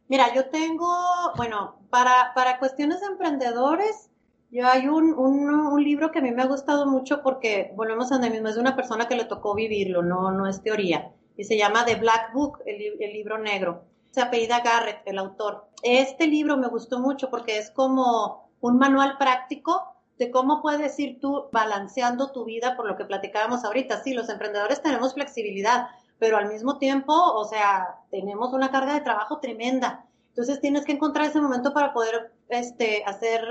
Mira, 0.08 0.34
yo 0.34 0.48
tengo, 0.50 0.88
bueno, 1.36 1.80
para, 1.90 2.32
para 2.34 2.58
cuestiones 2.58 3.00
de 3.00 3.06
emprendedores, 3.06 4.10
yo 4.50 4.66
hay 4.66 4.88
un, 4.88 5.14
un, 5.14 5.82
libro 5.82 6.10
que 6.10 6.18
a 6.18 6.22
mí 6.22 6.32
me 6.32 6.42
ha 6.42 6.46
gustado 6.46 6.86
mucho 6.86 7.22
porque 7.22 7.72
volvemos 7.76 8.10
a 8.10 8.18
lo 8.18 8.30
mismo, 8.30 8.48
es 8.48 8.56
de 8.56 8.60
una 8.60 8.76
persona 8.76 9.06
que 9.06 9.16
le 9.16 9.24
tocó 9.24 9.54
vivirlo, 9.54 10.02
no, 10.02 10.30
no 10.32 10.46
es 10.48 10.62
teoría. 10.62 11.12
Y 11.36 11.44
se 11.44 11.56
llama 11.56 11.84
The 11.84 11.94
Black 11.96 12.32
Book, 12.34 12.58
el, 12.66 13.00
el 13.00 13.12
libro 13.12 13.38
negro. 13.38 13.84
Se 14.10 14.20
apellida 14.20 14.60
Garrett, 14.60 15.02
el 15.06 15.18
autor. 15.18 15.68
Este 15.82 16.26
libro 16.26 16.56
me 16.56 16.68
gustó 16.68 16.98
mucho 16.98 17.30
porque 17.30 17.58
es 17.58 17.70
como 17.70 18.50
un 18.60 18.76
manual 18.76 19.16
práctico 19.18 19.84
de 20.18 20.30
cómo 20.30 20.60
puedes 20.60 20.98
ir 20.98 21.18
tú 21.20 21.48
balanceando 21.52 22.30
tu 22.32 22.44
vida 22.44 22.76
por 22.76 22.86
lo 22.86 22.96
que 22.96 23.04
platicábamos 23.04 23.64
ahorita. 23.64 24.02
Sí, 24.02 24.12
los 24.12 24.28
emprendedores 24.28 24.82
tenemos 24.82 25.14
flexibilidad, 25.14 25.86
pero 26.18 26.36
al 26.36 26.48
mismo 26.48 26.76
tiempo, 26.76 27.14
o 27.14 27.44
sea, 27.44 28.00
tenemos 28.10 28.52
una 28.52 28.70
carga 28.70 28.94
de 28.94 29.00
trabajo 29.00 29.38
tremenda. 29.38 30.04
Entonces 30.28 30.60
tienes 30.60 30.84
que 30.84 30.92
encontrar 30.92 31.26
ese 31.26 31.40
momento 31.40 31.72
para 31.72 31.92
poder 31.94 32.32
este, 32.48 33.02
hacer 33.06 33.42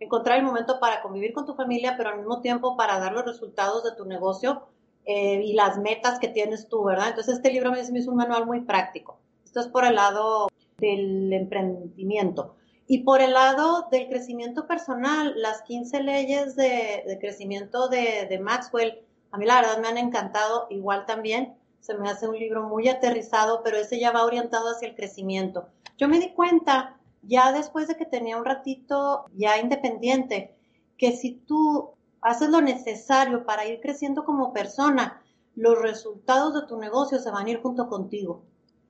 encontrar 0.00 0.38
el 0.38 0.44
momento 0.44 0.80
para 0.80 1.02
convivir 1.02 1.32
con 1.32 1.46
tu 1.46 1.54
familia, 1.54 1.94
pero 1.96 2.10
al 2.10 2.18
mismo 2.18 2.40
tiempo 2.40 2.76
para 2.76 2.98
dar 2.98 3.12
los 3.12 3.24
resultados 3.24 3.84
de 3.84 3.92
tu 3.92 4.04
negocio 4.04 4.62
eh, 5.04 5.42
y 5.42 5.54
las 5.54 5.78
metas 5.78 6.18
que 6.18 6.28
tienes 6.28 6.68
tú, 6.68 6.84
¿verdad? 6.84 7.08
Entonces 7.08 7.36
este 7.36 7.52
libro 7.52 7.72
me 7.72 7.80
es 7.80 8.06
un 8.06 8.16
manual 8.16 8.46
muy 8.46 8.60
práctico. 8.60 9.18
Esto 9.44 9.60
es 9.60 9.68
por 9.68 9.84
el 9.84 9.94
lado 9.94 10.48
del 10.78 11.32
emprendimiento. 11.32 12.54
Y 12.86 13.04
por 13.04 13.20
el 13.20 13.32
lado 13.32 13.88
del 13.90 14.08
crecimiento 14.08 14.66
personal, 14.66 15.34
las 15.36 15.62
15 15.62 16.02
leyes 16.02 16.56
de, 16.56 17.18
crecimiento 17.20 17.88
de, 17.88 18.26
de, 18.28 18.38
Maxwell, 18.38 19.02
a 19.30 19.38
mí 19.38 19.44
la 19.44 19.60
verdad 19.60 19.78
me 19.78 19.88
han 19.88 19.98
encantado, 19.98 20.66
igual 20.70 21.04
también, 21.04 21.54
se 21.80 21.94
me 21.96 22.08
hace 22.08 22.28
un 22.28 22.38
libro 22.38 22.64
muy 22.64 22.88
aterrizado, 22.88 23.62
pero 23.62 23.76
ese 23.76 23.98
ya 23.98 24.10
va 24.10 24.24
orientado 24.24 24.70
hacia 24.70 24.88
el 24.88 24.94
crecimiento. 24.94 25.68
Yo 25.98 26.08
me 26.08 26.18
di 26.18 26.32
cuenta 26.32 26.97
ya 27.22 27.52
después 27.52 27.88
de 27.88 27.96
que 27.96 28.06
tenía 28.06 28.36
un 28.36 28.44
ratito 28.44 29.26
ya 29.34 29.58
independiente, 29.58 30.56
que 30.96 31.12
si 31.12 31.32
tú 31.32 31.94
haces 32.20 32.50
lo 32.50 32.60
necesario 32.60 33.44
para 33.44 33.66
ir 33.66 33.80
creciendo 33.80 34.24
como 34.24 34.52
persona, 34.52 35.22
los 35.54 35.80
resultados 35.80 36.54
de 36.54 36.66
tu 36.66 36.78
negocio 36.78 37.18
se 37.18 37.30
van 37.30 37.46
a 37.46 37.50
ir 37.50 37.60
junto 37.60 37.88
contigo. 37.88 38.44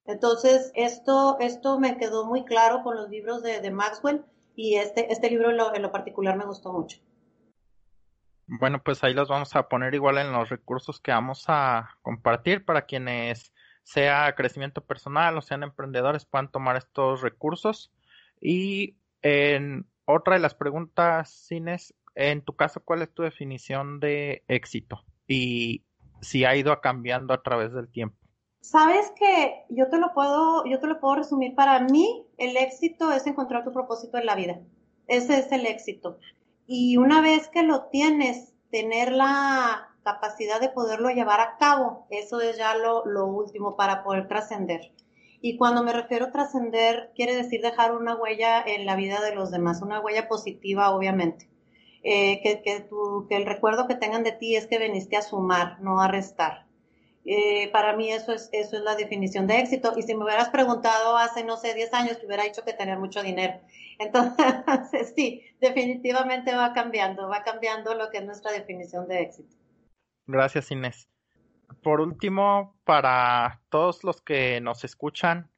Entonces, 0.06 0.72
esto, 0.74 1.36
esto 1.38 1.78
me 1.78 1.98
quedó 1.98 2.24
muy 2.24 2.44
claro 2.44 2.82
con 2.82 2.96
los 2.96 3.10
libros 3.10 3.42
de, 3.42 3.70
Maxwell 3.70 4.24
y 4.56 4.76
este, 4.76 5.12
este 5.12 5.28
libro 5.28 5.50
en 5.50 5.58
lo, 5.58 5.74
en 5.74 5.82
lo 5.82 5.92
particular 5.92 6.36
me 6.36 6.46
gustó 6.46 6.72
mucho. 6.72 6.98
Bueno, 8.46 8.82
pues 8.82 9.04
ahí 9.04 9.12
los 9.12 9.28
vamos 9.28 9.54
a 9.54 9.68
poner 9.68 9.94
igual 9.94 10.16
en 10.16 10.32
los 10.32 10.48
recursos 10.48 11.00
que 11.00 11.10
vamos 11.10 11.44
a 11.48 11.90
compartir 12.00 12.64
para 12.64 12.86
quienes 12.86 13.52
sea 13.82 14.34
crecimiento 14.34 14.82
personal 14.82 15.36
o 15.36 15.42
sean 15.42 15.62
emprendedores 15.62 16.24
puedan 16.24 16.50
tomar 16.50 16.76
estos 16.76 17.20
recursos. 17.20 17.92
Y 18.40 18.96
en 19.22 19.86
otra 20.04 20.34
de 20.34 20.40
las 20.40 20.54
preguntas, 20.54 21.30
Cines, 21.30 21.94
en 22.14 22.42
tu 22.42 22.56
caso, 22.56 22.80
¿cuál 22.84 23.02
es 23.02 23.12
tu 23.12 23.22
definición 23.22 24.00
de 24.00 24.42
éxito? 24.48 25.04
Y 25.26 25.84
si 26.20 26.44
ha 26.44 26.56
ido 26.56 26.80
cambiando 26.80 27.34
a 27.34 27.42
través 27.42 27.72
del 27.72 27.88
tiempo. 27.88 28.16
Sabes 28.60 29.12
que 29.16 29.64
yo 29.68 29.88
te 29.88 29.98
lo 29.98 30.12
puedo, 30.12 30.64
yo 30.66 30.80
te 30.80 30.88
lo 30.88 31.00
puedo 31.00 31.16
resumir. 31.16 31.54
Para 31.54 31.80
mí, 31.80 32.26
el 32.38 32.56
éxito 32.56 33.12
es 33.12 33.26
encontrar 33.26 33.64
tu 33.64 33.72
propósito 33.72 34.18
en 34.18 34.26
la 34.26 34.34
vida. 34.34 34.60
Ese 35.06 35.38
es 35.38 35.52
el 35.52 35.64
éxito. 35.66 36.18
Y 36.66 36.96
una 36.96 37.20
vez 37.20 37.48
que 37.48 37.62
lo 37.62 37.84
tienes, 37.84 38.52
tener 38.70 39.12
la 39.12 39.88
capacidad 40.02 40.60
de 40.60 40.68
poderlo 40.68 41.10
llevar 41.10 41.40
a 41.40 41.56
cabo, 41.58 42.06
eso 42.10 42.40
es 42.40 42.56
ya 42.56 42.74
lo, 42.74 43.26
último 43.26 43.76
para 43.76 44.02
poder 44.02 44.28
trascender. 44.28 44.92
Y 45.40 45.56
cuando 45.56 45.84
me 45.84 45.92
refiero 45.92 46.26
a 46.26 46.32
trascender, 46.32 47.12
quiere 47.14 47.36
decir 47.36 47.60
dejar 47.60 47.94
una 47.94 48.16
huella 48.16 48.62
en 48.66 48.86
la 48.86 48.96
vida 48.96 49.20
de 49.20 49.34
los 49.34 49.50
demás, 49.50 49.82
una 49.82 50.00
huella 50.00 50.28
positiva, 50.28 50.90
obviamente. 50.90 51.48
Eh, 52.02 52.40
que, 52.42 52.62
que, 52.62 52.88
que 53.28 53.36
el 53.36 53.46
recuerdo 53.46 53.86
que 53.86 53.94
tengan 53.94 54.22
de 54.22 54.32
ti 54.32 54.56
es 54.56 54.66
que 54.66 54.78
veniste 54.78 55.16
a 55.16 55.22
sumar, 55.22 55.80
no 55.80 56.00
a 56.00 56.08
restar. 56.08 56.68
Eh, 57.30 57.68
para 57.72 57.94
mí 57.94 58.10
eso 58.10 58.32
es, 58.32 58.48
eso 58.52 58.78
es 58.78 58.82
la 58.82 58.96
definición 58.96 59.46
de 59.46 59.58
éxito. 59.60 59.92
Y 59.96 60.02
si 60.02 60.14
me 60.14 60.24
hubieras 60.24 60.48
preguntado 60.48 61.18
hace, 61.18 61.44
no 61.44 61.56
sé, 61.58 61.74
10 61.74 61.92
años, 61.92 62.18
te 62.18 62.26
hubiera 62.26 62.44
dicho 62.44 62.64
que 62.64 62.72
tener 62.72 62.98
mucho 62.98 63.22
dinero. 63.22 63.60
Entonces, 63.98 65.12
sí, 65.14 65.42
definitivamente 65.60 66.54
va 66.54 66.72
cambiando, 66.72 67.28
va 67.28 67.42
cambiando 67.42 67.94
lo 67.94 68.10
que 68.10 68.18
es 68.18 68.24
nuestra 68.24 68.52
definición 68.52 69.08
de 69.08 69.20
éxito. 69.20 69.54
Gracias, 70.26 70.70
Inés. 70.70 71.08
Por 71.82 72.00
último, 72.00 72.74
para 72.84 73.60
todos 73.68 74.04
los 74.04 74.20
que 74.20 74.60
nos 74.60 74.84
escuchan, 74.84 75.50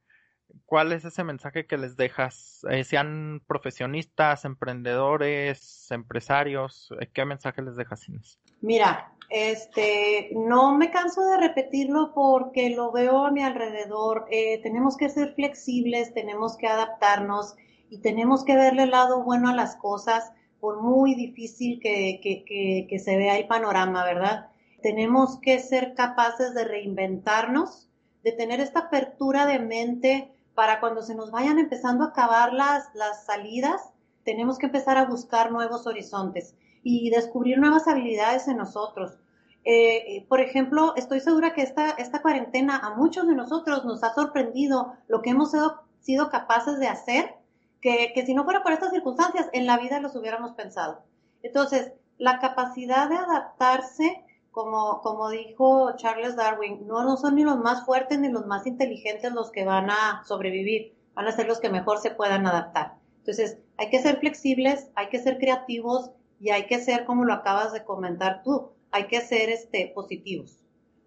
¿cuál 0.65 0.91
es 0.91 1.05
ese 1.05 1.23
mensaje 1.23 1.65
que 1.65 1.77
les 1.77 1.97
dejas? 1.97 2.65
Eh, 2.69 2.83
sean 2.83 3.41
profesionistas, 3.47 4.45
emprendedores, 4.45 5.89
empresarios, 5.91 6.89
¿qué 7.13 7.25
mensaje 7.25 7.61
les 7.61 7.75
dejas, 7.75 8.07
Inés? 8.07 8.39
Mira, 8.61 9.13
este, 9.31 10.29
no 10.33 10.77
me 10.77 10.91
canso 10.91 11.21
de 11.29 11.37
repetirlo 11.37 12.13
porque 12.13 12.69
lo 12.69 12.91
veo 12.91 13.25
a 13.25 13.31
mi 13.31 13.41
alrededor. 13.41 14.25
Eh, 14.29 14.59
tenemos 14.61 14.97
que 14.97 15.09
ser 15.09 15.33
flexibles, 15.35 16.13
tenemos 16.13 16.57
que 16.57 16.67
adaptarnos 16.67 17.55
y 17.89 17.99
tenemos 18.01 18.43
que 18.43 18.55
verle 18.55 18.83
el 18.83 18.91
lado 18.91 19.23
bueno 19.23 19.49
a 19.49 19.55
las 19.55 19.77
cosas, 19.77 20.31
por 20.59 20.81
muy 20.81 21.15
difícil 21.15 21.79
que, 21.81 22.19
que, 22.21 22.85
que, 22.87 22.99
se 22.99 23.17
vea 23.17 23.37
el 23.37 23.47
panorama, 23.47 24.03
¿verdad? 24.03 24.50
Tenemos 24.81 25.39
que 25.39 25.59
ser 25.59 25.93
capaces 25.93 26.53
de 26.53 26.63
reinventarnos, 26.63 27.89
de 28.23 28.31
tener 28.31 28.59
esta 28.59 28.81
apertura 28.81 29.45
de 29.45 29.59
mente 29.59 30.31
para 30.55 30.79
cuando 30.79 31.01
se 31.01 31.15
nos 31.15 31.31
vayan 31.31 31.59
empezando 31.59 32.03
a 32.03 32.07
acabar 32.07 32.53
las, 32.53 32.93
las 32.93 33.25
salidas, 33.25 33.91
tenemos 34.23 34.57
que 34.57 34.67
empezar 34.67 34.97
a 34.97 35.05
buscar 35.05 35.51
nuevos 35.51 35.87
horizontes 35.87 36.55
y 36.83 37.09
descubrir 37.09 37.57
nuevas 37.57 37.87
habilidades 37.87 38.47
en 38.47 38.57
nosotros. 38.57 39.17
Eh, 39.63 40.17
eh, 40.17 40.25
por 40.27 40.39
ejemplo, 40.39 40.95
estoy 40.95 41.19
segura 41.19 41.53
que 41.53 41.61
esta, 41.61 41.91
esta 41.91 42.21
cuarentena 42.21 42.77
a 42.77 42.95
muchos 42.95 43.27
de 43.27 43.35
nosotros 43.35 43.85
nos 43.85 44.03
ha 44.03 44.13
sorprendido 44.13 44.93
lo 45.07 45.21
que 45.21 45.31
hemos 45.31 45.51
sido, 45.51 45.81
sido 45.99 46.29
capaces 46.29 46.79
de 46.79 46.87
hacer, 46.87 47.35
que, 47.79 48.11
que 48.13 48.25
si 48.25 48.33
no 48.33 48.43
fuera 48.43 48.63
por 48.63 48.71
estas 48.71 48.91
circunstancias, 48.91 49.49
en 49.53 49.65
la 49.65 49.77
vida 49.77 49.99
los 49.99 50.15
hubiéramos 50.15 50.51
pensado. 50.53 51.03
Entonces, 51.43 51.93
la 52.17 52.39
capacidad 52.39 53.09
de 53.09 53.15
adaptarse, 53.15 54.23
como, 54.51 55.01
como 55.01 55.29
dijo 55.29 55.95
Charles 55.95 56.35
Darwin, 56.35 56.85
no, 56.85 57.03
no 57.03 57.17
son 57.17 57.35
ni 57.35 57.43
los 57.43 57.57
más 57.57 57.85
fuertes 57.85 58.19
ni 58.19 58.29
los 58.29 58.45
más 58.45 58.67
inteligentes 58.67 59.31
los 59.31 59.49
que 59.51 59.65
van 59.65 59.89
a 59.89 60.23
sobrevivir, 60.25 60.93
van 61.13 61.27
a 61.27 61.31
ser 61.31 61.47
los 61.47 61.59
que 61.59 61.69
mejor 61.69 61.99
se 61.99 62.11
puedan 62.11 62.45
adaptar. 62.45 62.95
Entonces, 63.19 63.57
hay 63.77 63.89
que 63.89 64.01
ser 64.01 64.19
flexibles, 64.19 64.89
hay 64.95 65.09
que 65.09 65.19
ser 65.19 65.37
creativos 65.37 66.11
y 66.39 66.49
hay 66.49 66.67
que 66.67 66.79
ser, 66.79 67.05
como 67.05 67.23
lo 67.23 67.33
acabas 67.33 67.71
de 67.71 67.85
comentar 67.85 68.43
tú, 68.43 68.71
hay 68.91 69.07
que 69.07 69.21
ser 69.21 69.49
este, 69.49 69.91
positivos, 69.95 70.59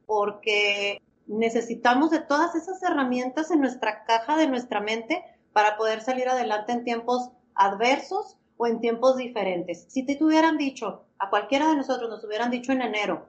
porque 0.06 1.02
necesitamos 1.26 2.10
de 2.10 2.20
todas 2.20 2.54
esas 2.54 2.82
herramientas 2.82 3.50
en 3.50 3.60
nuestra 3.60 4.04
caja 4.04 4.36
de 4.36 4.46
nuestra 4.46 4.80
mente 4.80 5.22
para 5.52 5.76
poder 5.76 6.00
salir 6.00 6.28
adelante 6.28 6.72
en 6.72 6.84
tiempos 6.84 7.30
adversos 7.54 8.36
o 8.56 8.66
en 8.66 8.80
tiempos 8.80 9.16
diferentes. 9.16 9.86
Si 9.88 10.04
te 10.04 10.22
hubieran 10.22 10.56
dicho, 10.56 11.04
a 11.18 11.30
cualquiera 11.30 11.68
de 11.68 11.76
nosotros 11.76 12.08
nos 12.08 12.24
hubieran 12.24 12.50
dicho 12.50 12.72
en 12.72 12.82
enero, 12.82 13.26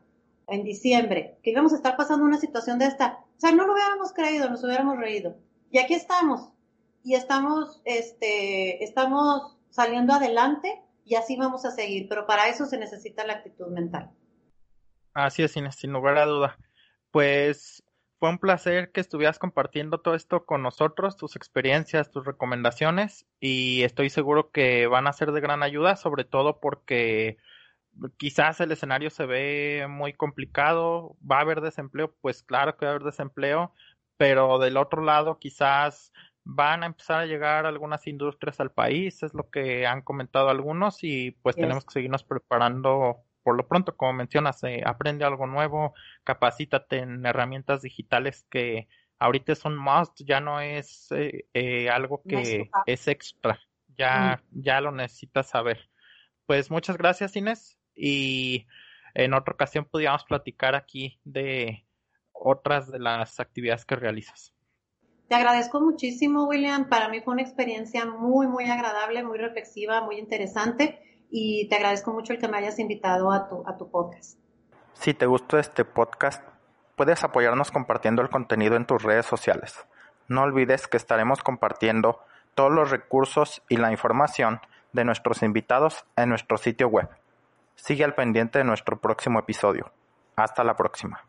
en 0.47 0.63
diciembre, 0.63 1.37
que 1.43 1.51
íbamos 1.51 1.73
a 1.73 1.77
estar 1.77 1.97
pasando 1.97 2.25
una 2.25 2.37
situación 2.37 2.79
de 2.79 2.85
esta, 2.85 3.19
o 3.35 3.39
sea, 3.39 3.51
no 3.51 3.65
lo 3.65 3.73
hubiéramos 3.73 4.13
creído, 4.13 4.49
nos 4.49 4.63
hubiéramos 4.63 4.97
reído. 4.97 5.37
Y 5.71 5.79
aquí 5.79 5.93
estamos, 5.93 6.51
y 7.03 7.15
estamos, 7.15 7.81
este, 7.85 8.83
estamos 8.83 9.57
saliendo 9.69 10.13
adelante 10.13 10.81
y 11.03 11.15
así 11.15 11.35
vamos 11.37 11.65
a 11.65 11.71
seguir, 11.71 12.07
pero 12.09 12.25
para 12.25 12.47
eso 12.49 12.65
se 12.65 12.77
necesita 12.77 13.25
la 13.25 13.33
actitud 13.33 13.67
mental. 13.67 14.11
Así 15.13 15.43
es, 15.43 15.51
sin, 15.51 15.93
lugar 15.93 16.17
a 16.17 16.25
duda. 16.25 16.57
Pues 17.11 17.83
fue 18.19 18.29
un 18.29 18.39
placer 18.39 18.91
que 18.91 19.01
estuvieras 19.01 19.39
compartiendo 19.39 19.99
todo 19.99 20.15
esto 20.15 20.45
con 20.45 20.61
nosotros, 20.61 21.15
tus 21.15 21.35
experiencias, 21.35 22.09
tus 22.09 22.25
recomendaciones 22.25 23.25
y 23.39 23.83
estoy 23.83 24.09
seguro 24.09 24.49
que 24.51 24.87
van 24.87 25.07
a 25.07 25.13
ser 25.13 25.31
de 25.31 25.41
gran 25.41 25.63
ayuda, 25.63 25.95
sobre 25.95 26.25
todo 26.25 26.59
porque 26.59 27.37
quizás 28.17 28.59
el 28.61 28.71
escenario 28.71 29.09
se 29.09 29.25
ve 29.25 29.87
muy 29.89 30.13
complicado, 30.13 31.15
va 31.29 31.37
a 31.37 31.41
haber 31.41 31.61
desempleo, 31.61 32.13
pues 32.21 32.43
claro 32.43 32.77
que 32.77 32.85
va 32.85 32.91
a 32.91 32.95
haber 32.95 33.05
desempleo, 33.05 33.73
pero 34.17 34.59
del 34.59 34.77
otro 34.77 35.01
lado 35.01 35.39
quizás 35.39 36.11
van 36.43 36.83
a 36.83 36.85
empezar 36.85 37.21
a 37.21 37.25
llegar 37.25 37.65
algunas 37.65 38.05
industrias 38.07 38.59
al 38.59 38.71
país, 38.71 39.23
es 39.23 39.33
lo 39.33 39.49
que 39.49 39.87
han 39.87 40.01
comentado 40.01 40.49
algunos 40.49 41.03
y 41.03 41.31
pues 41.41 41.55
tenemos 41.55 41.85
que 41.85 41.93
seguirnos 41.93 42.23
preparando 42.23 43.23
por 43.43 43.55
lo 43.55 43.67
pronto, 43.67 43.95
como 43.95 44.13
mencionas, 44.13 44.63
eh, 44.63 44.81
aprende 44.85 45.23
algo 45.23 45.45
nuevo, 45.45 45.93
capacítate 46.23 46.97
en 46.97 47.25
herramientas 47.25 47.83
digitales 47.83 48.45
que 48.49 48.87
ahorita 49.19 49.53
son 49.53 49.77
must, 49.77 50.21
ya 50.23 50.39
no 50.39 50.59
es 50.61 51.11
eh, 51.11 51.45
eh, 51.53 51.89
algo 51.89 52.23
que 52.27 52.71
es 52.87 53.07
extra, 53.07 53.59
ya, 53.97 54.41
mm. 54.51 54.61
ya 54.61 54.81
lo 54.81 54.91
necesitas 54.91 55.49
saber. 55.49 55.89
Pues 56.47 56.71
muchas 56.71 56.97
gracias 56.97 57.35
Inés 57.35 57.77
y 57.95 58.67
en 59.13 59.33
otra 59.33 59.53
ocasión 59.53 59.85
podríamos 59.85 60.23
platicar 60.25 60.75
aquí 60.75 61.19
de 61.23 61.85
otras 62.33 62.91
de 62.91 62.99
las 62.99 63.39
actividades 63.39 63.85
que 63.85 63.95
realizas. 63.95 64.53
Te 65.27 65.35
agradezco 65.35 65.81
muchísimo, 65.81 66.45
William. 66.45 66.87
Para 66.87 67.09
mí 67.09 67.21
fue 67.21 67.33
una 67.33 67.41
experiencia 67.41 68.05
muy, 68.05 68.47
muy 68.47 68.65
agradable, 68.65 69.23
muy 69.23 69.39
reflexiva, 69.39 70.01
muy 70.01 70.19
interesante 70.19 70.99
y 71.31 71.67
te 71.67 71.75
agradezco 71.75 72.13
mucho 72.13 72.33
el 72.33 72.39
que 72.39 72.47
me 72.47 72.57
hayas 72.57 72.77
invitado 72.77 73.31
a 73.31 73.47
tu, 73.47 73.63
a 73.67 73.75
tu 73.77 73.89
podcast. 73.89 74.37
Si 74.93 75.13
te 75.13 75.25
gustó 75.25 75.57
este 75.57 75.83
podcast, 75.83 76.43
puedes 76.95 77.23
apoyarnos 77.23 77.71
compartiendo 77.71 78.21
el 78.21 78.29
contenido 78.29 78.75
en 78.75 78.85
tus 78.85 79.01
redes 79.01 79.25
sociales. 79.25 79.85
No 80.27 80.43
olvides 80.43 80.87
que 80.87 80.97
estaremos 80.97 81.41
compartiendo 81.41 82.19
todos 82.53 82.71
los 82.71 82.91
recursos 82.91 83.63
y 83.67 83.77
la 83.77 83.91
información 83.91 84.59
de 84.93 85.05
nuestros 85.05 85.43
invitados 85.43 86.05
en 86.15 86.29
nuestro 86.29 86.57
sitio 86.57 86.87
web. 86.87 87.09
Sigue 87.75 88.03
al 88.03 88.15
pendiente 88.15 88.59
de 88.59 88.65
nuestro 88.65 88.99
próximo 88.99 89.39
episodio. 89.39 89.91
Hasta 90.35 90.63
la 90.63 90.75
próxima. 90.75 91.23